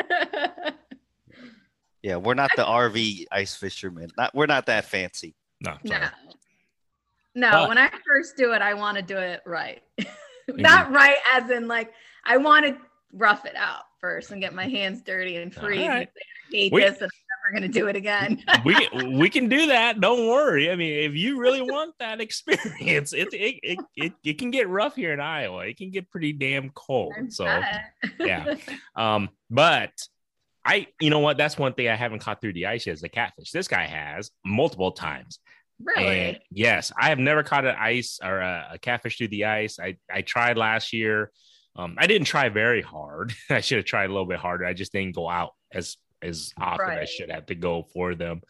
Yeah, 2.02 2.17
we're 2.17 2.34
not 2.34 2.52
the 2.58 2.63
RV 2.65 3.28
ice 3.32 3.56
fishermen. 3.56 4.10
Not 4.17 4.36
we're 4.36 4.46
not 4.46 4.65
that 4.65 4.84
fancy. 4.86 5.36
No, 5.62 5.78
no. 5.86 5.91
sorry. 5.91 6.08
No, 7.34 7.50
But- 7.52 7.69
when 7.69 7.78
I 7.78 7.89
first 8.06 8.36
do 8.36 8.52
it, 8.52 8.62
I 8.62 8.74
want 8.74 8.98
to 8.98 9.04
do 9.04 9.17
it 9.17 9.39
right. 9.46 9.82
Not 10.50 10.91
right 10.91 11.15
as 11.32 11.50
in 11.50 11.69
like 11.69 11.93
I 12.26 12.36
want 12.36 12.65
to 12.65 12.76
rough 13.13 13.46
it 13.46 13.56
out 13.56 13.84
first 14.02 14.32
and 14.32 14.41
get 14.41 14.54
my 14.54 14.67
hands 14.67 15.02
dirty 15.02 15.38
and 15.38 15.54
freeze 15.56 15.80
and 15.80 16.04
say, 16.04 16.22
I 16.52 16.52
hate 16.52 16.74
We- 16.74 16.82
this 16.82 17.00
and 17.02 17.10
I'm 17.45 17.53
never 17.53 17.62
gonna 17.67 17.71
do 17.73 17.88
it 17.88 17.95
again. 17.95 18.43
we 18.65 18.73
can- 18.75 19.17
we 19.17 19.29
can 19.29 19.49
do 19.49 19.67
that. 19.67 19.99
Don't 19.99 20.27
worry. 20.27 20.71
I 20.71 20.75
mean, 20.75 21.10
if 21.10 21.15
you 21.15 21.39
really 21.39 21.62
want 21.62 21.93
that 21.99 22.21
experience, 22.27 23.13
it 23.13 23.34
it, 23.34 23.60
it 23.63 23.79
it 23.95 24.13
it 24.23 24.38
can 24.39 24.51
get 24.51 24.69
rough 24.69 24.95
here 24.95 25.13
in 25.13 25.19
Iowa. 25.19 25.65
It 25.65 25.77
can 25.77 25.91
get 25.91 26.10
pretty 26.10 26.34
damn 26.34 26.69
cold. 26.71 27.13
I 27.17 27.29
So 27.29 27.45
yeah. 28.19 28.56
um, 28.95 29.29
but 29.49 29.91
I, 30.65 30.88
you 31.01 31.10
know 31.10 31.19
what? 31.19 31.38
That's 31.38 31.58
one 31.58 31.73
thing 31.73 31.89
I 31.89 31.95
haven't 31.95 32.19
caught 32.19 32.39
through 32.39 32.53
the 32.53 32.67
ice 32.67 32.88
yet 32.88 32.93
is 32.93 33.01
the 33.01 33.10
catfish. 33.10 33.51
This 33.51 33.67
guy 33.67 33.86
has 33.86 34.32
multiple 34.45 34.93
times. 34.93 35.39
really? 35.77 36.19
And 36.19 36.39
yes, 36.51 36.93
I 36.97 37.10
have 37.10 37.19
never 37.19 37.43
caught 37.43 37.65
an 37.65 37.75
ice 37.77 38.19
or 38.23 38.39
a, 38.39 38.69
a 38.73 38.77
catfish 38.79 39.17
through 39.17 39.27
the 39.27 39.43
ice. 39.45 39.77
I, 39.77 39.97
I 40.10 40.21
tried 40.21 40.58
last 40.58 40.93
year. 40.93 41.32
Um, 41.75 41.95
I 41.97 42.08
didn't 42.08 42.27
try 42.27 42.47
very 42.47 42.82
hard. 42.82 43.34
I 43.49 43.60
should 43.60 43.79
have 43.79 43.85
tried 43.85 44.06
a 44.06 44.13
little 44.13 44.25
bit 44.27 44.39
harder. 44.39 44.63
I 44.63 44.71
just 44.73 44.94
didn't 44.94 45.15
go 45.15 45.27
out 45.29 45.52
as 45.73 45.98
as 46.24 46.54
often 46.60 46.90
I 46.90 46.96
Right. 46.98 47.10
should 47.10 47.30
have 47.30 47.46
to 47.48 47.56
go 47.56 47.84
for 47.84 48.15
them. 48.15 48.42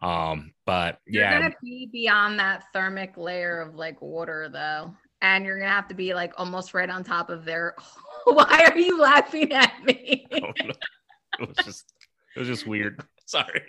Um, 0.00 0.52
but 0.66 0.98
You're 1.06 1.22
yeah, 1.22 1.40
gonna 1.40 1.54
be 1.62 1.88
beyond 1.92 2.38
that 2.40 2.64
thermic 2.72 3.16
layer 3.16 3.60
of 3.60 3.74
like 3.76 4.00
water 4.02 4.48
though. 4.52 4.94
And 5.20 5.44
you're 5.44 5.58
gonna 5.58 5.70
have 5.70 5.88
to 5.88 5.94
be 5.94 6.14
like 6.14 6.32
almost 6.36 6.74
right 6.74 6.90
on 6.90 7.04
top 7.04 7.30
of 7.30 7.44
their 7.44 7.74
why 8.24 8.68
are 8.70 8.76
you 8.78 9.00
laughing 9.00 9.52
at 9.52 9.72
me? 9.84 10.26
I 10.32 10.40
don't 10.40 10.76
it 11.40 11.48
was 11.48 11.58
just 11.58 11.92
it 12.36 12.38
was 12.40 12.48
just 12.48 12.66
weird. 12.66 13.00
Sorry, 13.26 13.62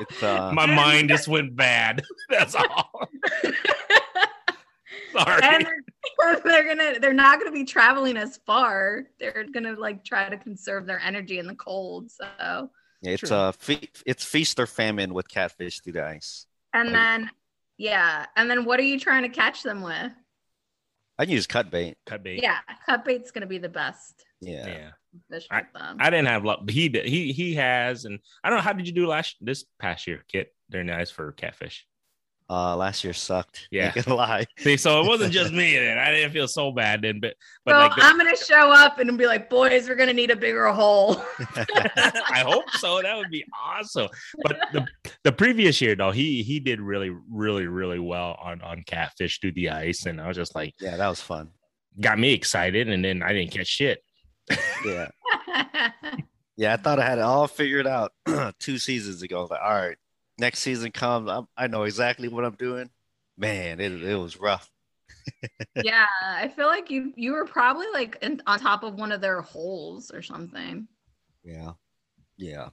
It's 0.00 0.22
uh 0.22 0.52
my 0.54 0.66
mind 0.66 1.08
just 1.08 1.26
went 1.28 1.56
bad. 1.56 2.02
That's 2.28 2.54
all. 2.54 3.08
Sorry. 5.12 5.42
and 5.42 5.66
they're, 6.18 6.40
they're 6.44 6.66
gonna 6.76 6.98
they're 7.00 7.12
not 7.12 7.38
gonna 7.38 7.52
be 7.52 7.64
traveling 7.64 8.16
as 8.16 8.38
far. 8.46 9.04
They're 9.20 9.46
gonna 9.52 9.74
like 9.74 10.04
try 10.04 10.28
to 10.28 10.36
conserve 10.36 10.86
their 10.86 11.00
energy 11.00 11.38
in 11.38 11.46
the 11.46 11.54
cold. 11.54 12.10
So 12.10 12.70
it's 13.02 13.20
True. 13.28 13.36
uh 13.36 13.52
fe- 13.52 13.88
it's 14.06 14.24
feast 14.24 14.58
or 14.60 14.66
famine 14.66 15.12
with 15.14 15.28
catfish 15.28 15.80
through 15.80 15.94
the 15.94 16.04
ice. 16.04 16.46
and 16.72 16.88
Like- 16.90 16.94
then 16.94 17.30
Yeah. 17.78 18.26
And 18.36 18.50
then 18.50 18.64
what 18.64 18.78
are 18.80 18.84
you 18.84 18.98
trying 18.98 19.22
to 19.22 19.28
catch 19.28 19.62
them 19.62 19.82
with? 19.82 20.12
I 21.18 21.24
can 21.26 21.34
use 21.34 21.46
cut 21.46 21.70
bait. 21.70 21.96
Cut 22.06 22.22
bait. 22.22 22.42
Yeah, 22.42 22.58
cut 22.86 23.04
bait's 23.04 23.30
gonna 23.30 23.46
be 23.46 23.58
the 23.58 23.68
best 23.68 24.24
Yeah. 24.40 24.66
Yeah. 24.66 24.90
fish 25.30 25.46
I- 25.50 25.60
with 25.62 25.72
them. 25.74 25.96
I 26.00 26.10
didn't 26.10 26.26
have 26.28 26.44
luck, 26.44 26.60
but 26.62 26.74
he 26.74 26.88
did. 26.88 27.06
He 27.06 27.32
he 27.32 27.54
has, 27.54 28.04
and 28.06 28.18
I 28.42 28.48
don't 28.48 28.58
know 28.58 28.62
how 28.62 28.72
did 28.72 28.86
you 28.86 28.92
do 28.94 29.06
last 29.06 29.36
this 29.40 29.64
past 29.78 30.06
year, 30.06 30.24
Kit? 30.28 30.54
They're 30.68 30.84
nice 30.84 31.10
for 31.10 31.30
catfish. 31.32 31.86
Uh, 32.50 32.76
last 32.76 33.02
year 33.04 33.12
sucked. 33.12 33.68
Yeah. 33.70 33.92
Ain't 33.96 34.04
gonna 34.04 34.16
lie. 34.16 34.46
See, 34.58 34.76
so 34.76 35.00
it 35.02 35.06
wasn't 35.08 35.32
just 35.32 35.52
me. 35.60 35.76
Then 35.78 35.96
I 35.98 36.10
didn't 36.10 36.32
feel 36.32 36.46
so 36.48 36.70
bad 36.72 37.02
then, 37.02 37.18
but 37.20 37.34
but 37.64 37.72
so 37.72 37.78
like 37.78 37.96
the- 37.96 38.02
I'm 38.02 38.18
gonna 38.18 38.36
show 38.36 38.70
up 38.72 38.98
and 38.98 39.16
be 39.16 39.26
like, 39.26 39.48
boys, 39.48 39.88
we're 39.88 39.94
gonna 39.94 40.12
need 40.12 40.30
a 40.30 40.36
bigger 40.36 40.68
hole. 40.68 41.22
I 41.56 42.44
hope 42.46 42.68
so. 42.72 43.00
That 43.02 43.16
would 43.16 43.30
be 43.30 43.44
awesome. 43.64 44.08
But 44.42 44.58
the 44.72 44.86
the 45.24 45.32
previous 45.32 45.80
year 45.80 45.94
though, 45.94 46.10
he 46.10 46.42
he 46.42 46.60
did 46.60 46.80
really 46.80 47.10
really 47.30 47.66
really 47.66 47.98
well 47.98 48.38
on 48.42 48.60
on 48.62 48.82
catfish 48.86 49.40
through 49.40 49.52
the 49.52 49.70
ice, 49.70 50.06
and 50.06 50.20
I 50.20 50.28
was 50.28 50.36
just 50.36 50.54
like, 50.54 50.74
Yeah, 50.80 50.96
that 50.96 51.08
was 51.08 51.20
fun. 51.20 51.50
got 52.00 52.18
me 52.18 52.32
excited, 52.32 52.88
and 52.88 53.04
then 53.04 53.22
I 53.22 53.32
didn't 53.32 53.52
catch 53.52 53.66
shit. 53.68 54.02
Yeah. 54.84 55.08
Yeah, 56.56 56.74
I 56.74 56.76
thought 56.76 56.98
I 56.98 57.06
had 57.06 57.18
it 57.18 57.22
all 57.22 57.48
figured 57.48 57.86
out 57.86 58.12
two 58.58 58.78
seasons 58.78 59.22
ago. 59.22 59.46
Like, 59.50 59.60
all 59.62 59.74
right, 59.74 59.96
next 60.38 60.60
season 60.60 60.92
comes, 60.92 61.28
I'm, 61.30 61.46
I 61.56 61.66
know 61.66 61.84
exactly 61.84 62.28
what 62.28 62.44
I'm 62.44 62.54
doing. 62.56 62.90
Man, 63.36 63.80
it, 63.80 63.92
it 64.02 64.16
was 64.16 64.38
rough. 64.38 64.70
yeah, 65.80 66.06
I 66.22 66.48
feel 66.48 66.66
like 66.66 66.90
you 66.90 67.12
you 67.16 67.32
were 67.32 67.44
probably 67.44 67.86
like 67.92 68.18
in, 68.22 68.40
on 68.46 68.58
top 68.60 68.82
of 68.84 68.94
one 68.94 69.12
of 69.12 69.20
their 69.20 69.40
holes 69.40 70.10
or 70.12 70.22
something. 70.22 70.86
Yeah, 71.44 71.72
yeah. 72.38 72.70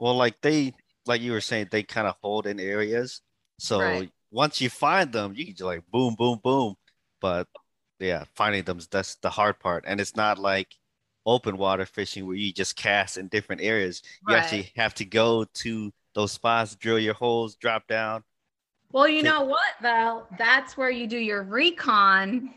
Well, 0.00 0.16
like 0.16 0.40
they, 0.42 0.74
like 1.06 1.20
you 1.22 1.32
were 1.32 1.40
saying, 1.42 1.68
they 1.70 1.82
kind 1.84 2.06
of 2.08 2.16
hold 2.22 2.46
in 2.46 2.60
areas. 2.60 3.22
So 3.58 4.02
Right. 4.02 4.10
once 4.32 4.60
you 4.60 4.70
find 4.70 5.12
them, 5.12 5.34
you 5.36 5.46
can 5.46 5.54
just 5.54 5.64
like 5.66 5.86
boom, 5.90 6.16
boom, 6.16 6.40
boom. 6.44 6.76
But 7.20 7.48
yeah, 8.00 8.24
finding 8.36 8.64
them 8.64 8.80
that's 8.90 9.16
the 9.16 9.30
hard 9.30 9.60
part, 9.60 9.84
and 9.88 10.00
it's 10.00 10.16
not 10.16 10.38
like 10.38 10.76
open 11.26 11.58
water 11.58 11.86
fishing 11.86 12.26
where 12.26 12.36
you 12.36 12.52
just 12.52 12.76
cast 12.76 13.18
in 13.18 13.28
different 13.28 13.62
areas. 13.62 14.02
You 14.26 14.34
Right. 14.34 14.36
actually 14.36 14.72
have 14.76 14.94
to 14.96 15.04
go 15.06 15.44
to 15.44 15.92
those 16.18 16.32
spots, 16.32 16.74
drill 16.74 16.98
your 16.98 17.14
holes, 17.14 17.54
drop 17.54 17.86
down. 17.86 18.24
Well, 18.90 19.06
you 19.06 19.22
know 19.22 19.42
what, 19.42 19.60
Val? 19.80 20.26
That's 20.36 20.76
where 20.76 20.90
you 20.90 21.06
do 21.06 21.16
your 21.16 21.44
recon 21.44 22.52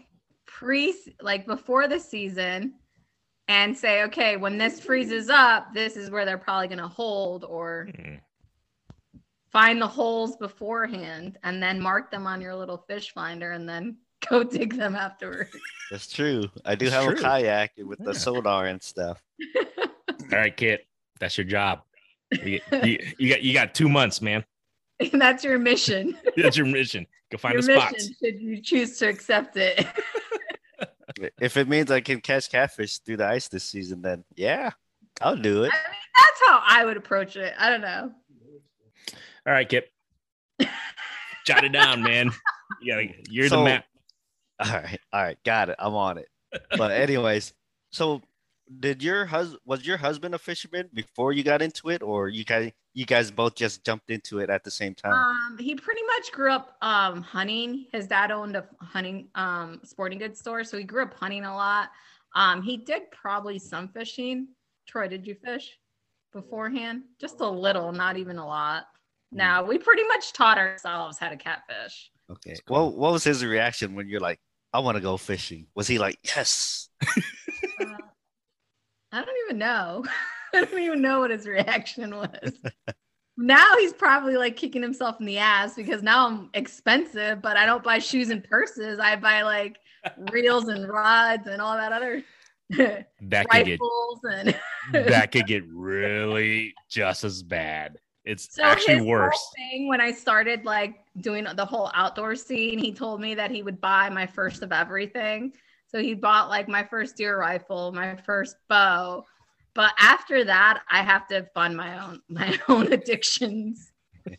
pre 0.48 0.96
like 1.22 1.46
before 1.46 1.88
the 1.88 2.00
season 2.00 2.74
and 3.48 3.78
say, 3.78 4.02
okay, 4.06 4.36
when 4.36 4.58
this 4.58 4.80
freezes 4.80 5.30
up, 5.30 5.76
this 5.76 5.96
is 5.96 6.10
where 6.10 6.26
they're 6.26 6.40
probably 6.40 6.70
gonna 6.70 6.88
hold 6.88 7.44
or 7.44 7.88
Mm. 7.92 8.20
find 9.52 9.80
the 9.80 9.88
holes 9.88 10.36
beforehand 10.38 11.38
and 11.44 11.62
then 11.62 11.80
mark 11.80 12.10
them 12.10 12.26
on 12.26 12.42
your 12.42 12.56
little 12.56 12.84
fish 12.88 13.14
finder 13.14 13.52
and 13.52 13.70
then 13.70 13.98
go 14.28 14.42
dig 14.44 14.76
them 14.76 14.96
afterwards. 14.96 15.56
That's 15.92 16.08
true. 16.12 16.50
I 16.66 16.74
do 16.74 16.86
That's 16.90 16.96
have 17.06 17.14
true. 17.14 17.20
a 17.20 17.30
kayak 17.30 17.74
with 17.78 18.00
the 18.00 18.14
Yeah. 18.14 18.18
sonar 18.18 18.66
and 18.66 18.82
stuff. 18.82 19.22
All 20.32 20.40
right, 20.40 20.58
Kit, 20.58 20.88
that's 21.20 21.38
your 21.38 21.46
job. 21.46 21.82
You, 22.32 22.60
you, 22.84 23.00
you 23.18 23.30
got 23.30 23.42
you 23.42 23.54
got 23.54 23.76
two 23.76 23.90
months, 23.90 24.22
man. 24.22 24.46
That's 25.14 25.44
your 25.44 25.60
mission. 25.60 26.18
That's 26.38 26.56
your 26.58 26.66
mission. 26.68 27.06
Go 27.32 27.38
find 27.38 27.54
your 27.54 27.62
the 27.64 27.74
spots. 27.80 28.10
should 28.24 28.40
you 28.40 28.62
choose 28.62 28.98
to 29.00 29.08
accept 29.08 29.58
it. 29.58 29.86
If 31.40 31.58
it 31.58 31.68
means 31.68 31.92
I 31.92 32.00
can 32.00 32.22
catch 32.22 32.50
catfish 32.50 33.00
through 33.00 33.18
the 33.18 33.28
ice 33.28 33.50
this 33.50 33.66
season, 33.66 34.02
then 34.02 34.24
yeah, 34.36 34.72
I'll 35.22 35.36
do 35.36 35.66
it. 35.66 35.72
I 35.74 35.76
it. 35.76 35.90
mean, 35.92 36.00
that's 36.18 36.42
how 36.48 36.64
I 36.66 36.86
would 36.86 36.96
approach 36.98 37.36
it. 37.36 37.54
I 37.60 37.70
don't 37.70 37.82
know. 37.82 38.12
All 39.46 39.54
right, 39.54 39.68
Kit. 39.68 39.92
Jot 41.46 41.64
it 41.66 41.74
down, 41.74 42.02
man. 42.02 42.32
You 42.82 42.94
gotta, 42.94 43.08
you're 43.30 43.50
So- 43.50 43.58
the 43.58 43.64
map. 43.66 43.86
All 44.64 44.72
right, 44.72 45.00
all 45.12 45.22
right, 45.22 45.38
got 45.44 45.70
it. 45.70 45.76
I'm 45.80 45.94
on 45.96 46.18
it. 46.18 46.30
But 46.78 46.92
anyways, 46.92 47.54
so 47.92 48.22
did 48.80 49.04
your 49.04 49.26
hus 49.26 49.56
was 49.66 49.86
your 49.86 49.98
husband 49.98 50.36
a 50.36 50.40
fisherman 50.40 50.90
before 50.94 51.34
you 51.34 51.44
got 51.44 51.62
into 51.62 51.90
it, 51.90 52.02
or 52.02 52.30
you 52.30 52.44
guys 52.44 52.72
you 52.94 53.06
guys 53.06 53.32
both 53.32 53.56
just 53.56 53.86
jumped 53.86 54.10
into 54.10 54.40
it 54.40 54.50
at 54.50 54.64
the 54.64 54.72
same 54.72 54.96
time? 54.96 55.14
Um, 55.14 55.58
he 55.58 55.76
pretty 55.76 56.02
much 56.04 56.32
grew 56.32 56.52
up 56.52 56.78
um 56.82 57.22
hunting. 57.22 57.86
His 57.92 58.08
dad 58.08 58.32
owned 58.32 58.56
a 58.56 58.66
hunting 58.80 59.28
um 59.36 59.82
sporting 59.84 60.20
goods 60.20 60.40
store, 60.40 60.64
so 60.64 60.78
he 60.78 60.84
grew 60.84 61.04
up 61.04 61.14
hunting 61.14 61.46
a 61.46 61.56
lot. 61.56 61.90
Um, 62.36 62.62
he 62.62 62.78
did 62.78 63.12
probably 63.12 63.60
some 63.60 63.90
fishing. 63.90 64.48
Troy, 64.88 65.08
did 65.08 65.28
you 65.28 65.36
fish 65.36 65.78
beforehand? 66.32 67.04
Just 67.20 67.42
a 67.42 67.50
little, 67.50 67.92
not 67.92 68.18
even 68.18 68.38
a 68.38 68.46
lot. 68.46 68.86
No, 69.32 69.64
we 69.68 69.78
pretty 69.78 70.04
much 70.08 70.34
taught 70.34 70.58
ourselves 70.58 71.18
how 71.18 71.30
to 71.30 71.38
catfish. 71.38 72.12
Okay. 72.30 72.52
That's 72.52 72.62
Well, 72.70 72.92
what 72.96 73.14
was 73.14 73.24
his 73.24 73.44
reaction 73.46 73.96
when 73.96 74.08
you're 74.08 74.20
like, 74.20 74.40
I 74.74 74.80
want 74.80 74.96
to 74.96 75.02
go 75.02 75.18
fishing? 75.18 75.68
Was 75.76 75.88
he 75.88 76.00
like, 76.00 76.18
yes? 76.24 76.90
Uh, 77.80 77.96
I 79.12 79.24
don't 79.24 79.38
even 79.48 79.58
know. 79.58 80.06
I 80.54 80.66
don't 80.66 80.80
even 80.80 81.02
know 81.02 81.20
what 81.20 81.32
his 81.32 81.48
reaction 81.48 82.16
was. 82.16 82.54
now 83.38 83.78
he's 83.78 83.94
probably 83.94 84.36
like 84.36 84.58
kicking 84.58 84.82
himself 84.82 85.20
in 85.20 85.26
the 85.26 85.38
ass 85.38 85.76
because 85.76 86.04
now 86.04 86.28
I'm 86.28 86.50
expensive, 86.54 87.42
but 87.42 87.56
I 87.58 87.66
don't 87.66 87.84
buy 87.84 88.00
shoes 88.00 88.30
and 88.30 88.44
purses. 88.44 89.00
I 89.00 89.16
buy 89.16 89.44
like 89.44 89.78
reels 90.32 90.68
and 90.68 90.88
rods 90.90 91.48
and 91.48 91.62
all 91.62 91.78
that 91.78 91.94
other 91.94 92.24
That 93.22 93.50
could 93.50 93.66
get 93.66 93.80
rifles 93.82 94.20
and 94.24 94.60
that 94.94 95.32
could 95.32 95.48
get 95.48 95.64
really 95.68 96.74
just 96.90 97.24
as 97.24 97.44
bad. 97.44 97.98
It's 98.24 98.54
so 98.56 98.64
actually 98.64 98.98
his 98.98 99.06
worse. 99.06 99.52
Thing 99.56 99.88
when 99.88 100.00
I 100.00 100.12
started 100.12 100.64
like 100.64 101.00
doing 101.18 101.46
the 101.56 101.66
whole 101.66 101.92
outdoor 101.94 102.36
scene, 102.36 102.78
he 102.78 102.94
told 102.94 103.20
me 103.20 103.36
that 103.36 103.52
he 103.52 103.64
would 103.64 103.82
buy 103.82 104.10
my 104.10 104.26
first 104.26 104.62
of 104.62 104.72
everything. 104.72 105.54
So 105.92 106.00
he 106.00 106.14
bought 106.14 106.50
like 106.50 106.70
my 106.70 106.84
first 106.84 107.18
deer 107.18 107.38
rifle, 107.38 107.92
my 107.92 108.16
first 108.16 108.56
bow. 108.70 109.26
But 109.74 109.92
after 110.00 110.46
that, 110.46 110.82
I 110.90 111.04
have 111.04 111.28
to 111.28 111.46
fund 111.54 111.76
my 111.76 112.06
own 112.06 112.22
my 112.30 112.58
own 112.70 112.92
addictions. 112.94 113.92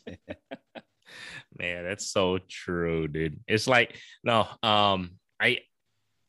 Man, 1.58 1.84
that's 1.84 2.10
so 2.10 2.38
true, 2.48 3.06
dude. 3.06 3.40
It's 3.46 3.66
like 3.66 3.96
no, 4.24 4.46
um, 4.62 5.12
I 5.38 5.58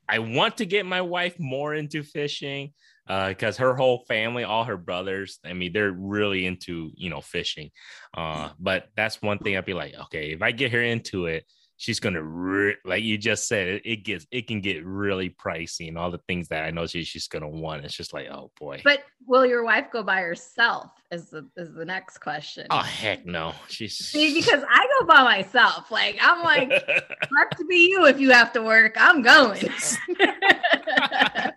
I 0.09 0.19
want 0.19 0.57
to 0.57 0.65
get 0.65 0.85
my 0.85 1.01
wife 1.01 1.39
more 1.39 1.73
into 1.73 2.03
fishing 2.03 2.73
uh 3.07 3.29
because 3.29 3.57
her 3.57 3.75
whole 3.75 4.03
family, 4.07 4.43
all 4.43 4.65
her 4.65 4.77
brothers, 4.77 5.39
I 5.45 5.53
mean, 5.53 5.71
they're 5.71 5.91
really 5.91 6.45
into 6.45 6.91
you 6.95 7.09
know 7.09 7.21
fishing. 7.21 7.71
Uh, 8.13 8.49
but 8.59 8.89
that's 8.97 9.21
one 9.21 9.39
thing 9.39 9.55
I'd 9.55 9.65
be 9.65 9.73
like, 9.73 9.93
okay, 9.93 10.31
if 10.31 10.41
I 10.41 10.51
get 10.51 10.73
her 10.73 10.81
into 10.81 11.27
it, 11.27 11.45
she's 11.77 11.99
gonna 11.99 12.21
re- 12.21 12.77
like 12.85 13.03
you 13.03 13.17
just 13.17 13.47
said, 13.47 13.67
it, 13.67 13.81
it 13.85 14.03
gets 14.03 14.25
it 14.31 14.47
can 14.47 14.61
get 14.61 14.85
really 14.85 15.29
pricey 15.29 15.87
and 15.87 15.97
all 15.97 16.11
the 16.11 16.21
things 16.27 16.47
that 16.49 16.63
I 16.63 16.71
know 16.71 16.85
she, 16.85 17.03
she's 17.03 17.27
gonna 17.27 17.49
want. 17.49 17.85
It's 17.85 17.95
just 17.95 18.13
like, 18.13 18.27
oh 18.27 18.51
boy. 18.59 18.81
But 18.83 19.03
will 19.25 19.45
your 19.45 19.63
wife 19.63 19.87
go 19.91 20.03
by 20.03 20.21
herself? 20.21 20.91
Is 21.11 21.29
the 21.29 21.49
is 21.57 21.73
the 21.73 21.85
next 21.85 22.19
question. 22.19 22.67
oh 22.69 22.77
heck 22.79 23.25
no. 23.25 23.53
She's 23.67 23.97
See, 23.97 24.33
because 24.33 24.63
I 24.69 24.87
go 24.99 25.05
by 25.05 25.23
myself. 25.23 25.91
Like 25.91 26.17
I'm 26.21 26.43
like, 26.43 26.69
luck 26.89 27.49
to 27.57 27.65
be 27.65 27.89
you 27.89 28.05
if 28.05 28.19
you 28.19 28.31
have 28.31 28.53
to 28.53 28.61
work. 28.61 28.95
I'm 28.97 29.21
going. 29.21 29.61
that 30.19 31.55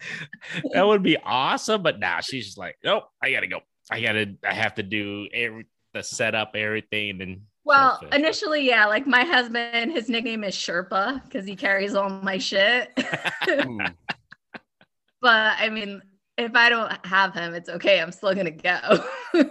would 0.74 1.02
be 1.02 1.16
awesome. 1.18 1.82
But 1.82 1.98
now 1.98 2.20
she's 2.20 2.46
just 2.46 2.58
like, 2.58 2.76
nope, 2.84 3.04
I 3.22 3.32
gotta 3.32 3.46
go. 3.46 3.60
I 3.90 4.00
gotta, 4.00 4.34
I 4.44 4.52
have 4.52 4.74
to 4.74 4.82
do 4.82 5.28
every 5.32 5.66
the 5.96 6.02
setup, 6.02 6.52
everything, 6.54 7.20
and 7.22 7.42
Well, 7.66 8.00
initially, 8.12 8.64
yeah, 8.64 8.86
like 8.86 9.08
my 9.08 9.24
husband, 9.24 9.90
his 9.90 10.08
nickname 10.08 10.44
is 10.44 10.54
Sherpa 10.54 11.24
because 11.24 11.44
he 11.44 11.56
carries 11.56 11.96
all 11.96 12.08
my 12.08 12.38
shit. 12.38 12.92
Hmm. 12.96 13.80
but 15.20 15.56
I 15.58 15.68
mean, 15.68 16.00
if 16.38 16.54
I 16.54 16.68
don't 16.68 16.92
have 17.04 17.34
him, 17.34 17.54
it's 17.54 17.68
okay. 17.68 18.00
I'm 18.00 18.12
still 18.12 18.34
gonna 18.34 18.52
go. 18.52 19.04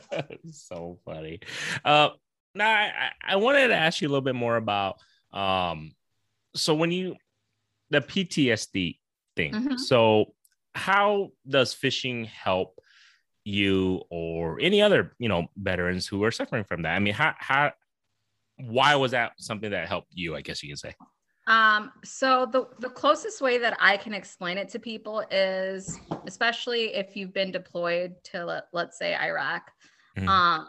so 0.52 1.00
funny. 1.04 1.40
Uh, 1.84 2.10
now 2.54 2.70
I, 2.70 3.10
I 3.20 3.36
wanted 3.36 3.68
to 3.68 3.74
ask 3.74 4.00
you 4.00 4.06
a 4.06 4.10
little 4.10 4.22
bit 4.22 4.36
more 4.36 4.56
about 4.56 4.98
um, 5.32 5.96
so 6.54 6.72
when 6.74 6.92
you 6.92 7.16
the 7.90 8.00
PTSD 8.00 8.98
thing. 9.34 9.52
Mhm. 9.52 9.78
So 9.80 10.34
how 10.74 11.32
does 11.48 11.74
fishing 11.74 12.26
help 12.26 12.78
you 13.44 14.02
or 14.10 14.58
any 14.60 14.80
other 14.80 15.14
you 15.18 15.28
know 15.28 15.46
veterans 15.56 16.06
who 16.06 16.22
are 16.24 16.30
suffering 16.30 16.64
from 16.64 16.82
that? 16.82 16.94
I 16.94 16.98
mean, 16.98 17.14
how 17.14 17.34
how 17.38 17.72
why 18.58 18.94
was 18.94 19.10
that 19.12 19.32
something 19.38 19.70
that 19.70 19.88
helped 19.88 20.12
you? 20.12 20.36
I 20.36 20.40
guess 20.42 20.62
you 20.62 20.68
can 20.68 20.76
say. 20.76 20.94
Um, 21.48 21.90
so 22.04 22.46
the 22.46 22.68
the 22.78 22.90
closest 22.90 23.40
way 23.40 23.58
that 23.58 23.76
I 23.80 23.96
can 23.96 24.14
explain 24.14 24.58
it 24.58 24.68
to 24.70 24.78
people 24.78 25.24
is, 25.30 25.98
especially 26.26 26.94
if 26.94 27.16
you've 27.16 27.32
been 27.32 27.50
deployed 27.50 28.14
to 28.24 28.44
let, 28.44 28.64
let's 28.72 28.96
say 28.96 29.16
Iraq, 29.16 29.70
Mhm. 30.16 30.28
um, 30.28 30.68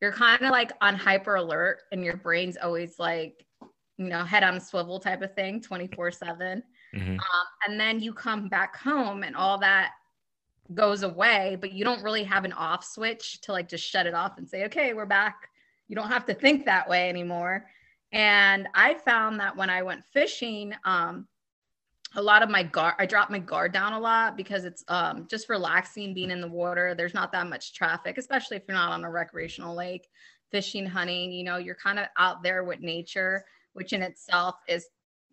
you're 0.00 0.12
kind 0.12 0.42
of 0.42 0.50
like 0.50 0.70
on 0.80 0.94
hyper 0.94 1.34
alert, 1.34 1.80
and 1.90 2.04
your 2.04 2.16
brain's 2.16 2.56
always 2.56 2.98
like, 3.00 3.44
you 3.96 4.06
know, 4.06 4.22
head 4.24 4.44
on 4.44 4.56
a 4.56 4.60
swivel 4.60 5.00
type 5.00 5.22
of 5.22 5.34
thing, 5.34 5.60
twenty 5.60 5.88
four 5.88 6.12
seven. 6.12 6.62
Mhm. 6.94 7.18
Um, 7.18 7.46
and 7.66 7.80
then 7.80 7.98
you 7.98 8.14
come 8.14 8.48
back 8.48 8.76
home, 8.76 9.24
and 9.24 9.34
all 9.34 9.58
that 9.58 9.94
goes 10.72 11.02
away, 11.02 11.58
but 11.60 11.72
you 11.72 11.84
don't 11.84 12.02
really 12.02 12.24
have 12.24 12.44
an 12.44 12.52
off 12.52 12.84
switch 12.84 13.40
to 13.42 13.52
like 13.52 13.68
just 13.68 13.84
shut 13.84 14.06
it 14.06 14.14
off 14.14 14.38
and 14.38 14.48
say, 14.48 14.64
okay, 14.64 14.94
we're 14.94 15.04
back 15.04 15.50
you 15.88 15.96
don't 15.96 16.10
have 16.10 16.26
to 16.26 16.34
think 16.34 16.64
that 16.64 16.88
way 16.88 17.08
anymore. 17.08 17.66
And 18.12 18.68
I 18.74 18.94
found 18.94 19.40
that 19.40 19.56
when 19.56 19.70
I 19.70 19.82
went 19.82 20.04
fishing, 20.12 20.72
um, 20.84 21.26
a 22.16 22.22
lot 22.22 22.42
of 22.42 22.48
my 22.48 22.62
guard, 22.62 22.94
I 22.98 23.06
dropped 23.06 23.30
my 23.30 23.40
guard 23.40 23.72
down 23.72 23.92
a 23.92 23.98
lot 23.98 24.36
because 24.36 24.64
it's 24.64 24.84
um, 24.86 25.26
just 25.28 25.48
relaxing 25.48 26.14
being 26.14 26.30
in 26.30 26.40
the 26.40 26.48
water. 26.48 26.94
There's 26.94 27.14
not 27.14 27.32
that 27.32 27.48
much 27.48 27.74
traffic, 27.74 28.18
especially 28.18 28.56
if 28.56 28.62
you're 28.68 28.76
not 28.76 28.92
on 28.92 29.04
a 29.04 29.10
recreational 29.10 29.74
lake, 29.74 30.08
fishing, 30.50 30.86
hunting. 30.86 31.32
You 31.32 31.42
know, 31.42 31.56
you're 31.56 31.74
kind 31.74 31.98
of 31.98 32.06
out 32.16 32.42
there 32.42 32.62
with 32.62 32.80
nature, 32.80 33.44
which 33.72 33.92
in 33.92 34.00
itself 34.00 34.56
is 34.68 34.86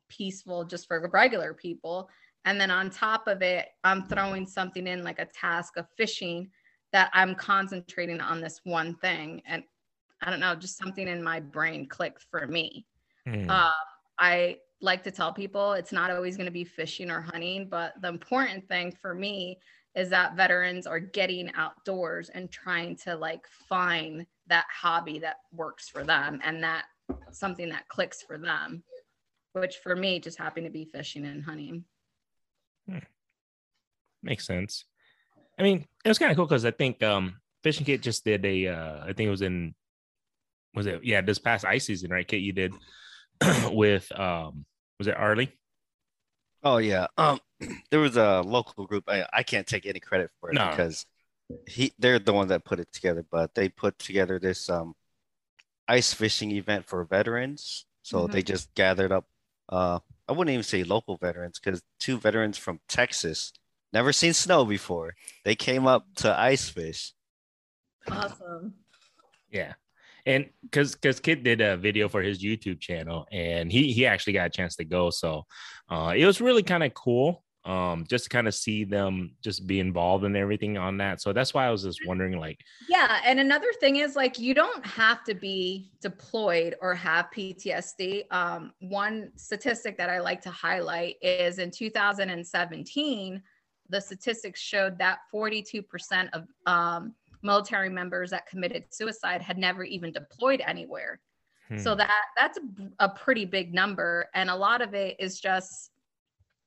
peaceful 0.10 0.66
just 0.66 0.88
for 0.88 1.08
regular 1.14 1.54
people. 1.54 2.10
And 2.46 2.60
then 2.60 2.72
on 2.72 2.90
top 2.90 3.28
of 3.28 3.42
it, 3.42 3.70
I'm 3.84 4.08
throwing 4.08 4.48
something 4.48 4.88
in 4.88 5.04
like 5.04 5.20
a 5.20 5.26
task 5.26 5.78
of 5.78 5.88
fishing 5.96 6.50
that 6.92 7.10
I'm 7.14 7.36
concentrating 7.36 8.20
on 8.20 8.42
this 8.42 8.62
one 8.64 8.96
thing. 8.96 9.42
And 9.46 9.64
I 10.22 10.30
don't 10.30 10.40
know, 10.40 10.56
just 10.56 10.78
something 10.78 11.08
in 11.08 11.24
my 11.24 11.40
brain 11.40 11.88
clicked 11.88 12.26
for 12.30 12.48
me. 12.48 12.86
Mm. 13.28 13.50
Uh, 13.50 13.72
I 14.20 14.58
like 14.82 15.04
to 15.04 15.12
tell 15.12 15.32
people 15.32 15.74
it's 15.74 15.92
not 15.92 16.12
always 16.12 16.36
going 16.36 16.48
to 16.48 16.52
be 16.52 16.64
fishing 16.64 17.12
or 17.12 17.22
hunting, 17.22 17.68
but 17.70 17.94
the 18.02 18.08
important 18.08 18.68
thing 18.68 18.96
for 19.02 19.14
me 19.14 19.60
is 19.96 20.10
that 20.10 20.36
veterans 20.36 20.88
are 20.88 21.00
getting 21.00 21.52
outdoors 21.54 22.30
and 22.30 22.50
trying 22.52 22.96
to 22.96 23.16
like 23.16 23.46
find 23.70 24.26
that 24.48 24.66
hobby 24.72 25.20
that 25.20 25.38
works 25.54 25.90
for 25.90 26.04
them 26.04 26.40
and 26.44 26.64
that 26.64 26.86
something 27.32 27.70
that 27.70 27.88
clicks 27.90 28.22
for 28.22 28.38
them, 28.38 28.84
which 29.54 29.78
for 29.78 29.96
me 29.96 30.20
just 30.20 30.38
happened 30.38 30.66
to 30.66 30.72
be 30.72 30.86
fishing 30.86 31.26
and 31.26 31.44
hunting. 31.44 31.84
Hmm. 32.92 33.00
Makes 34.24 34.46
sense. 34.46 34.86
I 35.58 35.64
mean, 35.64 35.86
it 36.04 36.10
was 36.10 36.20
kind 36.20 36.32
of 36.32 36.38
cool 36.38 36.46
because 36.46 36.66
I 36.66 36.72
think 36.72 37.02
um 37.04 37.40
Fishing 37.64 37.86
Kit 37.86 38.02
just 38.02 38.26
did 38.26 38.46
a 38.46 38.68
uh 38.68 39.04
I 39.04 39.14
think 39.14 39.28
it 39.28 39.32
was 39.32 39.42
in 39.42 39.76
was 40.74 40.86
it 40.86 41.04
yeah 41.04 41.22
this 41.22 41.40
past 41.40 41.66
ice 41.66 41.86
season 41.86 42.12
right 42.12 42.28
kit 42.28 42.42
you 42.42 42.54
did 42.54 42.74
with 43.72 44.12
um 44.18 44.66
was 44.98 45.08
it 45.08 45.18
arlie 45.18 45.52
oh 46.64 46.78
yeah 46.78 47.08
um 47.18 47.40
there 47.92 48.00
was 48.00 48.18
a 48.18 48.42
local 48.42 48.86
group 48.86 49.04
i, 49.08 49.26
I 49.34 49.44
can't 49.44 49.68
take 49.68 49.86
any 49.86 50.00
credit 50.00 50.32
for 50.40 50.52
it 50.52 50.56
no. 50.56 50.70
because 50.70 51.06
he 51.68 51.94
they're 52.00 52.20
the 52.20 52.34
ones 52.34 52.50
that 52.50 52.64
put 52.64 52.80
it 52.80 52.92
together 52.94 53.26
but 53.30 53.54
they 53.56 53.70
put 53.70 54.00
together 54.00 54.40
this 54.40 54.70
um 54.70 54.94
ice 55.88 56.14
fishing 56.14 56.52
event 56.52 56.86
for 56.86 57.04
veterans 57.04 57.86
so 58.04 58.20
mm-hmm. 58.20 58.32
they 58.32 58.42
just 58.42 58.74
gathered 58.74 59.12
up 59.12 59.26
uh 59.70 60.00
i 60.28 60.32
wouldn't 60.32 60.54
even 60.54 60.64
say 60.64 60.84
local 60.84 61.18
veterans 61.18 61.60
because 61.60 61.82
two 62.00 62.18
veterans 62.18 62.58
from 62.58 62.80
texas 62.88 63.54
never 63.94 64.14
seen 64.14 64.34
snow 64.34 64.66
before. 64.66 65.16
They 65.46 65.56
came 65.56 65.88
up 65.88 66.06
to 66.18 66.40
ice 66.40 66.70
fish. 66.70 67.14
Awesome. 68.10 68.74
Yeah. 69.50 69.74
And 70.26 70.50
because 70.62 70.94
because 70.96 71.20
Kit 71.20 71.44
did 71.44 71.62
a 71.62 71.78
video 71.78 72.08
for 72.08 72.22
his 72.22 72.44
youtube 72.44 72.80
channel 72.80 73.26
and 73.32 73.72
he 73.72 73.92
he 73.92 74.06
actually 74.06 74.34
got 74.34 74.48
a 74.48 74.52
chance 74.52 74.76
to 74.76 74.86
go. 74.86 75.10
So 75.10 75.46
uh 75.90 76.14
it 76.16 76.26
was 76.26 76.42
really 76.42 76.64
kind 76.64 76.84
of 76.84 76.94
cool 76.94 77.44
um 77.66 78.06
just 78.10 78.24
to 78.26 78.30
kind 78.30 78.48
of 78.48 78.56
see 78.56 78.84
them 78.84 79.36
just 79.44 79.68
be 79.68 79.80
involved 79.80 80.26
in 80.26 80.36
everything 80.36 80.78
on 80.78 80.98
that 80.98 81.22
so 81.22 81.32
that's 81.32 81.54
why 81.54 81.68
i 81.68 81.70
was 81.70 81.84
just 81.84 82.00
wondering 82.08 82.40
like 82.40 82.60
yeah 82.90 83.20
and 83.24 83.40
another 83.40 83.68
thing 83.80 83.98
is 83.98 84.16
like 84.16 84.40
you 84.40 84.54
don't 84.54 84.84
have 84.86 85.24
to 85.24 85.36
be 85.36 85.92
deployed 86.02 86.76
or 86.82 86.96
have 86.96 87.28
ptsd 87.36 88.24
um 88.32 88.72
one 88.80 89.32
statistic 89.36 89.96
that 89.98 90.10
i 90.10 90.20
like 90.20 90.42
to 90.42 90.50
highlight 90.50 91.16
is 91.22 91.60
in 91.60 91.70
2017 91.70 93.42
the 93.90 94.00
statistics 94.00 94.60
showed 94.60 94.98
that 94.98 95.20
42% 95.34 96.30
of 96.34 96.48
um 96.66 97.14
military 97.44 97.90
members 97.90 98.32
that 98.32 98.48
committed 98.48 98.86
suicide 98.90 99.42
had 99.42 99.58
never 99.58 99.84
even 99.84 100.12
deployed 100.12 100.62
anywhere. 100.66 101.20
Hmm. 101.70 101.78
So 101.78 101.96
that 101.96 102.24
that's 102.38 102.58
a, 102.58 103.06
a 103.06 103.10
pretty 103.10 103.46
big 103.46 103.74
number 103.74 104.28
and 104.34 104.50
a 104.50 104.56
lot 104.56 104.82
of 104.82 104.94
it 104.94 105.16
is 105.20 105.40
just 105.40 105.91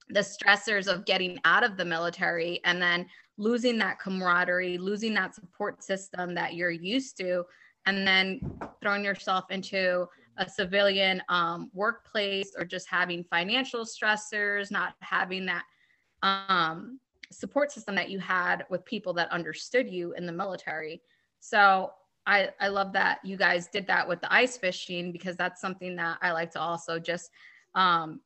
the 0.09 0.21
stressors 0.21 0.93
of 0.93 1.05
getting 1.05 1.39
out 1.45 1.65
of 1.65 1.77
the 1.77 1.85
military 1.85 2.61
and 2.65 2.81
then 2.81 3.07
losing 3.37 3.79
that 3.79 3.99
camaraderie, 3.99 4.79
losing 4.79 5.15
that 5.15 5.35
support 5.35 5.83
system 5.83 6.35
that 6.35 6.55
you're 6.55 6.71
used 6.71 7.17
to, 7.19 7.45
and 7.87 8.07
then 8.07 8.41
throwing 8.81 9.05
yourself 9.05 9.45
into 9.51 10.07
a 10.39 10.49
civilian 10.49 11.23
um, 11.29 11.71
workplace 11.75 12.53
or 12.59 12.65
just 12.65 12.89
having 12.89 13.25
financial 13.25 13.85
stressors, 13.85 14.71
not 14.71 14.95
having 15.01 15.47
that 15.47 15.65
um, 16.23 16.99
support 17.31 17.73
system 17.73 17.95
that 17.95 18.11
you 18.11 18.19
had 18.19 18.65
with 18.71 18.85
people 18.85 19.13
that 19.13 19.31
understood 19.31 19.89
you 19.91 20.13
in 20.15 20.27
the 20.27 20.33
military. 20.33 21.03
So 21.41 21.93
I, 22.27 22.51
I 22.61 22.69
love 22.69 22.93
that 22.95 23.19
you 23.25 23.37
guys 23.37 23.69
did 23.69 23.87
that 23.89 24.09
with 24.09 24.21
the 24.21 24.33
ice 24.33 24.57
fishing 24.57 25.13
because 25.13 25.37
that's 25.37 25.61
something 25.61 25.97
that 25.97 26.19
I 26.23 26.33
like 26.33 26.51
to 26.53 26.61
also 26.61 26.99
just 26.99 27.31
um, 27.75 28.21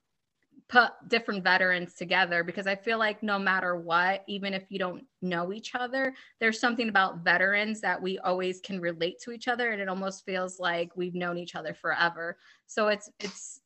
put 0.68 0.90
different 1.08 1.44
veterans 1.44 1.94
together 1.94 2.42
because 2.42 2.66
I 2.66 2.74
feel 2.74 2.98
like 2.98 3.22
no 3.22 3.38
matter 3.38 3.76
what, 3.76 4.24
even 4.26 4.54
if 4.54 4.64
you 4.68 4.78
don't 4.78 5.04
know 5.22 5.52
each 5.52 5.74
other, 5.74 6.14
there's 6.40 6.60
something 6.60 6.88
about 6.88 7.24
veterans 7.24 7.80
that 7.80 8.00
we 8.00 8.18
always 8.18 8.60
can 8.60 8.80
relate 8.80 9.20
to 9.22 9.32
each 9.32 9.48
other 9.48 9.70
and 9.70 9.80
it 9.80 9.88
almost 9.88 10.24
feels 10.24 10.58
like 10.58 10.90
we've 10.96 11.14
known 11.14 11.38
each 11.38 11.54
other 11.54 11.74
forever. 11.74 12.36
So 12.66 12.88
it's 12.88 13.10
it's 13.20 13.60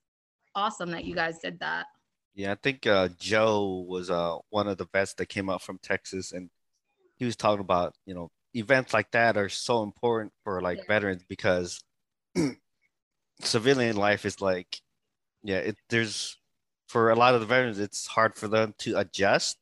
awesome 0.54 0.90
that 0.90 1.04
you 1.04 1.14
guys 1.14 1.38
did 1.38 1.60
that. 1.60 1.86
Yeah, 2.34 2.52
I 2.52 2.56
think 2.56 2.86
uh, 2.86 3.08
Joe 3.18 3.84
was 3.86 4.10
uh, 4.10 4.36
one 4.50 4.68
of 4.68 4.78
the 4.78 4.86
vets 4.92 5.14
that 5.14 5.28
came 5.28 5.50
out 5.50 5.62
from 5.62 5.78
Texas, 5.82 6.32
and 6.32 6.48
he 7.16 7.24
was 7.24 7.36
talking 7.36 7.60
about 7.60 7.94
you 8.06 8.14
know 8.14 8.30
events 8.54 8.94
like 8.94 9.10
that 9.12 9.36
are 9.36 9.48
so 9.48 9.82
important 9.82 10.32
for 10.44 10.60
like 10.60 10.78
yeah. 10.78 10.84
veterans 10.88 11.22
because 11.28 11.82
civilian 13.40 13.96
life 13.96 14.24
is 14.24 14.40
like 14.40 14.80
yeah 15.42 15.56
it, 15.56 15.76
there's 15.88 16.38
for 16.92 17.10
a 17.10 17.16
lot 17.16 17.34
of 17.34 17.40
the 17.40 17.46
veterans 17.46 17.78
it's 17.78 18.06
hard 18.06 18.34
for 18.36 18.48
them 18.48 18.74
to 18.78 18.98
adjust 18.98 19.56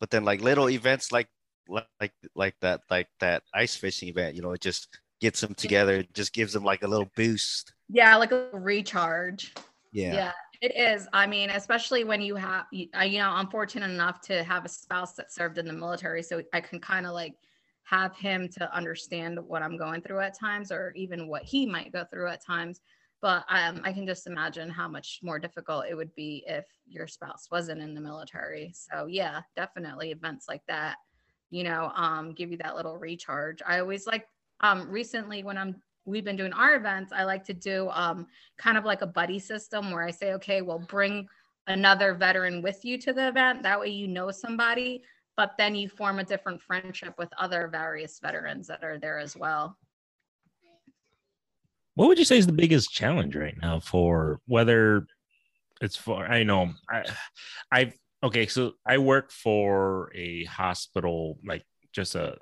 but 0.00 0.10
then 0.10 0.24
like 0.24 0.40
little 0.42 0.68
events 0.68 1.10
like 1.10 1.28
like 1.68 2.12
like 2.34 2.54
that 2.60 2.82
like 2.90 3.08
that 3.20 3.42
ice 3.54 3.74
fishing 3.74 4.08
event 4.08 4.36
you 4.36 4.42
know 4.42 4.52
it 4.52 4.60
just 4.60 5.00
gets 5.20 5.40
them 5.40 5.54
together 5.54 5.94
it 5.94 6.12
just 6.12 6.34
gives 6.34 6.52
them 6.52 6.62
like 6.62 6.82
a 6.82 6.86
little 6.86 7.08
boost 7.16 7.72
yeah 7.88 8.16
like 8.16 8.32
a 8.32 8.48
recharge 8.52 9.54
yeah 9.92 10.14
yeah 10.14 10.32
it 10.64 10.74
is. 10.76 11.06
I 11.12 11.26
mean, 11.26 11.50
especially 11.50 12.04
when 12.04 12.22
you 12.22 12.36
have, 12.36 12.64
you 12.72 12.88
know, 12.94 13.28
I'm 13.28 13.48
fortunate 13.48 13.90
enough 13.90 14.22
to 14.22 14.42
have 14.44 14.64
a 14.64 14.68
spouse 14.68 15.12
that 15.16 15.30
served 15.30 15.58
in 15.58 15.66
the 15.66 15.74
military. 15.74 16.22
So 16.22 16.40
I 16.54 16.60
can 16.62 16.80
kind 16.80 17.04
of 17.04 17.12
like 17.12 17.34
have 17.82 18.16
him 18.16 18.48
to 18.56 18.74
understand 18.74 19.38
what 19.46 19.62
I'm 19.62 19.76
going 19.76 20.00
through 20.00 20.20
at 20.20 20.38
times 20.38 20.72
or 20.72 20.94
even 20.96 21.28
what 21.28 21.42
he 21.42 21.66
might 21.66 21.92
go 21.92 22.06
through 22.10 22.28
at 22.28 22.42
times. 22.42 22.80
But 23.24 23.46
um, 23.48 23.80
I 23.84 23.94
can 23.94 24.06
just 24.06 24.26
imagine 24.26 24.68
how 24.68 24.86
much 24.86 25.20
more 25.22 25.38
difficult 25.38 25.86
it 25.88 25.94
would 25.94 26.14
be 26.14 26.44
if 26.46 26.66
your 26.86 27.06
spouse 27.06 27.48
wasn't 27.50 27.80
in 27.80 27.94
the 27.94 28.00
military. 28.02 28.70
So, 28.74 29.06
yeah, 29.06 29.40
definitely 29.56 30.10
events 30.10 30.44
like 30.46 30.60
that, 30.68 30.96
you 31.48 31.64
know, 31.64 31.90
um, 31.96 32.34
give 32.34 32.50
you 32.50 32.58
that 32.58 32.76
little 32.76 32.98
recharge. 32.98 33.62
I 33.66 33.78
always 33.78 34.06
like 34.06 34.26
um, 34.60 34.90
recently 34.90 35.42
when 35.42 35.56
I'm 35.56 35.76
we've 36.04 36.26
been 36.26 36.36
doing 36.36 36.52
our 36.52 36.74
events, 36.74 37.12
I 37.12 37.24
like 37.24 37.44
to 37.44 37.54
do 37.54 37.88
um, 37.92 38.26
kind 38.58 38.76
of 38.76 38.84
like 38.84 39.00
a 39.00 39.06
buddy 39.06 39.38
system 39.38 39.90
where 39.90 40.04
I 40.04 40.10
say, 40.10 40.34
okay, 40.34 40.60
well, 40.60 40.80
bring 40.80 41.26
another 41.66 42.12
veteran 42.12 42.60
with 42.60 42.84
you 42.84 42.98
to 42.98 43.14
the 43.14 43.28
event. 43.28 43.62
That 43.62 43.80
way 43.80 43.88
you 43.88 44.06
know 44.06 44.30
somebody, 44.32 45.02
but 45.34 45.54
then 45.56 45.74
you 45.74 45.88
form 45.88 46.18
a 46.18 46.24
different 46.24 46.60
friendship 46.60 47.14
with 47.16 47.30
other 47.38 47.68
various 47.68 48.18
veterans 48.18 48.66
that 48.66 48.84
are 48.84 48.98
there 48.98 49.18
as 49.18 49.34
well. 49.34 49.78
What 51.94 52.08
would 52.08 52.18
you 52.18 52.24
say 52.24 52.38
is 52.38 52.46
the 52.46 52.52
biggest 52.52 52.90
challenge 52.90 53.36
right 53.36 53.56
now 53.60 53.80
for 53.80 54.40
whether 54.46 55.06
it's 55.80 55.96
for, 55.96 56.24
I 56.24 56.42
know, 56.42 56.72
I, 56.90 57.04
I've, 57.70 57.94
okay, 58.22 58.46
so 58.46 58.72
I 58.86 58.98
work 58.98 59.30
for 59.30 60.10
a 60.14 60.44
hospital, 60.44 61.38
like 61.44 61.64
just 61.92 62.14
a 62.14 62.36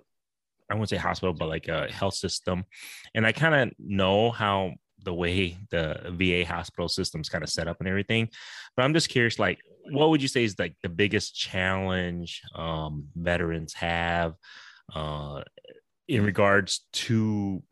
I 0.72 0.74
won't 0.74 0.88
say 0.88 0.96
hospital, 0.96 1.34
but 1.34 1.48
like 1.48 1.68
a 1.68 1.92
health 1.92 2.14
system. 2.14 2.64
And 3.14 3.26
I 3.26 3.32
kind 3.32 3.54
of 3.54 3.76
know 3.78 4.30
how 4.30 4.72
the 5.04 5.12
way 5.12 5.58
the 5.70 6.00
VA 6.16 6.46
hospital 6.46 6.88
system's 6.88 7.28
kind 7.28 7.44
of 7.44 7.50
set 7.50 7.68
up 7.68 7.78
and 7.80 7.88
everything. 7.88 8.28
But 8.74 8.84
I'm 8.84 8.94
just 8.94 9.10
curious, 9.10 9.38
like, 9.38 9.58
what 9.90 10.08
would 10.08 10.22
you 10.22 10.28
say 10.28 10.44
is 10.44 10.58
like 10.58 10.74
the 10.82 10.88
biggest 10.88 11.36
challenge 11.36 12.40
um, 12.54 13.08
veterans 13.14 13.74
have 13.74 14.34
uh, 14.94 15.42
in 16.08 16.24
regards 16.24 16.86
to 16.92 17.62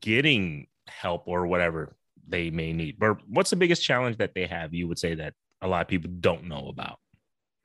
getting 0.00 0.68
help 0.88 1.24
or 1.26 1.46
whatever 1.46 1.96
they 2.26 2.50
may 2.50 2.72
need? 2.72 2.98
But 2.98 3.18
what's 3.28 3.50
the 3.50 3.56
biggest 3.56 3.82
challenge 3.82 4.18
that 4.18 4.34
they 4.34 4.46
have? 4.46 4.74
You 4.74 4.88
would 4.88 4.98
say 4.98 5.14
that 5.14 5.34
a 5.62 5.68
lot 5.68 5.82
of 5.82 5.88
people 5.88 6.10
don't 6.20 6.44
know 6.44 6.68
about. 6.68 6.98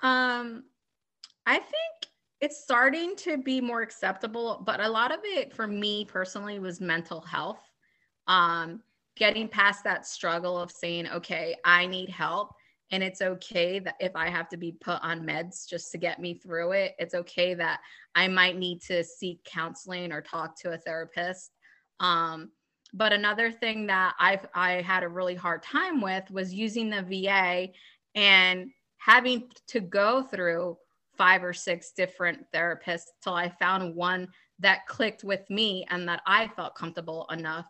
Um, 0.02 0.64
I 1.46 1.60
think 1.60 2.12
it's 2.44 2.62
starting 2.62 3.16
to 3.16 3.38
be 3.38 3.62
more 3.62 3.82
acceptable 3.82 4.62
but 4.66 4.82
a 4.82 4.90
lot 4.90 5.14
of 5.14 5.20
it 5.24 5.54
for 5.54 5.66
me 5.66 6.04
personally 6.04 6.60
was 6.60 6.82
mental 6.82 7.22
health 7.22 7.62
um 8.28 8.82
getting 9.16 9.48
past 9.48 9.82
that 9.82 10.06
struggle 10.06 10.60
of 10.60 10.70
saying 10.70 11.08
okay 11.08 11.56
i 11.64 11.86
need 11.86 12.10
help 12.10 12.52
and 12.92 13.02
it's 13.02 13.22
okay 13.22 13.80
that 13.80 13.96
if 14.02 14.14
i 14.14 14.30
have 14.30 14.50
to 14.50 14.58
be 14.58 14.74
put 14.74 15.02
on 15.02 15.26
meds 15.26 15.66
just 15.66 15.90
to 15.90 15.98
get 15.98 16.20
me 16.20 16.34
through 16.34 16.74
it 16.74 16.96
it's 17.00 17.16
okay 17.16 17.54
that 17.54 17.80
i 18.14 18.28
might 18.28 18.58
need 18.58 18.82
to 18.82 19.06
seek 19.06 19.42
counseling 19.46 20.12
or 20.12 20.20
talk 20.20 20.60
to 20.60 20.74
a 20.74 20.78
therapist 20.78 21.52
um 22.02 22.52
But 22.94 23.12
another 23.12 23.52
thing 23.52 23.88
that 23.88 24.14
I've 24.20 24.46
I 24.54 24.82
had 24.82 25.04
a 25.04 25.10
really 25.10 25.36
hard 25.36 25.64
time 25.64 26.00
with 26.00 26.30
was 26.30 26.54
using 26.54 26.90
the 26.90 27.02
VA 27.02 27.70
and 28.16 28.70
having 28.98 29.50
to 29.68 29.80
go 29.80 30.24
through 30.24 30.78
five 31.18 31.44
or 31.44 31.54
six 31.54 31.92
different 31.92 32.46
therapists 32.54 33.08
till 33.24 33.34
I 33.34 33.50
found 33.50 33.96
one 33.96 34.28
that 34.60 34.88
clicked 34.88 35.24
with 35.24 35.48
me 35.50 35.86
and 35.90 36.08
that 36.08 36.22
I 36.26 36.48
felt 36.50 36.76
comfortable 36.76 37.28
enough 37.32 37.68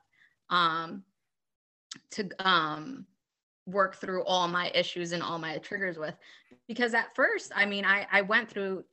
um, 0.50 1.04
to 2.12 2.30
um, 2.40 3.06
work 3.66 3.96
through 3.96 4.24
all 4.26 4.48
my 4.48 4.72
issues 4.74 5.12
and 5.12 5.24
all 5.24 5.40
my 5.40 5.58
triggers 5.58 5.98
with. 5.98 6.16
Because 6.68 6.94
at 6.94 7.16
first, 7.16 7.52
I 7.56 7.66
mean, 7.66 7.86
I, 7.86 8.08
I 8.12 8.22
went 8.22 8.50
through 8.50 8.84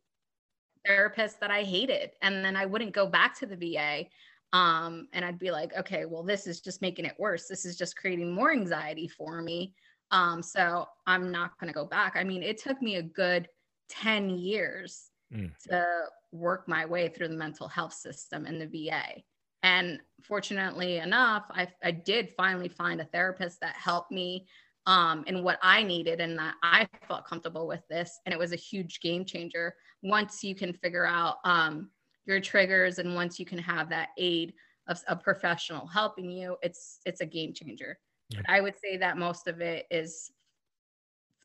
therapists 0.89 1.39
that 1.41 1.51
I 1.51 1.63
hated, 1.63 2.11
and 2.23 2.45
then 2.45 2.57
I 2.57 2.67
wouldn't 2.67 2.93
go 2.93 3.07
back 3.07 3.39
to 3.41 3.47
the 3.47 3.57
VA. 3.57 4.07
Um, 4.53 5.07
and 5.13 5.25
I'd 5.25 5.39
be 5.39 5.51
like, 5.51 5.77
okay, 5.79 6.07
well, 6.07 6.23
this 6.23 6.47
is 6.47 6.61
just 6.61 6.83
making 6.83 7.05
it 7.05 7.15
worse. 7.19 7.47
This 7.47 7.65
is 7.65 7.77
just 7.77 7.97
creating 7.97 8.33
more 8.33 8.53
anxiety 8.53 9.09
for 9.09 9.43
me. 9.43 9.75
Um, 10.11 10.43
so 10.43 10.87
I'm 11.07 11.31
not 11.31 11.59
going 11.61 11.69
to 11.69 11.75
go 11.75 11.85
back. 11.85 12.17
I 12.17 12.25
mean, 12.25 12.43
it 12.43 12.59
took 12.59 12.83
me 12.83 12.97
a 12.97 13.03
good 13.03 13.49
10 13.91 14.31
years 14.31 15.11
mm. 15.33 15.51
to 15.69 15.87
work 16.33 16.67
my 16.69 16.85
way 16.85 17.09
through 17.09 17.29
the 17.29 17.37
mental 17.37 17.69
health 17.69 17.93
system 17.93 18.47
in 18.47 18.59
the 18.59 18.67
VA. 18.67 19.23
And 19.63 20.01
fortunately 20.23 20.99
enough, 20.99 21.45
I, 21.51 21.69
I 21.85 21.91
did 21.91 22.33
finally 22.37 22.69
find 22.69 23.01
a 23.01 23.05
therapist 23.05 23.61
that 23.61 23.75
helped 23.77 24.11
me 24.11 24.47
um, 24.87 25.25
in 25.27 25.45
what 25.45 25.59
I 25.63 25.83
needed 25.83 26.21
and 26.21 26.39
that 26.39 26.55
I 26.63 26.89
felt 27.07 27.27
comfortable 27.27 27.67
with 27.67 27.83
this. 27.89 28.19
And 28.25 28.33
it 28.33 28.39
was 28.39 28.53
a 28.53 28.57
huge 28.57 29.01
game 29.01 29.25
changer 29.25 29.75
once 30.03 30.43
you 30.43 30.55
can 30.55 30.73
figure 30.73 31.07
out 31.07 31.37
um, 31.45 31.91
your 32.31 32.41
triggers 32.41 32.99
and 32.99 33.15
once 33.15 33.39
you 33.39 33.45
can 33.45 33.59
have 33.59 33.91
that 33.91 34.11
aid 34.17 34.55
of 34.89 35.03
a 35.09 35.17
professional 35.17 35.87
helping 35.87 36.31
you, 36.31 36.57
it's 36.63 37.01
it's 37.05 37.21
a 37.21 37.27
game 37.27 37.53
changer. 37.53 37.99
Yeah. 38.31 38.41
I 38.49 38.61
would 38.61 38.75
say 38.79 38.97
that 38.97 39.19
most 39.19 39.49
of 39.49 39.61
it 39.61 39.87
is 39.91 40.31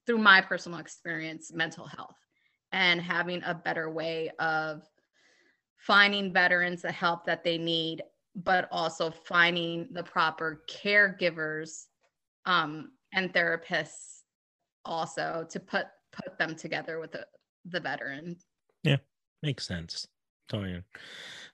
through 0.05 0.19
my 0.19 0.39
personal 0.39 0.79
experience, 0.79 1.51
mental 1.51 1.88
health 1.88 2.15
and 2.71 3.01
having 3.01 3.41
a 3.43 3.53
better 3.53 3.89
way 3.89 4.29
of 4.39 4.83
finding 5.77 6.31
veterans 6.31 6.81
the 6.81 6.91
help 6.91 7.25
that 7.25 7.43
they 7.43 7.57
need, 7.57 8.03
but 8.36 8.67
also 8.71 9.09
finding 9.09 9.88
the 9.91 10.03
proper 10.03 10.61
caregivers 10.69 11.86
um, 12.45 12.91
and 13.13 13.33
therapists 13.33 14.21
also 14.83 15.45
to 15.49 15.59
put 15.59 15.86
put 16.11 16.38
them 16.38 16.55
together 16.55 16.99
with 16.99 17.11
the, 17.11 17.25
the 17.65 17.79
veteran. 17.79 18.38
Yeah, 18.83 18.97
makes 19.43 19.65
sense. 19.65 20.07
Totally. 20.49 20.83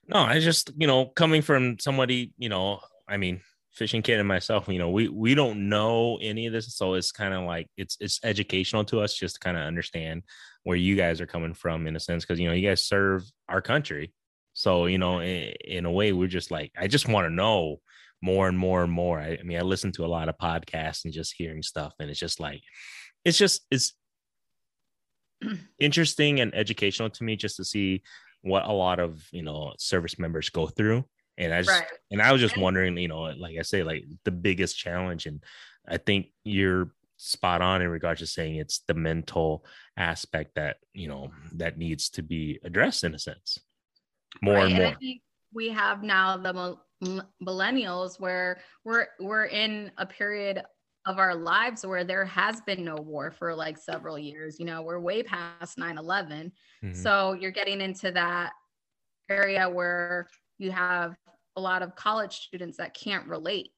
No, 0.08 0.18
I 0.18 0.40
just, 0.40 0.70
you 0.76 0.86
know, 0.86 1.06
coming 1.06 1.42
from 1.42 1.78
somebody, 1.78 2.32
you 2.36 2.48
know, 2.48 2.80
I 3.08 3.16
mean, 3.16 3.40
Fishing 3.72 4.02
Kit 4.02 4.18
and 4.18 4.28
myself, 4.28 4.68
you 4.68 4.78
know, 4.78 4.90
we 4.90 5.08
we 5.08 5.34
don't 5.34 5.70
know 5.70 6.18
any 6.20 6.46
of 6.46 6.52
this, 6.52 6.76
so 6.76 6.92
it's 6.94 7.10
kind 7.10 7.32
of 7.32 7.44
like 7.44 7.68
it's 7.78 7.96
it's 8.00 8.20
educational 8.22 8.84
to 8.84 9.00
us 9.00 9.14
just 9.14 9.36
to 9.36 9.40
kind 9.40 9.56
of 9.56 9.62
understand 9.62 10.24
where 10.64 10.76
you 10.76 10.94
guys 10.94 11.20
are 11.22 11.26
coming 11.26 11.54
from 11.54 11.86
in 11.86 11.96
a 11.96 12.00
sense 12.00 12.22
because 12.22 12.38
you 12.38 12.48
know 12.48 12.54
you 12.54 12.68
guys 12.68 12.84
serve 12.84 13.24
our 13.48 13.62
country, 13.62 14.12
so 14.52 14.84
you 14.86 14.98
know 14.98 15.20
in, 15.20 15.54
in 15.64 15.84
a 15.86 15.90
way 15.90 16.12
we're 16.12 16.28
just 16.28 16.50
like 16.50 16.70
I 16.76 16.86
just 16.86 17.08
want 17.08 17.24
to 17.24 17.34
know 17.34 17.78
more 18.20 18.46
and 18.46 18.58
more 18.58 18.82
and 18.82 18.92
more. 18.92 19.18
I, 19.18 19.38
I 19.40 19.42
mean, 19.42 19.58
I 19.58 19.62
listen 19.62 19.90
to 19.92 20.04
a 20.04 20.06
lot 20.06 20.28
of 20.28 20.36
podcasts 20.36 21.04
and 21.04 21.12
just 21.12 21.34
hearing 21.34 21.62
stuff, 21.62 21.94
and 21.98 22.10
it's 22.10 22.20
just 22.20 22.40
like 22.40 22.60
it's 23.24 23.38
just 23.38 23.64
it's 23.70 23.94
interesting 25.78 26.40
and 26.40 26.54
educational 26.54 27.08
to 27.08 27.24
me 27.24 27.36
just 27.36 27.56
to 27.56 27.64
see 27.64 28.02
what 28.42 28.66
a 28.66 28.72
lot 28.72 29.00
of 29.00 29.26
you 29.32 29.42
know 29.42 29.72
service 29.78 30.18
members 30.18 30.50
go 30.50 30.66
through 30.66 31.04
and 31.38 31.52
I 31.52 31.62
just 31.62 31.70
right. 31.70 31.88
and 32.10 32.20
I 32.20 32.32
was 32.32 32.40
just 32.40 32.56
wondering, 32.56 32.96
you 32.98 33.08
know, 33.08 33.22
like 33.22 33.56
I 33.58 33.62
say, 33.62 33.82
like 33.82 34.04
the 34.24 34.30
biggest 34.30 34.78
challenge, 34.78 35.26
and 35.26 35.42
I 35.88 35.96
think 35.96 36.26
you're 36.44 36.90
spot 37.16 37.62
on 37.62 37.82
in 37.82 37.88
regards 37.88 38.20
to 38.20 38.26
saying 38.26 38.56
it's 38.56 38.80
the 38.88 38.94
mental 38.94 39.64
aspect 39.96 40.56
that 40.56 40.76
you 40.92 41.08
know 41.08 41.30
that 41.54 41.78
needs 41.78 42.10
to 42.10 42.22
be 42.22 42.58
addressed 42.64 43.04
in 43.04 43.14
a 43.14 43.18
sense 43.18 43.58
more 44.42 44.54
right. 44.54 44.66
and 44.66 44.74
more. 44.74 44.96
And 45.00 45.20
we 45.54 45.68
have 45.70 46.02
now 46.02 46.36
the 46.36 46.76
millennials 47.42 48.20
where 48.20 48.60
we're 48.84 49.06
we're 49.18 49.46
in 49.46 49.90
a 49.98 50.06
period 50.06 50.62
of 51.06 51.18
our 51.18 51.34
lives 51.34 51.84
where 51.84 52.04
there 52.04 52.24
has 52.24 52.60
been 52.60 52.84
no 52.84 52.94
war 52.94 53.30
for 53.30 53.54
like 53.54 53.76
several 53.76 54.18
years 54.18 54.60
you 54.60 54.64
know 54.64 54.82
we're 54.82 55.00
way 55.00 55.22
past 55.22 55.76
9-11 55.76 56.52
mm-hmm. 56.82 56.92
so 56.92 57.32
you're 57.32 57.50
getting 57.50 57.80
into 57.80 58.12
that 58.12 58.52
area 59.28 59.68
where 59.68 60.28
you 60.58 60.70
have 60.70 61.16
a 61.56 61.60
lot 61.60 61.82
of 61.82 61.94
college 61.96 62.34
students 62.46 62.76
that 62.78 62.94
can't 62.94 63.26
relate. 63.26 63.72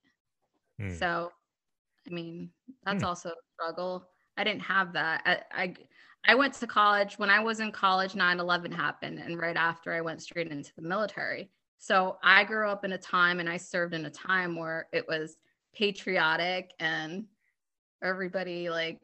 Mm. 0.80 0.98
So, 0.98 1.30
I 2.06 2.10
mean, 2.10 2.50
that's 2.84 3.02
mm. 3.02 3.06
also 3.06 3.30
a 3.30 3.34
struggle. 3.54 4.08
I 4.36 4.44
didn't 4.44 4.62
have 4.62 4.92
that. 4.92 5.22
I, 5.24 5.62
I, 5.62 5.74
I 6.26 6.34
went 6.34 6.54
to 6.54 6.66
college 6.66 7.18
when 7.18 7.30
I 7.30 7.40
was 7.40 7.60
in 7.60 7.70
college 7.70 8.12
9/11 8.12 8.72
happened 8.72 9.18
and 9.18 9.38
right 9.38 9.56
after 9.56 9.92
I 9.92 10.00
went 10.00 10.22
straight 10.22 10.48
into 10.48 10.72
the 10.76 10.82
military. 10.82 11.50
So, 11.78 12.18
I 12.22 12.44
grew 12.44 12.68
up 12.68 12.84
in 12.84 12.92
a 12.92 12.98
time 12.98 13.40
and 13.40 13.48
I 13.48 13.56
served 13.56 13.94
in 13.94 14.06
a 14.06 14.10
time 14.10 14.56
where 14.56 14.88
it 14.92 15.06
was 15.08 15.36
patriotic 15.74 16.72
and 16.78 17.24
everybody 18.02 18.70
like 18.70 19.00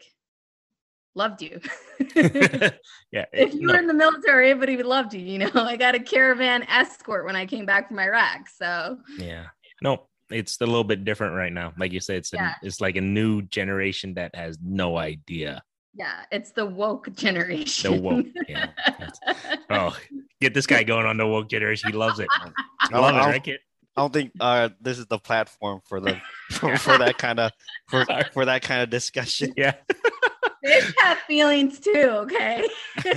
loved 1.14 1.42
you. 1.42 1.60
yeah. 2.14 2.70
If 3.32 3.54
you 3.54 3.66
no. 3.66 3.72
were 3.72 3.78
in 3.78 3.86
the 3.86 3.94
military, 3.94 4.50
everybody 4.50 4.82
loved 4.82 5.14
you. 5.14 5.20
You 5.20 5.38
know, 5.38 5.50
I 5.54 5.76
got 5.76 5.94
a 5.94 6.00
caravan 6.00 6.62
escort 6.64 7.24
when 7.24 7.36
I 7.36 7.46
came 7.46 7.66
back 7.66 7.88
from 7.88 7.98
Iraq. 7.98 8.48
So 8.48 8.98
yeah, 9.18 9.46
no, 9.82 10.06
it's 10.30 10.60
a 10.60 10.66
little 10.66 10.84
bit 10.84 11.04
different 11.04 11.34
right 11.34 11.52
now. 11.52 11.72
Like 11.78 11.92
you 11.92 12.00
said, 12.00 12.16
it's 12.16 12.32
yeah. 12.32 12.54
a, 12.62 12.66
it's 12.66 12.80
like 12.80 12.96
a 12.96 13.00
new 13.00 13.42
generation 13.42 14.14
that 14.14 14.34
has 14.34 14.58
no 14.62 14.96
idea. 14.96 15.62
Yeah, 15.92 16.20
it's 16.30 16.52
the 16.52 16.64
woke 16.64 17.12
generation. 17.14 17.92
The 17.92 18.00
woke, 18.00 18.26
yeah. 18.48 18.68
oh, 19.70 19.96
get 20.40 20.54
this 20.54 20.66
guy 20.66 20.84
going 20.84 21.04
on 21.04 21.16
the 21.16 21.26
woke 21.26 21.48
generation. 21.48 21.90
He 21.90 21.96
loves 21.96 22.20
it. 22.20 22.28
I 22.80 22.98
love 22.98 23.16
it, 23.16 23.18
right, 23.18 23.42
kid? 23.42 23.58
I 24.00 24.02
don't 24.04 24.12
think 24.14 24.32
uh, 24.40 24.70
this 24.80 24.98
is 24.98 25.06
the 25.08 25.18
platform 25.18 25.82
for 25.84 26.00
the 26.00 26.18
for, 26.52 26.74
for 26.78 26.96
that 26.96 27.18
kind 27.18 27.38
of 27.38 27.52
for, 27.86 28.06
for 28.32 28.46
that 28.46 28.62
kind 28.62 28.80
of 28.80 28.88
discussion. 28.88 29.52
Yeah. 29.56 29.74
They 30.62 30.78
have 30.98 31.18
feelings 31.20 31.80
too, 31.80 31.90
okay? 31.94 32.68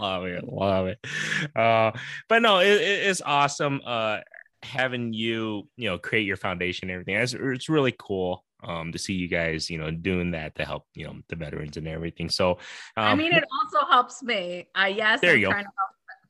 love 0.00 0.24
it, 0.24 0.42
love 0.42 0.88
it. 0.88 0.98
Uh, 1.54 1.92
but 2.28 2.42
no, 2.42 2.58
it, 2.58 2.80
it's 2.80 3.22
awesome 3.24 3.80
uh, 3.86 4.18
having 4.60 5.12
you, 5.12 5.68
you 5.76 5.88
know, 5.88 5.98
create 5.98 6.26
your 6.26 6.36
foundation 6.36 6.90
and 6.90 6.94
everything. 6.94 7.14
It's, 7.14 7.32
it's 7.32 7.68
really 7.68 7.94
cool 7.96 8.44
um, 8.64 8.90
to 8.90 8.98
see 8.98 9.12
you 9.12 9.28
guys, 9.28 9.70
you 9.70 9.78
know, 9.78 9.92
doing 9.92 10.32
that 10.32 10.56
to 10.56 10.64
help, 10.64 10.86
you 10.94 11.06
know, 11.06 11.14
the 11.28 11.36
veterans 11.36 11.76
and 11.76 11.86
everything. 11.86 12.28
So, 12.28 12.58
um, 12.96 13.04
I 13.04 13.14
mean, 13.14 13.32
it 13.32 13.44
also 13.62 13.86
helps 13.86 14.20
me. 14.20 14.66
Uh, 14.74 14.86
yes, 14.86 15.20
there 15.20 15.34
I'm 15.34 15.38
you 15.38 15.46
go 15.46 15.52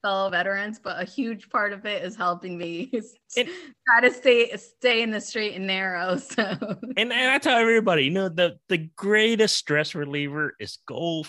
fellow 0.07 0.31
veterans, 0.31 0.79
but 0.79 1.03
a 1.03 1.05
huge 1.05 1.51
part 1.51 1.73
of 1.73 1.85
it 1.85 2.05
is 2.05 2.15
helping 2.15 2.57
me 2.57 2.89
it, 3.37 3.49
try 3.89 4.09
to 4.09 4.15
stay 4.15 4.57
stay 4.57 5.03
in 5.03 5.11
the 5.11 5.21
straight 5.21 5.57
and 5.57 5.67
narrow. 5.67 6.17
So 6.37 6.43
and, 6.97 7.13
and 7.13 7.31
I 7.31 7.39
tell 7.39 7.59
everybody, 7.59 8.05
you 8.05 8.11
know, 8.11 8.29
the 8.29 8.59
the 8.69 8.79
greatest 8.79 9.57
stress 9.57 9.95
reliever 9.95 10.55
is 10.61 10.79
go 10.87 11.25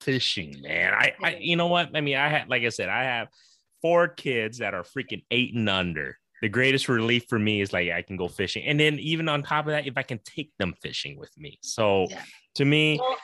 fishing, 0.00 0.56
man. 0.62 0.92
I, 0.94 1.12
I 1.22 1.36
you 1.40 1.56
know 1.56 1.68
what? 1.68 1.90
I 1.94 2.00
mean, 2.00 2.16
I 2.16 2.28
had 2.28 2.48
like 2.48 2.64
I 2.64 2.70
said, 2.70 2.88
I 2.88 3.04
have 3.04 3.28
four 3.82 4.08
kids 4.08 4.58
that 4.58 4.74
are 4.74 4.82
freaking 4.82 5.24
eight 5.30 5.54
and 5.54 5.68
under. 5.68 6.18
The 6.42 6.48
greatest 6.48 6.88
relief 6.88 7.26
for 7.28 7.38
me 7.38 7.60
is 7.60 7.72
like 7.72 7.90
I 7.90 8.02
can 8.02 8.16
go 8.16 8.26
fishing. 8.26 8.64
And 8.64 8.80
then 8.80 8.98
even 8.98 9.28
on 9.28 9.42
top 9.42 9.66
of 9.66 9.72
that, 9.72 9.86
if 9.86 9.96
I 9.96 10.02
can 10.02 10.20
take 10.24 10.50
them 10.58 10.74
fishing 10.82 11.18
with 11.18 11.30
me. 11.36 11.58
So 11.62 12.06
yeah. 12.08 12.22
to 12.54 12.64
me, 12.64 12.98
well, 12.98 13.16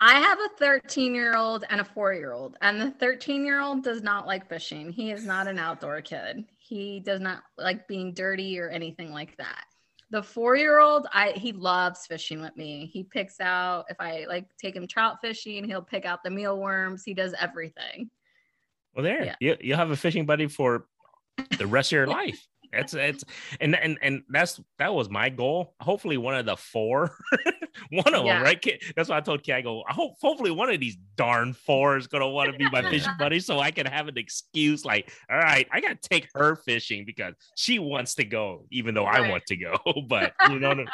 I 0.00 0.20
have 0.20 0.38
a 0.38 0.48
13 0.58 1.14
year 1.14 1.36
old 1.36 1.64
and 1.70 1.80
a 1.80 1.84
four 1.84 2.12
year 2.12 2.32
old, 2.32 2.56
and 2.60 2.80
the 2.80 2.90
13 2.92 3.44
year 3.44 3.60
old 3.60 3.82
does 3.82 4.02
not 4.02 4.26
like 4.26 4.48
fishing. 4.48 4.90
He 4.90 5.10
is 5.10 5.24
not 5.24 5.46
an 5.46 5.58
outdoor 5.58 6.02
kid. 6.02 6.44
He 6.58 7.00
does 7.00 7.20
not 7.20 7.42
like 7.56 7.88
being 7.88 8.12
dirty 8.12 8.58
or 8.60 8.68
anything 8.68 9.12
like 9.12 9.36
that. 9.38 9.64
The 10.10 10.22
four 10.22 10.54
year 10.54 10.78
old, 10.80 11.06
I 11.12 11.30
he 11.30 11.52
loves 11.52 12.06
fishing 12.06 12.40
with 12.40 12.56
me. 12.56 12.90
He 12.92 13.04
picks 13.04 13.40
out 13.40 13.86
if 13.88 13.96
I 13.98 14.26
like 14.28 14.46
take 14.60 14.76
him 14.76 14.86
trout 14.86 15.18
fishing, 15.22 15.64
he'll 15.64 15.82
pick 15.82 16.04
out 16.04 16.22
the 16.22 16.30
mealworms. 16.30 17.02
He 17.02 17.14
does 17.14 17.34
everything. 17.40 18.10
Well, 18.94 19.02
there 19.02 19.24
yeah. 19.24 19.34
you 19.40 19.56
you'll 19.60 19.78
have 19.78 19.90
a 19.90 19.96
fishing 19.96 20.26
buddy 20.26 20.46
for 20.46 20.86
the 21.58 21.66
rest 21.66 21.88
of 21.88 21.96
your 21.96 22.06
life. 22.06 22.46
It's 22.72 22.94
it's 22.94 23.24
and 23.60 23.74
and 23.76 23.98
and 24.02 24.22
that's 24.28 24.60
that 24.78 24.94
was 24.94 25.08
my 25.08 25.28
goal. 25.28 25.74
Hopefully, 25.80 26.16
one 26.16 26.34
of 26.34 26.46
the 26.46 26.56
four, 26.56 27.16
one 27.90 28.14
of 28.14 28.24
yeah. 28.24 28.34
them, 28.34 28.42
right? 28.42 28.82
That's 28.94 29.08
why 29.08 29.18
I 29.18 29.20
told 29.20 29.42
Kay. 29.42 29.54
I 29.54 29.60
go. 29.62 29.82
I 29.88 29.92
hope 29.92 30.14
hopefully 30.20 30.50
one 30.50 30.70
of 30.70 30.80
these 30.80 30.96
darn 31.16 31.52
four 31.52 31.96
is 31.96 32.06
gonna 32.06 32.28
want 32.28 32.52
to 32.52 32.58
be 32.58 32.68
my 32.70 32.82
fishing 32.82 33.12
buddy, 33.18 33.40
so 33.40 33.60
I 33.60 33.70
can 33.70 33.86
have 33.86 34.08
an 34.08 34.18
excuse. 34.18 34.84
Like, 34.84 35.12
all 35.30 35.38
right, 35.38 35.66
I 35.70 35.80
gotta 35.80 35.98
take 36.00 36.28
her 36.34 36.56
fishing 36.56 37.04
because 37.04 37.34
she 37.56 37.78
wants 37.78 38.14
to 38.16 38.24
go, 38.24 38.66
even 38.70 38.94
though 38.94 39.06
right. 39.06 39.24
I 39.24 39.30
want 39.30 39.44
to 39.46 39.56
go. 39.56 39.76
but 40.08 40.34
you 40.50 40.58
know, 40.58 40.84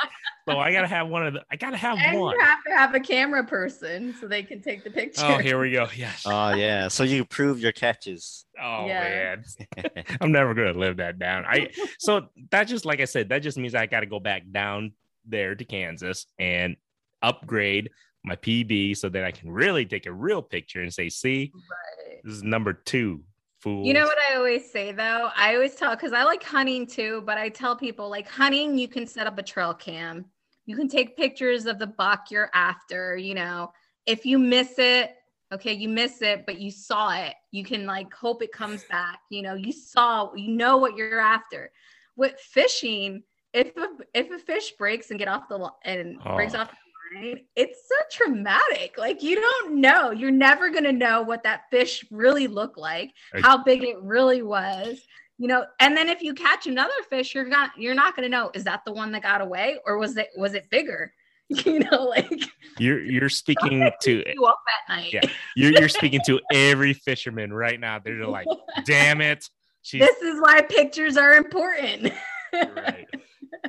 so 0.49 0.59
I 0.59 0.73
gotta 0.73 0.89
have 0.89 1.09
one 1.09 1.27
of 1.27 1.35
the. 1.35 1.43
I 1.51 1.57
gotta 1.57 1.77
have 1.77 1.99
and 1.99 2.18
one. 2.18 2.35
you 2.35 2.45
have 2.45 2.64
to 2.64 2.77
have 2.77 2.95
a 2.95 3.01
camera 3.01 3.45
person 3.45 4.14
so 4.20 4.27
they 4.27 4.43
can 4.43 4.61
take 4.61 4.85
the 4.85 4.91
picture. 4.91 5.23
Oh, 5.25 5.39
here 5.39 5.61
we 5.61 5.70
go. 5.70 5.89
Yes. 5.97 6.25
Oh 6.27 6.55
yeah. 6.55 6.89
So 6.89 7.05
you 7.05 7.25
prove 7.25 7.61
your 7.61 7.73
catches. 7.73 8.45
Oh 8.63 8.87
Yeah. 8.87 9.37
man, 9.77 10.05
I'm 10.21 10.33
never 10.33 10.55
gonna 10.55 10.73
live 10.73 10.99
that 10.99 11.19
down. 11.19 11.45
I 11.47 11.71
so 11.99 12.29
that 12.51 12.65
just 12.65 12.85
like 12.85 13.01
I 13.01 13.05
said, 13.07 13.29
that 13.31 13.41
just 13.41 13.59
means 13.59 13.75
I 13.75 13.87
got 13.87 14.01
to 14.01 14.07
go 14.07 14.21
back 14.21 14.43
down 14.51 14.93
there 15.27 15.55
to 15.55 15.65
Kansas 15.65 16.27
and 16.39 16.77
upgrade 17.23 17.91
my 18.25 18.37
PB 18.37 18.97
so 18.97 19.09
that 19.09 19.25
I 19.25 19.33
can 19.33 19.51
really 19.51 19.85
take 19.85 20.07
a 20.07 20.13
real 20.13 20.43
picture 20.43 20.81
and 20.81 20.93
say, 20.93 21.09
"See, 21.09 21.53
Right. 21.55 22.21
this 22.25 22.35
is 22.35 22.43
number 22.43 22.73
two. 22.73 23.25
Fool. 23.61 23.87
You 23.87 23.95
know 23.95 24.05
what 24.05 24.19
I 24.29 24.35
always 24.37 24.71
say 24.73 24.91
though? 24.91 25.31
I 25.37 25.55
always 25.55 25.77
tell 25.77 25.95
because 25.95 26.13
I 26.13 26.25
like 26.25 26.43
hunting 26.43 26.85
too, 26.87 27.23
but 27.25 27.39
I 27.39 27.49
tell 27.49 27.77
people 27.77 28.09
like 28.09 28.29
hunting, 28.29 28.77
you 28.77 28.89
can 28.89 29.07
set 29.07 29.29
up 29.29 29.39
a 29.39 29.43
trail 29.43 29.73
cam. 29.73 30.25
You 30.67 30.77
can 30.77 30.89
take 30.89 31.17
pictures 31.17 31.67
of 31.67 31.79
the 31.79 31.87
buck 31.87 32.31
you're 32.33 32.51
after, 32.55 33.17
you 33.17 33.35
know. 33.35 33.73
If 34.05 34.27
you 34.27 34.39
miss 34.41 34.79
it, 34.79 35.15
okay, 35.53 35.73
you 35.73 35.89
miss 35.89 36.23
it, 36.23 36.45
but 36.47 36.59
you 36.59 36.71
saw 36.71 37.15
it. 37.15 37.35
You 37.51 37.65
can 37.65 37.87
like 37.87 38.13
hope 38.13 38.43
it 38.43 38.53
comes 38.53 38.85
back. 38.85 39.21
You 39.31 39.43
know, 39.43 39.55
you 39.55 39.73
saw, 39.73 40.33
you 40.35 40.53
know 40.53 40.79
what 40.79 40.97
you're 40.97 41.21
after. 41.21 41.71
With 42.17 42.39
fishing, 42.39 43.23
if 43.53 43.77
a, 43.77 43.89
if 44.15 44.31
a 44.31 44.39
fish 44.39 44.73
breaks 44.79 45.11
and 45.11 45.19
get 45.19 45.29
off 45.29 45.49
the 45.49 45.71
and 45.85 46.19
breaks 46.35 46.55
Oh. 46.55 46.61
off 46.61 46.71
the 46.71 47.21
line, 47.21 47.41
it's 47.57 47.89
so 47.89 47.95
traumatic. 48.11 48.97
Like 48.99 49.23
you 49.23 49.37
don't 49.37 49.81
know. 49.81 50.11
You're 50.11 50.31
never 50.31 50.71
gonna 50.71 50.93
know 50.93 51.23
what 51.23 51.43
that 51.45 51.63
fish 51.71 52.05
really 52.11 52.47
looked 52.47 52.79
like 52.79 53.13
Right. 53.33 53.43
how 53.43 53.63
big 53.63 53.83
it 53.83 54.01
really 54.03 54.43
was 54.43 55.01
you 55.39 55.49
know 55.49 55.65
and 55.81 55.97
then 55.97 56.09
if 56.09 56.23
you 56.23 56.35
catch 56.35 56.67
another 56.67 56.93
fish 57.09 57.35
you're 57.35 57.49
not 57.49 57.71
you're 57.77 57.95
not 57.95 58.15
going 58.15 58.25
to 58.25 58.29
know 58.29 58.51
is 58.55 58.65
that 58.65 58.83
the 58.85 58.93
one 58.93 59.11
that 59.13 59.23
got 59.23 59.41
away 59.41 59.79
or 59.87 59.99
was 59.99 60.17
it 60.17 60.29
was 60.37 60.55
it 60.55 60.69
bigger 60.71 61.13
you 61.67 61.79
know 61.81 62.05
like 62.05 62.43
You're 62.79 63.03
you're 63.03 63.29
speaking 63.29 63.91
to 64.03 64.23
you 64.35 64.45
up 64.45 64.59
at 64.89 64.97
night 64.97 65.13
Yeah. 65.13 65.21
you're 65.57 65.73
you're 65.73 65.89
speaking 65.89 66.21
to 66.27 66.41
every 66.53 66.93
fisherman 66.95 67.53
right 67.53 67.79
now. 67.79 67.99
They're 67.99 68.27
like, 68.27 68.47
"Damn 68.85 69.21
it, 69.21 69.49
she's 69.83 70.01
this 70.01 70.21
is 70.23 70.41
why 70.41 70.63
pictures 70.63 71.17
are 71.17 71.35
important 71.35 72.13
right." 72.53 73.07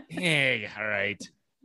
Hey, 0.10 0.70
all 0.78 0.88
right. 0.88 1.22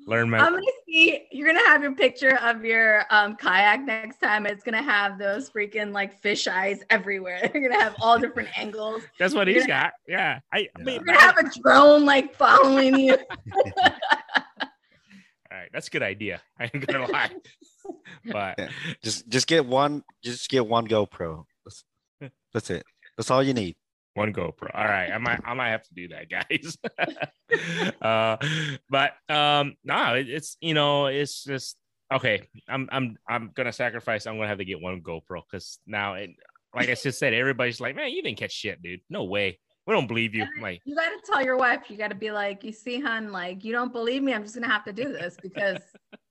Learn 0.07 0.31
my 0.31 0.39
i'm 0.39 0.55
gonna 0.55 0.65
see 0.87 1.27
you're 1.33 1.47
gonna 1.47 1.67
have 1.67 1.83
your 1.83 1.95
picture 1.95 2.39
of 2.39 2.65
your 2.65 3.05
um, 3.11 3.37
kayak 3.37 3.83
next 3.85 4.17
time 4.21 4.47
it's 4.47 4.65
gonna 4.65 4.81
have 4.83 5.19
those 5.19 5.51
freaking 5.51 5.93
like 5.93 6.19
fish 6.19 6.47
eyes 6.49 6.81
everywhere 6.89 7.51
you're 7.53 7.69
gonna 7.69 7.79
have 7.79 7.95
all 8.01 8.19
different 8.19 8.49
angles 8.59 9.03
That's 9.19 9.35
what 9.35 9.49
he's 9.49 9.67
got. 9.67 9.93
Yeah. 10.09 10.41
I, 10.51 10.61
Yeah. 10.79 10.85
mean, 10.85 10.95
you're 10.95 11.05
gonna 11.05 11.21
have 11.21 11.37
a 11.37 11.51
drone 11.61 12.07
like 12.07 12.35
following 12.35 12.99
you 12.99 13.19
right. 15.59 15.69
That's 15.73 15.89
a 15.89 15.91
good 15.91 16.03
idea. 16.03 16.41
I 16.59 16.65
ain't 16.73 16.87
gonna 16.87 17.07
lie. 17.13 17.31
But 18.25 18.55
Yeah. 18.59 18.69
Just 19.03 19.29
just 19.29 19.47
get 19.47 19.67
one. 19.67 20.05
Just 20.23 20.49
get 20.49 20.67
one 20.67 20.87
GoPro. 20.89 21.45
That's, 21.65 21.85
that's 22.53 22.71
it. 22.71 22.85
That's 23.17 23.31
all 23.31 23.43
you 23.43 23.55
need. 23.55 23.77
one 24.15 24.33
GoPro. 24.33 24.71
All 24.75 24.85
right. 24.85 25.11
I 25.11 25.19
might 25.19 25.41
I 25.45 25.55
might 25.55 25.71
have 25.71 25.83
to 25.85 25.95
do 25.95 26.09
that, 26.09 26.29
guys. 26.31 26.77
uh 28.03 28.37
but 28.91 29.13
um 29.29 29.77
no, 29.85 30.15
it, 30.15 30.29
it's 30.29 30.57
you 30.61 30.75
know, 30.75 31.07
it's 31.07 31.45
just 31.45 31.77
okay. 32.13 32.43
I'm 32.69 32.89
I'm 32.93 33.17
I'm 33.29 33.51
gonna 33.55 33.73
sacrifice. 33.73 34.27
I'm 34.27 34.37
gonna 34.37 34.49
have 34.49 34.59
to 34.59 34.65
get 34.65 34.81
one 34.81 35.01
GoPro 35.03 35.43
because 35.51 35.79
now 35.87 36.15
it 36.15 36.31
like 36.75 36.91
I 36.91 36.95
just 36.95 37.19
said, 37.19 37.33
everybody's 37.33 37.81
like, 37.81 37.97
man, 37.97 38.11
you 38.11 38.23
didn't 38.23 38.39
catch 38.39 38.53
shit, 38.53 38.83
dude. 38.83 39.01
No 39.09 39.25
way. 39.25 39.59
We 39.89 39.95
don't 39.95 40.07
believe 40.07 40.35
you. 40.35 40.47
Like, 40.61 40.83
You 40.85 40.95
got 40.95 41.09
to 41.09 41.19
tell 41.25 41.43
your 41.43 41.57
wife. 41.57 41.85
You 41.89 41.97
got 41.97 42.09
to 42.09 42.15
be 42.15 42.31
like, 42.31 42.63
you 42.63 42.73
see, 42.73 43.01
hun, 43.01 43.33
like 43.33 43.65
you 43.65 43.73
don't 43.73 43.91
believe 43.91 44.23
me. 44.23 44.35
I'm 44.35 44.43
just 44.43 44.55
gonna 44.55 44.69
have 44.69 44.85
to 44.85 44.93
do 44.93 45.05
this 45.05 45.39
because 45.41 45.79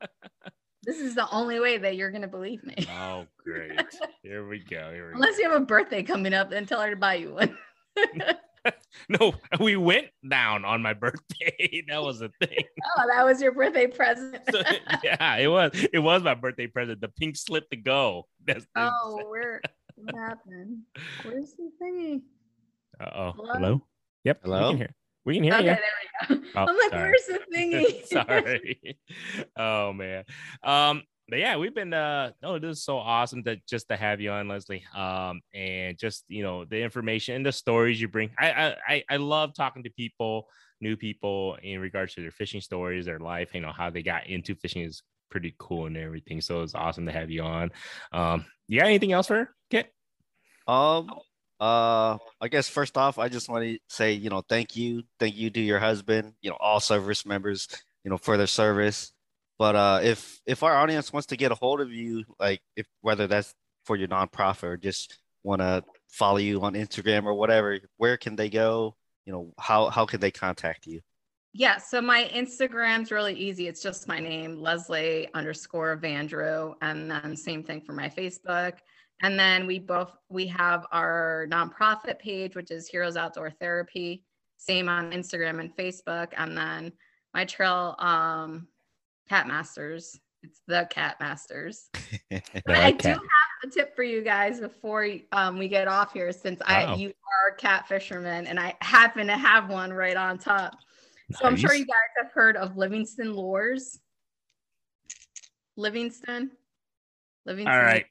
this 0.83 0.99
is 0.99 1.15
the 1.15 1.27
only 1.31 1.59
way 1.59 1.79
that 1.79 1.95
you're 1.95 2.11
gonna 2.11 2.27
believe 2.27 2.63
me. 2.63 2.75
oh 2.99 3.25
great. 3.43 3.71
Here 4.21 4.47
we 4.47 4.59
go. 4.59 4.91
Here 4.93 5.07
we 5.07 5.13
Unless 5.13 5.39
you 5.39 5.49
have 5.49 5.59
a 5.59 5.65
birthday 5.65 6.03
coming 6.03 6.35
up, 6.35 6.51
then 6.51 6.67
tell 6.67 6.79
her 6.81 6.91
to 6.91 6.95
buy 6.95 7.15
you 7.15 7.33
one. 7.33 7.57
No, 9.07 9.33
we 9.61 9.77
went 9.77 10.07
down 10.27 10.65
on 10.65 10.81
my 10.81 10.93
birthday. 10.93 11.83
that 11.87 12.01
was 12.01 12.21
a 12.21 12.29
thing. 12.41 12.63
Oh, 12.97 13.03
that 13.07 13.23
was 13.23 13.41
your 13.41 13.53
birthday 13.53 13.87
present. 13.87 14.39
So, 14.51 14.61
yeah, 15.03 15.37
it 15.37 15.47
was. 15.47 15.71
It 15.93 15.99
was 15.99 16.21
my 16.23 16.33
birthday 16.33 16.67
present. 16.67 16.99
The 16.99 17.07
pink 17.07 17.37
slip 17.37 17.69
to 17.69 17.77
go. 17.77 18.27
That's 18.45 18.65
oh, 18.75 19.21
where 19.29 19.61
what 19.95 20.15
happened? 20.15 20.79
Where's 21.23 21.53
the 21.53 21.71
thingy? 21.81 22.21
Uh 22.99 23.09
oh. 23.15 23.31
Hello? 23.35 23.53
Hello? 23.53 23.81
Yep. 24.23 24.39
We 24.43 24.49
Hello? 24.51 24.69
can 24.69 24.77
hear. 24.77 24.93
We 25.25 25.33
can 25.35 25.43
hear 25.43 25.53
Okay, 25.55 25.63
you. 25.63 25.75
there 25.75 25.79
we 26.29 26.35
go. 26.37 26.41
Oh, 26.55 26.65
I'm 26.67 26.77
like, 26.77 26.89
sorry. 26.89 27.11
where's 27.11 27.25
the 27.27 27.39
thingy? 27.55 28.05
Sorry. 28.07 28.97
oh 29.57 29.93
man. 29.93 30.23
Um, 30.63 31.03
but 31.29 31.37
yeah, 31.39 31.57
we've 31.57 31.75
been 31.75 31.93
uh 31.93 32.31
no, 32.41 32.57
this 32.57 32.77
is 32.77 32.83
so 32.83 32.97
awesome 32.97 33.43
that 33.43 33.63
just 33.67 33.89
to 33.89 33.97
have 33.97 34.19
you 34.21 34.31
on, 34.31 34.47
Leslie. 34.47 34.83
Um, 34.95 35.41
and 35.53 35.97
just 35.97 36.23
you 36.29 36.41
know, 36.41 36.65
the 36.65 36.81
information 36.81 37.35
and 37.35 37.45
the 37.45 37.51
stories 37.51 38.01
you 38.01 38.07
bring. 38.07 38.31
I 38.39 38.51
I 38.51 38.75
I, 38.87 39.03
I 39.11 39.15
love 39.17 39.53
talking 39.53 39.83
to 39.83 39.89
people, 39.91 40.47
new 40.81 40.95
people 40.95 41.57
in 41.61 41.79
regards 41.81 42.15
to 42.15 42.21
their 42.21 42.31
fishing 42.31 42.61
stories, 42.61 43.05
their 43.05 43.19
life, 43.19 43.53
you 43.53 43.61
know, 43.61 43.71
how 43.73 43.89
they 43.91 44.01
got 44.01 44.25
into 44.27 44.55
fishing 44.55 44.81
is 44.83 45.03
pretty 45.29 45.53
cool 45.59 45.85
and 45.85 45.97
everything. 45.97 46.41
So 46.41 46.63
it's 46.63 46.73
awesome 46.73 47.05
to 47.05 47.11
have 47.11 47.29
you 47.29 47.43
on. 47.43 47.71
Um, 48.13 48.45
you 48.67 48.79
got 48.79 48.87
anything 48.87 49.11
else 49.11 49.27
for 49.27 49.35
her, 49.35 49.49
Kit? 49.69 49.91
Um. 50.67 51.11
Uh. 51.59 52.17
I 52.39 52.49
guess 52.49 52.69
first 52.69 52.97
off, 52.97 53.17
I 53.17 53.29
just 53.29 53.49
want 53.49 53.63
to 53.63 53.79
say, 53.89 54.13
you 54.13 54.29
know, 54.29 54.43
thank 54.47 54.75
you, 54.75 55.03
thank 55.19 55.35
you 55.35 55.49
to 55.49 55.59
your 55.59 55.79
husband, 55.79 56.33
you 56.41 56.51
know, 56.51 56.57
all 56.59 56.79
service 56.79 57.25
members, 57.25 57.67
you 58.03 58.11
know, 58.11 58.17
for 58.17 58.37
their 58.37 58.47
service. 58.47 59.11
But 59.57 59.75
uh, 59.75 59.99
if 60.03 60.39
if 60.45 60.61
our 60.61 60.75
audience 60.75 61.11
wants 61.11 61.27
to 61.27 61.37
get 61.37 61.51
a 61.51 61.55
hold 61.55 61.81
of 61.81 61.91
you, 61.91 62.23
like 62.39 62.61
if 62.75 62.85
whether 63.01 63.25
that's 63.25 63.55
for 63.85 63.95
your 63.95 64.07
nonprofit 64.07 64.63
or 64.63 64.77
just 64.77 65.17
want 65.43 65.61
to 65.61 65.83
follow 66.09 66.37
you 66.37 66.61
on 66.61 66.73
Instagram 66.73 67.25
or 67.25 67.33
whatever, 67.33 67.79
where 67.97 68.17
can 68.17 68.35
they 68.35 68.49
go? 68.49 68.95
You 69.25 69.33
know, 69.33 69.53
how 69.57 69.89
how 69.89 70.05
can 70.05 70.19
they 70.19 70.31
contact 70.31 70.85
you? 70.85 71.01
Yeah, 71.53 71.77
so 71.77 72.01
my 72.01 72.29
Instagram's 72.35 73.11
really 73.11 73.33
easy. 73.33 73.67
It's 73.67 73.81
just 73.81 74.07
my 74.07 74.19
name, 74.19 74.61
Leslie 74.61 75.27
underscore 75.33 75.97
VanDerau, 75.97 76.75
and 76.83 77.09
then 77.09 77.35
same 77.35 77.63
thing 77.63 77.81
for 77.81 77.93
my 77.93 78.09
Facebook. 78.09 78.73
And 79.21 79.39
then 79.39 79.65
we 79.65 79.79
both 79.79 80.11
we 80.29 80.47
have 80.47 80.85
our 80.91 81.47
nonprofit 81.49 82.19
page, 82.19 82.55
which 82.55 82.71
is 82.71 82.87
Heroes 82.87 83.17
Outdoor 83.17 83.49
Therapy, 83.49 84.23
same 84.57 84.89
on 84.89 85.11
Instagram 85.11 85.59
and 85.59 85.75
Facebook. 85.75 86.33
And 86.37 86.55
then 86.57 86.91
my 87.33 87.45
trail, 87.45 87.95
um, 87.99 88.67
Catmasters. 89.29 90.17
It's 90.43 90.61
the 90.67 90.87
Catmasters. 90.91 91.89
But 92.65 92.75
I 92.75 92.91
do 92.91 93.09
have 93.09 93.19
a 93.63 93.67
tip 93.69 93.95
for 93.95 94.03
you 94.03 94.21
guys 94.21 94.59
before 94.59 95.07
um, 95.31 95.57
we 95.57 95.67
get 95.67 95.87
off 95.87 96.13
here, 96.13 96.31
since 96.31 96.61
I 96.65 96.93
you 96.95 97.07
are 97.07 97.53
a 97.53 97.57
cat 97.57 97.87
fisherman, 97.87 98.45
and 98.47 98.59
I 98.59 98.75
happen 98.81 99.27
to 99.27 99.37
have 99.37 99.69
one 99.69 99.93
right 99.93 100.15
on 100.15 100.37
top. 100.37 100.75
So 101.33 101.45
I'm 101.45 101.55
sure 101.55 101.73
you 101.73 101.85
guys 101.85 102.23
have 102.23 102.31
heard 102.31 102.55
of 102.57 102.77
Livingston 102.77 103.33
lures. 103.33 103.99
Livingston. 105.75 106.51
Livingston. 107.45 107.73
All 107.73 107.81
right. 107.81 108.05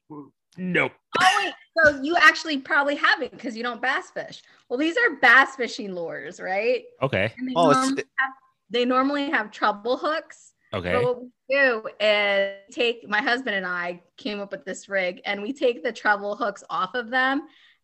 Nope. 0.59 0.93
Oh 1.21 1.43
wait, 1.45 1.55
so 1.85 2.01
you 2.03 2.17
actually 2.21 2.59
probably 2.59 2.95
haven't 2.97 3.31
because 3.33 3.57
you 3.57 3.63
don't 3.63 3.81
bass 3.83 4.11
fish. 4.11 4.43
Well, 4.69 4.79
these 4.79 4.97
are 4.97 5.17
bass 5.21 5.57
fishing 5.57 5.95
lures, 5.95 6.41
right? 6.41 6.85
Okay. 7.03 7.33
And 7.39 7.49
they, 7.49 7.53
Oh, 7.57 7.71
it's- 7.71 7.85
normally 7.87 8.05
have, 8.19 8.31
they 8.71 8.85
normally 8.85 9.31
have 9.31 9.51
treble 9.51 9.97
hooks. 9.97 10.53
Okay. 10.75 10.93
But 10.93 11.05
what 11.05 11.21
we 11.23 11.29
do 11.49 11.89
is 12.01 12.55
take 12.75 13.09
my 13.09 13.23
husband 13.23 13.55
and 13.57 13.65
I 13.67 14.03
came 14.17 14.41
up 14.41 14.51
with 14.51 14.65
this 14.65 14.89
rig, 14.89 15.21
and 15.25 15.41
we 15.43 15.53
take 15.53 15.83
the 15.85 15.93
treble 15.93 16.35
hooks 16.37 16.65
off 16.69 16.95
of 16.95 17.09
them, 17.11 17.43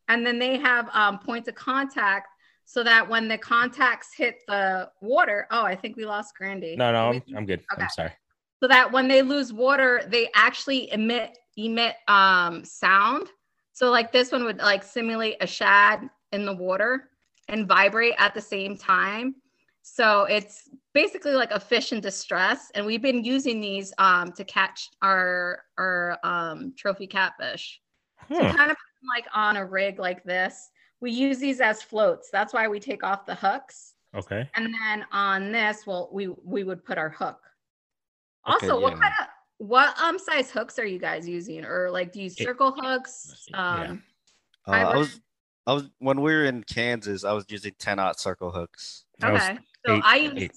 and 0.09 0.27
then 0.27 0.39
they 0.39 0.59
have 0.59 0.89
um, 0.93 1.19
points 1.21 1.49
of 1.49 1.55
contact 1.55 2.29
so 2.65 2.83
that 2.83 3.09
when 3.09 3.29
the 3.29 3.39
contacts 3.39 4.15
hit 4.17 4.37
the 4.49 4.91
water, 5.01 5.47
oh, 5.51 5.63
I 5.65 5.75
think 5.77 5.97
we 5.97 6.05
lost 6.05 6.35
Grandy. 6.37 6.75
No, 6.77 6.93
no, 6.93 7.11
We- 7.11 7.17
I'm, 7.17 7.39
I'm 7.39 7.47
good. 7.47 7.61
Okay. 7.73 7.83
I'm 7.85 7.89
sorry. 7.91 8.13
so 8.63 8.69
that 8.69 8.91
when 8.93 9.07
they 9.09 9.23
lose 9.23 9.53
water, 9.53 10.03
they 10.09 10.29
actually 10.35 10.91
emit 10.93 11.37
emit 11.57 11.97
um, 12.09 12.65
sound. 12.65 13.29
So 13.73 13.91
like 13.91 14.13
this 14.13 14.33
one 14.33 14.45
would 14.45 14.59
like 14.59 14.83
simulate 14.83 15.37
a 15.41 15.47
shad 15.47 16.09
in 16.33 16.45
the 16.45 16.55
water 16.55 17.11
and 17.49 17.67
vibrate 17.67 18.15
at 18.19 18.35
the 18.35 18.41
same 18.41 18.77
time. 18.77 19.37
So 19.83 20.25
it's 20.25 20.69
basically 20.95 21.33
like 21.33 21.51
a 21.51 21.59
fish 21.59 21.93
in 21.93 22.01
distress, 22.01 22.71
and 22.75 22.87
we've 22.87 23.03
been 23.03 23.25
using 23.25 23.61
these 23.61 23.93
um, 23.99 24.33
to 24.33 24.45
catch 24.45 24.91
our 25.03 25.65
our 25.77 26.19
um, 26.23 26.73
trophy 26.77 27.07
catfish. 27.07 27.81
So 28.29 28.39
kind 28.39 28.71
of 28.71 28.77
like 29.15 29.27
on 29.35 29.57
a 29.57 29.67
rig 29.67 29.99
like 29.99 30.23
this. 30.23 30.71
We 31.01 31.11
use 31.11 31.39
these 31.39 31.61
as 31.61 31.83
floats. 31.83 32.31
That's 32.31 32.53
why 32.53 32.69
we 32.69 32.79
take 32.79 33.03
off 33.03 33.27
the 33.27 33.35
hooks. 33.35 33.95
Okay. 34.15 34.49
And 34.55 34.73
then 34.73 35.05
on 35.11 35.51
this, 35.51 35.85
well, 35.87 36.09
we 36.13 36.29
we 36.45 36.63
would 36.63 36.85
put 36.85 36.99
our 36.99 37.11
hook. 37.11 37.41
Okay, 38.47 38.69
Also, 38.69 38.81
what 38.81 39.01
kind 39.01 39.13
of 39.21 39.27
what 39.63 39.97
um 40.01 40.19
size 40.19 40.51
hooks 40.51 40.79
are 40.79 40.85
you 40.87 40.99
guys 40.99 41.29
using? 41.29 41.65
Or 41.65 41.89
like 41.91 42.13
do 42.13 42.19
you 42.19 42.25
use 42.25 42.39
It- 42.41 42.45
circle 42.45 42.73
hooks? 42.77 43.47
Yeah. 43.49 43.75
Um 43.91 44.03
Uh, 44.67 44.71
I 44.73 44.83
Fiber. 44.85 44.99
was 44.99 45.21
I 45.67 45.73
was 45.75 45.85
when 45.99 46.21
we 46.21 46.33
were 46.33 46.45
in 46.45 46.65
Kansas, 46.65 47.25
I 47.25 47.33
was 47.33 47.45
using 47.49 47.73
10 47.79 47.99
aught 48.01 48.19
circle 48.19 48.51
hooks. 48.51 49.05
That 49.21 49.33
was 49.33 49.43
okay. 49.43 49.59
So 49.87 49.97
eight- 49.97 50.03
I 50.05 50.17
use 50.17 50.33
eight. 50.37 50.53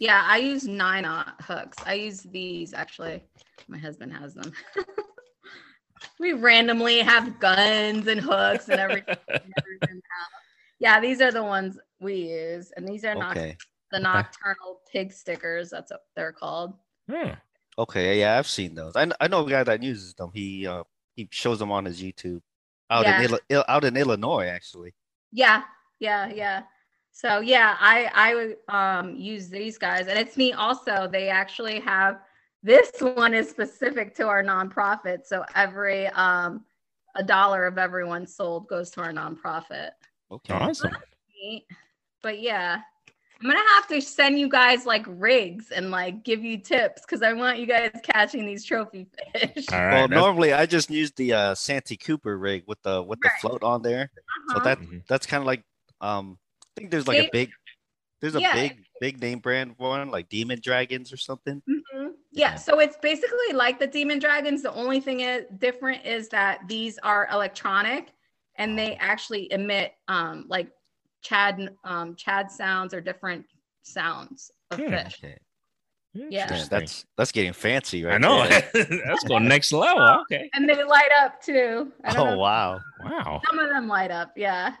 Yeah, 0.00 0.22
I 0.26 0.38
use 0.38 0.66
nine 0.66 1.04
aught 1.04 1.40
hooks. 1.42 1.76
I 1.86 1.94
use 1.94 2.22
these 2.22 2.74
actually. 2.74 3.22
My 3.68 3.78
husband 3.78 4.12
has 4.12 4.34
them. 4.34 4.52
we 6.20 6.32
randomly 6.32 7.00
have 7.00 7.38
guns 7.40 8.06
and 8.06 8.20
hooks 8.20 8.68
and 8.68 8.80
everything. 8.80 9.16
yeah, 10.78 11.00
these 11.00 11.20
are 11.20 11.32
the 11.32 11.42
ones 11.42 11.78
we 12.00 12.14
use, 12.14 12.72
and 12.76 12.86
these 12.86 13.04
are 13.04 13.14
not 13.14 13.36
Okay. 13.36 13.56
the 13.90 13.98
nocturnal 13.98 14.80
pig 14.92 15.12
stickers. 15.12 15.70
That's 15.70 15.90
what 15.90 16.02
they're 16.14 16.32
called. 16.32 16.74
Hmm. 17.10 17.30
Okay. 17.78 18.20
Yeah, 18.20 18.38
I've 18.38 18.46
seen 18.48 18.74
those. 18.74 18.96
I, 18.96 19.08
I 19.20 19.28
know 19.28 19.46
a 19.46 19.50
guy 19.50 19.62
that 19.64 19.82
uses 19.82 20.14
them. 20.14 20.30
He 20.34 20.66
uh 20.66 20.82
he 21.14 21.28
shows 21.30 21.58
them 21.58 21.70
on 21.70 21.84
his 21.84 22.02
YouTube 22.02 22.40
out 22.90 23.04
Yeah. 23.04 23.22
in 23.22 23.38
Il- 23.48 23.64
out 23.68 23.84
in 23.84 23.96
Illinois 23.96 24.46
actually. 24.46 24.94
Yeah, 25.32 25.62
yeah, 26.00 26.28
yeah. 26.28 26.62
So 27.12 27.40
yeah, 27.40 27.76
I 27.80 28.10
I 28.14 28.34
would 28.34 28.56
um 28.68 29.14
use 29.16 29.48
these 29.48 29.78
guys, 29.78 30.06
and 30.08 30.18
it's 30.18 30.36
neat. 30.36 30.54
Also, 30.54 31.08
they 31.10 31.28
actually 31.28 31.80
have 31.80 32.20
this 32.62 32.90
one 33.00 33.34
is 33.34 33.48
specific 33.48 34.14
to 34.16 34.26
our 34.26 34.42
nonprofit. 34.42 35.24
So 35.24 35.44
every 35.54 36.06
um 36.08 36.64
a 37.16 37.22
dollar 37.22 37.66
of 37.66 37.78
everyone 37.78 38.26
sold 38.26 38.68
goes 38.68 38.90
to 38.90 39.00
our 39.02 39.12
nonprofit. 39.12 39.90
Okay. 40.30 40.54
Awesome. 40.54 40.96
But 42.22 42.40
yeah, 42.40 42.80
I'm 43.40 43.48
gonna 43.48 43.60
have 43.74 43.86
to 43.88 44.00
send 44.00 44.38
you 44.38 44.48
guys 44.48 44.84
like 44.84 45.04
rigs 45.06 45.70
and 45.70 45.90
like 45.92 46.24
give 46.24 46.42
you 46.42 46.58
tips 46.58 47.02
because 47.02 47.22
I 47.22 47.32
want 47.34 47.58
you 47.58 47.66
guys 47.66 47.90
catching 48.02 48.44
these 48.44 48.64
trophy 48.64 49.06
fish. 49.32 49.66
All 49.72 49.78
right. 49.78 49.92
Well, 49.92 50.08
that's- 50.08 50.10
normally 50.10 50.52
I 50.52 50.66
just 50.66 50.90
use 50.90 51.12
the 51.12 51.32
uh 51.32 51.54
Santee 51.54 51.96
Cooper 51.96 52.36
rig 52.36 52.64
with 52.66 52.82
the 52.82 53.02
with 53.02 53.20
the 53.20 53.28
Right. 53.28 53.40
float 53.40 53.62
on 53.62 53.82
there. 53.82 54.10
So 54.48 54.56
Uh-huh. 54.56 54.64
that 54.64 54.78
Mhm. 54.80 55.06
that's 55.06 55.26
kind 55.26 55.40
of 55.40 55.46
like 55.46 55.62
um 56.00 56.38
I 56.60 56.80
think 56.80 56.90
there's 56.90 57.06
like 57.06 57.18
They- 57.18 57.26
a 57.26 57.30
big 57.32 57.50
there's 58.20 58.34
a 58.34 58.40
Yeah. 58.40 58.54
big 58.54 58.84
big 59.00 59.20
name 59.20 59.38
brand 59.38 59.74
one 59.78 60.10
like 60.10 60.28
Demon 60.28 60.58
Dragons 60.60 61.12
or 61.12 61.16
something. 61.16 61.62
Mhm. 61.68 62.14
Yeah, 62.32 62.56
so 62.56 62.80
it's 62.80 62.96
basically 62.96 63.52
like 63.54 63.78
the 63.78 63.86
Demon 63.86 64.18
Dragons. 64.18 64.62
The 64.62 64.72
only 64.72 64.98
thing 65.00 65.20
is 65.20 65.44
different 65.58 66.04
is 66.04 66.28
that 66.30 66.66
these 66.66 66.98
are 66.98 67.28
electronic 67.30 68.12
and 68.56 68.76
they 68.76 68.96
actually 68.96 69.50
emit 69.52 69.94
um 70.08 70.46
like 70.48 70.72
shad 71.22 71.70
um 71.84 72.16
shad 72.16 72.50
sounds 72.50 72.94
or 72.94 73.00
different 73.00 73.44
sounds 73.82 74.50
of 74.70 74.78
Hmm. 74.78 74.88
fish. 74.90 75.20
Yeah. 75.22 75.34
Yeah, 76.30 76.64
that's 76.68 77.04
that's 77.16 77.30
getting 77.30 77.52
fancy 77.52 78.02
right 78.02 78.14
I 78.14 78.18
know. 78.18 78.44
there. 78.48 78.68
That's 79.06 79.22
going 79.24 79.46
next 79.46 79.70
level. 79.72 80.02
Okay. 80.22 80.50
And 80.54 80.68
they 80.68 80.82
light 80.82 81.10
up 81.20 81.40
too. 81.40 81.92
Oh 82.06 82.14
know. 82.24 82.36
wow. 82.38 82.80
Wow. 83.04 83.40
Some 83.48 83.58
of 83.60 83.68
them 83.68 83.86
light 83.86 84.10
up, 84.10 84.32
yeah. 84.34 84.72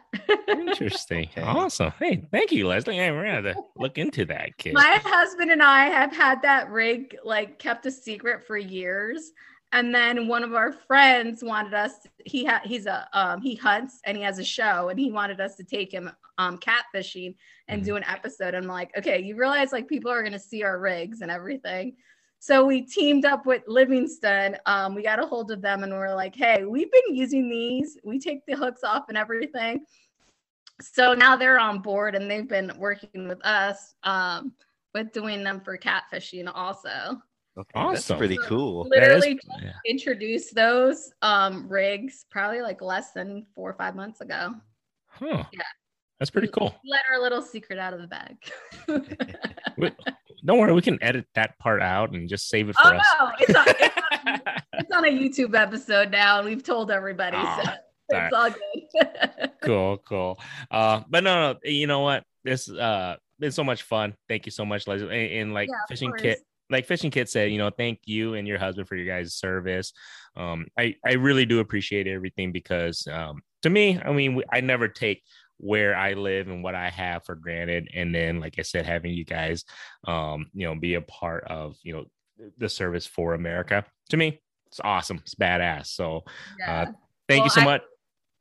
Interesting. 0.48 1.28
Okay. 1.30 1.42
Awesome. 1.42 1.92
Hey, 1.98 2.24
thank 2.32 2.50
you, 2.50 2.66
Leslie. 2.66 2.96
Hey, 2.96 3.10
we're 3.12 3.22
gonna 3.24 3.42
have 3.42 3.54
to 3.56 3.62
look 3.76 3.98
into 3.98 4.24
that 4.24 4.56
kid. 4.56 4.74
My 4.74 5.00
husband 5.04 5.50
and 5.52 5.62
I 5.62 5.84
have 5.86 6.12
had 6.16 6.42
that 6.42 6.70
rig 6.70 7.16
like 7.22 7.58
kept 7.58 7.86
a 7.86 7.90
secret 7.90 8.44
for 8.44 8.56
years. 8.56 9.30
And 9.72 9.94
then 9.94 10.28
one 10.28 10.44
of 10.44 10.54
our 10.54 10.72
friends 10.72 11.44
wanted 11.44 11.74
us, 11.74 11.92
he 12.24 12.44
had 12.44 12.62
he's 12.64 12.86
a 12.86 13.06
um 13.12 13.42
he 13.42 13.54
hunts 13.54 14.00
and 14.04 14.16
he 14.16 14.22
has 14.22 14.38
a 14.38 14.44
show 14.44 14.88
and 14.88 14.98
he 14.98 15.10
wanted 15.10 15.40
us 15.40 15.56
to 15.56 15.64
take 15.64 15.92
him 15.92 16.10
um 16.38 16.58
catfishing 16.58 17.34
and 17.68 17.84
do 17.84 17.96
an 17.96 18.04
episode. 18.04 18.54
I'm 18.54 18.66
like, 18.66 18.96
okay, 18.96 19.20
you 19.20 19.36
realize 19.36 19.72
like 19.72 19.86
people 19.86 20.10
are 20.10 20.22
gonna 20.22 20.38
see 20.38 20.62
our 20.62 20.78
rigs 20.78 21.20
and 21.20 21.30
everything. 21.30 21.96
So 22.40 22.64
we 22.64 22.82
teamed 22.82 23.24
up 23.24 23.46
with 23.46 23.62
Livingston. 23.66 24.56
Um, 24.64 24.94
we 24.94 25.02
got 25.02 25.22
a 25.22 25.26
hold 25.26 25.50
of 25.50 25.60
them 25.60 25.82
and 25.82 25.92
we 25.92 25.98
are 25.98 26.14
like, 26.14 26.36
hey, 26.36 26.64
we've 26.64 26.90
been 26.90 27.16
using 27.16 27.50
these. 27.50 27.98
We 28.04 28.18
take 28.20 28.46
the 28.46 28.54
hooks 28.54 28.84
off 28.84 29.08
and 29.08 29.18
everything. 29.18 29.84
So 30.80 31.14
now 31.14 31.36
they're 31.36 31.58
on 31.58 31.80
board 31.80 32.14
and 32.14 32.30
they've 32.30 32.48
been 32.48 32.72
working 32.78 33.26
with 33.26 33.44
us 33.44 33.94
um, 34.04 34.52
with 34.94 35.12
doing 35.12 35.42
them 35.42 35.60
for 35.60 35.76
catfishing 35.76 36.48
also. 36.54 37.20
Okay, 37.58 37.70
That's 37.92 38.06
pretty 38.12 38.38
cool. 38.46 38.84
That 38.90 39.02
is- 39.02 39.24
Literally 39.24 39.40
yeah. 39.62 39.72
introduced 39.86 40.54
those 40.54 41.10
um, 41.22 41.68
rigs 41.68 42.24
probably 42.30 42.60
like 42.62 42.80
less 42.80 43.12
than 43.12 43.46
four 43.54 43.68
or 43.70 43.74
five 43.74 43.96
months 43.96 44.20
ago. 44.20 44.54
Huh. 45.08 45.42
Yeah. 45.52 45.62
That's 46.20 46.30
pretty 46.30 46.48
cool. 46.48 46.74
Let 46.84 47.02
our 47.12 47.20
little 47.20 47.42
secret 47.42 47.78
out 47.78 47.94
of 47.94 48.00
the 48.00 48.06
bag. 48.06 48.36
We- 49.76 49.92
don't 50.44 50.58
worry, 50.58 50.72
we 50.72 50.82
can 50.82 51.02
edit 51.02 51.26
that 51.34 51.58
part 51.58 51.82
out 51.82 52.12
and 52.12 52.28
just 52.28 52.48
save 52.48 52.68
it 52.68 52.76
oh 52.78 52.88
for 52.88 52.94
us. 52.94 53.04
no, 53.18 53.30
it's 53.40 53.54
on, 53.54 53.64
it's, 53.68 53.96
on, 54.24 54.40
it's 54.74 54.92
on 54.92 55.04
a 55.04 55.08
YouTube 55.08 55.56
episode 55.56 56.10
now, 56.12 56.38
and 56.38 56.46
we've 56.48 56.62
told 56.62 56.90
everybody, 56.92 57.36
Aw, 57.36 57.62
so 57.62 57.70
darn. 58.10 58.26
it's 58.32 58.36
all 58.36 58.50
good. 59.40 59.50
cool, 59.62 59.98
cool. 59.98 60.40
Uh, 60.70 61.02
but 61.08 61.24
no, 61.24 61.52
no, 61.52 61.58
you 61.64 61.86
know 61.88 62.00
what? 62.00 62.22
This 62.44 62.68
uh 62.70 63.16
been 63.40 63.52
so 63.52 63.62
much 63.64 63.82
fun. 63.82 64.14
Thank 64.28 64.46
you 64.46 64.52
so 64.52 64.64
much, 64.64 64.86
Leslie. 64.86 65.06
And, 65.08 65.42
and 65.42 65.54
like 65.54 65.68
Yeah, 65.68 65.74
fishing 65.88 66.10
course. 66.10 66.22
kit, 66.22 66.38
like 66.70 66.86
fishing 66.86 67.10
kit 67.10 67.28
said, 67.28 67.50
you 67.50 67.58
know, 67.58 67.70
thank 67.70 68.00
you 68.04 68.34
and 68.34 68.46
your 68.46 68.58
husband 68.58 68.88
for 68.88 68.96
your 68.96 69.06
guys' 69.06 69.34
service. 69.34 69.92
Um, 70.36 70.66
I 70.78 70.94
I 71.04 71.14
really 71.14 71.46
do 71.46 71.60
appreciate 71.60 72.06
everything 72.06 72.52
because 72.52 73.06
um 73.06 73.42
to 73.62 73.70
me, 73.70 74.00
I 74.00 74.12
mean, 74.12 74.42
I 74.52 74.60
never 74.60 74.88
take 74.88 75.22
where 75.58 75.96
I 75.96 76.12
live 76.12 76.48
and 76.48 76.62
what 76.62 76.74
I 76.74 76.88
have 76.88 77.24
for 77.24 77.34
granted. 77.34 77.88
And 77.92 78.14
then, 78.14 78.40
like 78.40 78.54
I 78.58 78.62
said, 78.62 78.86
having 78.86 79.12
you 79.12 79.24
guys, 79.24 79.64
um, 80.06 80.46
you 80.54 80.66
know, 80.66 80.74
be 80.76 80.94
a 80.94 81.00
part 81.00 81.44
of, 81.44 81.76
you 81.82 81.92
know, 81.94 82.04
the 82.58 82.68
service 82.68 83.06
for 83.06 83.34
America. 83.34 83.84
To 84.10 84.16
me, 84.16 84.40
it's 84.68 84.80
awesome. 84.82 85.18
It's 85.18 85.34
badass. 85.34 85.86
So 85.86 86.22
yeah. 86.60 86.92
thank 87.28 87.44
you 87.44 87.50
so 87.50 87.62
I- 87.62 87.64
much. 87.64 87.82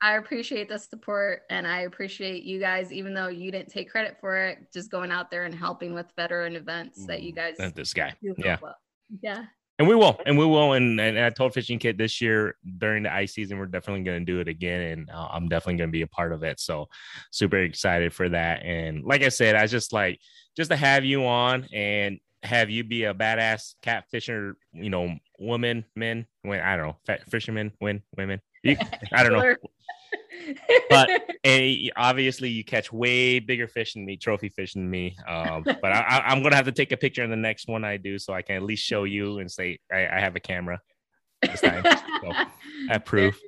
I 0.02 0.18
appreciate 0.18 0.70
the 0.70 0.78
support 0.78 1.42
and 1.50 1.66
I 1.68 1.82
appreciate 1.82 2.44
you 2.44 2.60
guys, 2.60 2.94
even 2.94 3.14
though 3.14 3.30
you 3.30 3.52
didn't 3.52 3.70
take 3.70 3.90
credit 3.90 4.18
for 4.20 4.38
it, 4.38 4.72
just 4.72 4.92
going 4.92 5.12
out 5.12 5.32
there 5.32 5.46
and 5.46 5.56
helping 5.56 5.94
with 5.94 6.06
veteran 6.16 6.56
events 6.56 7.06
that 7.08 7.24
you 7.24 7.32
guys 7.32 7.56
Uh, 7.60 7.72
This 7.74 7.94
guy. 7.94 8.14
Yeah. 8.22 8.58
well. 8.62 8.76
Yeah. 9.22 9.46
And 9.80 9.88
we 9.88 9.94
will, 9.94 10.20
and 10.26 10.38
we 10.40 10.46
will, 10.46 10.74
and, 10.74 11.00
and 11.00 11.20
I 11.20 11.30
told 11.30 11.54
Fishing 11.54 11.78
Kit 11.78 12.00
this 12.00 12.20
year 12.20 12.56
during 12.80 13.04
the 13.04 13.14
ice 13.14 13.34
season, 13.34 13.60
we're 13.60 13.68
definitely 13.68 14.04
going 14.04 14.26
to 14.26 14.26
do 14.26 14.40
it 14.40 14.48
again, 14.48 14.82
and 14.82 15.10
uh, 15.12 15.28
I'm 15.32 15.48
definitely 15.48 15.78
going 15.78 15.90
to 15.90 15.92
be 15.92 16.02
a 16.02 16.08
part 16.08 16.34
of 16.34 16.42
it. 16.42 16.60
So, 16.60 16.88
super 17.30 17.58
excited 17.58 18.12
for 18.12 18.28
that. 18.30 18.64
And 18.64 19.04
like 19.04 19.22
I 19.22 19.30
said, 19.30 19.54
I 19.56 19.68
just 19.68 19.94
like 19.94 20.20
just 20.56 20.72
to 20.72 20.76
have 20.76 21.06
you 21.06 21.28
on 21.28 21.68
and 21.72 22.20
have 22.42 22.72
you 22.72 22.86
be 22.86 23.04
a 23.04 23.14
badass 23.14 23.76
catfisher, 23.84 24.54
you 24.74 24.90
know, 24.90 25.16
woman, 25.38 25.86
men, 25.96 26.26
when 26.42 26.60
I 26.60 26.76
don't 26.76 26.88
know, 27.08 27.18
fishermen, 27.30 27.72
when 27.78 28.02
women, 28.16 28.42
you, 28.64 28.78
I 29.12 29.22
don't 29.22 29.34
know, 29.34 29.56
But- 30.90 31.10
and 31.44 31.76
obviously 31.96 32.50
you 32.50 32.64
catch 32.64 32.92
way 32.92 33.40
bigger 33.40 33.68
fish 33.68 33.94
than 33.94 34.06
me, 34.06 34.18
trophy 34.18 34.50
fish 34.50 34.74
than 34.74 34.90
me. 34.90 35.16
Um, 35.28 35.64
but 35.64 35.92
I, 35.92 36.24
I'm 36.26 36.44
gonna 36.44 36.56
have 36.56 36.66
to 36.66 36.72
take 36.72 36.92
a 36.92 36.98
picture 36.98 37.24
in 37.24 37.30
the 37.30 37.36
next 37.36 37.68
one 37.68 37.84
I 37.84 37.98
do, 37.98 38.20
so 38.20 38.34
I 38.34 38.42
can 38.42 38.56
at 38.56 38.64
least 38.64 38.84
show 38.84 39.04
you 39.04 39.40
and 39.40 39.52
say 39.52 39.80
I, 39.92 40.08
I 40.08 40.20
have 40.20 40.36
a 40.36 40.40
camera. 40.40 40.80
this 41.42 41.62
time. 41.62 41.84
So, 41.84 42.32
I 42.90 42.98
proof. 43.06 43.40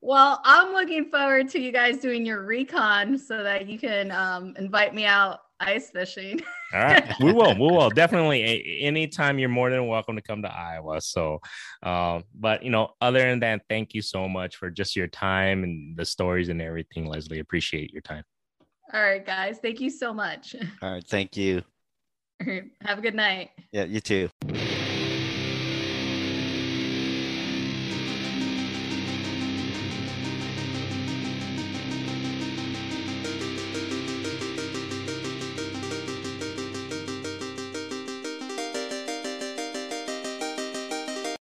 Well, 0.00 0.40
I'm 0.44 0.72
looking 0.72 1.10
forward 1.10 1.48
to 1.50 1.60
you 1.60 1.70
guys 1.70 1.98
doing 1.98 2.26
your 2.26 2.44
recon 2.44 3.16
so 3.16 3.42
that 3.44 3.68
you 3.68 3.78
can 3.78 4.10
um, 4.10 4.54
invite 4.58 4.94
me 4.94 5.04
out 5.04 5.40
ice 5.62 5.90
fishing. 5.90 6.40
All 6.74 6.80
right, 6.80 7.14
we 7.20 7.32
will, 7.32 7.54
we 7.54 7.60
will 7.60 7.90
definitely. 7.94 8.80
Anytime 8.80 9.38
you're 9.38 9.48
more 9.48 9.70
than 9.70 9.86
welcome 9.86 10.16
to 10.16 10.22
come 10.22 10.42
to 10.42 10.52
Iowa. 10.52 11.00
So, 11.00 11.40
um, 11.82 12.24
but 12.34 12.62
you 12.62 12.70
know, 12.70 12.90
other 13.00 13.20
than 13.20 13.40
that, 13.40 13.62
thank 13.68 13.94
you 13.94 14.02
so 14.02 14.28
much 14.28 14.56
for 14.56 14.70
just 14.70 14.96
your 14.96 15.08
time 15.08 15.64
and 15.64 15.96
the 15.96 16.04
stories 16.04 16.48
and 16.48 16.60
everything, 16.60 17.06
Leslie. 17.06 17.38
Appreciate 17.38 17.92
your 17.92 18.02
time. 18.02 18.24
All 18.92 19.02
right, 19.02 19.24
guys. 19.24 19.58
Thank 19.60 19.80
you 19.80 19.90
so 19.90 20.12
much. 20.12 20.54
All 20.82 20.92
right, 20.92 21.06
thank 21.06 21.36
you. 21.36 21.62
Have 22.82 22.98
a 22.98 23.02
good 23.02 23.14
night. 23.14 23.50
Yeah, 23.70 23.84
you 23.84 24.00
too. 24.00 24.28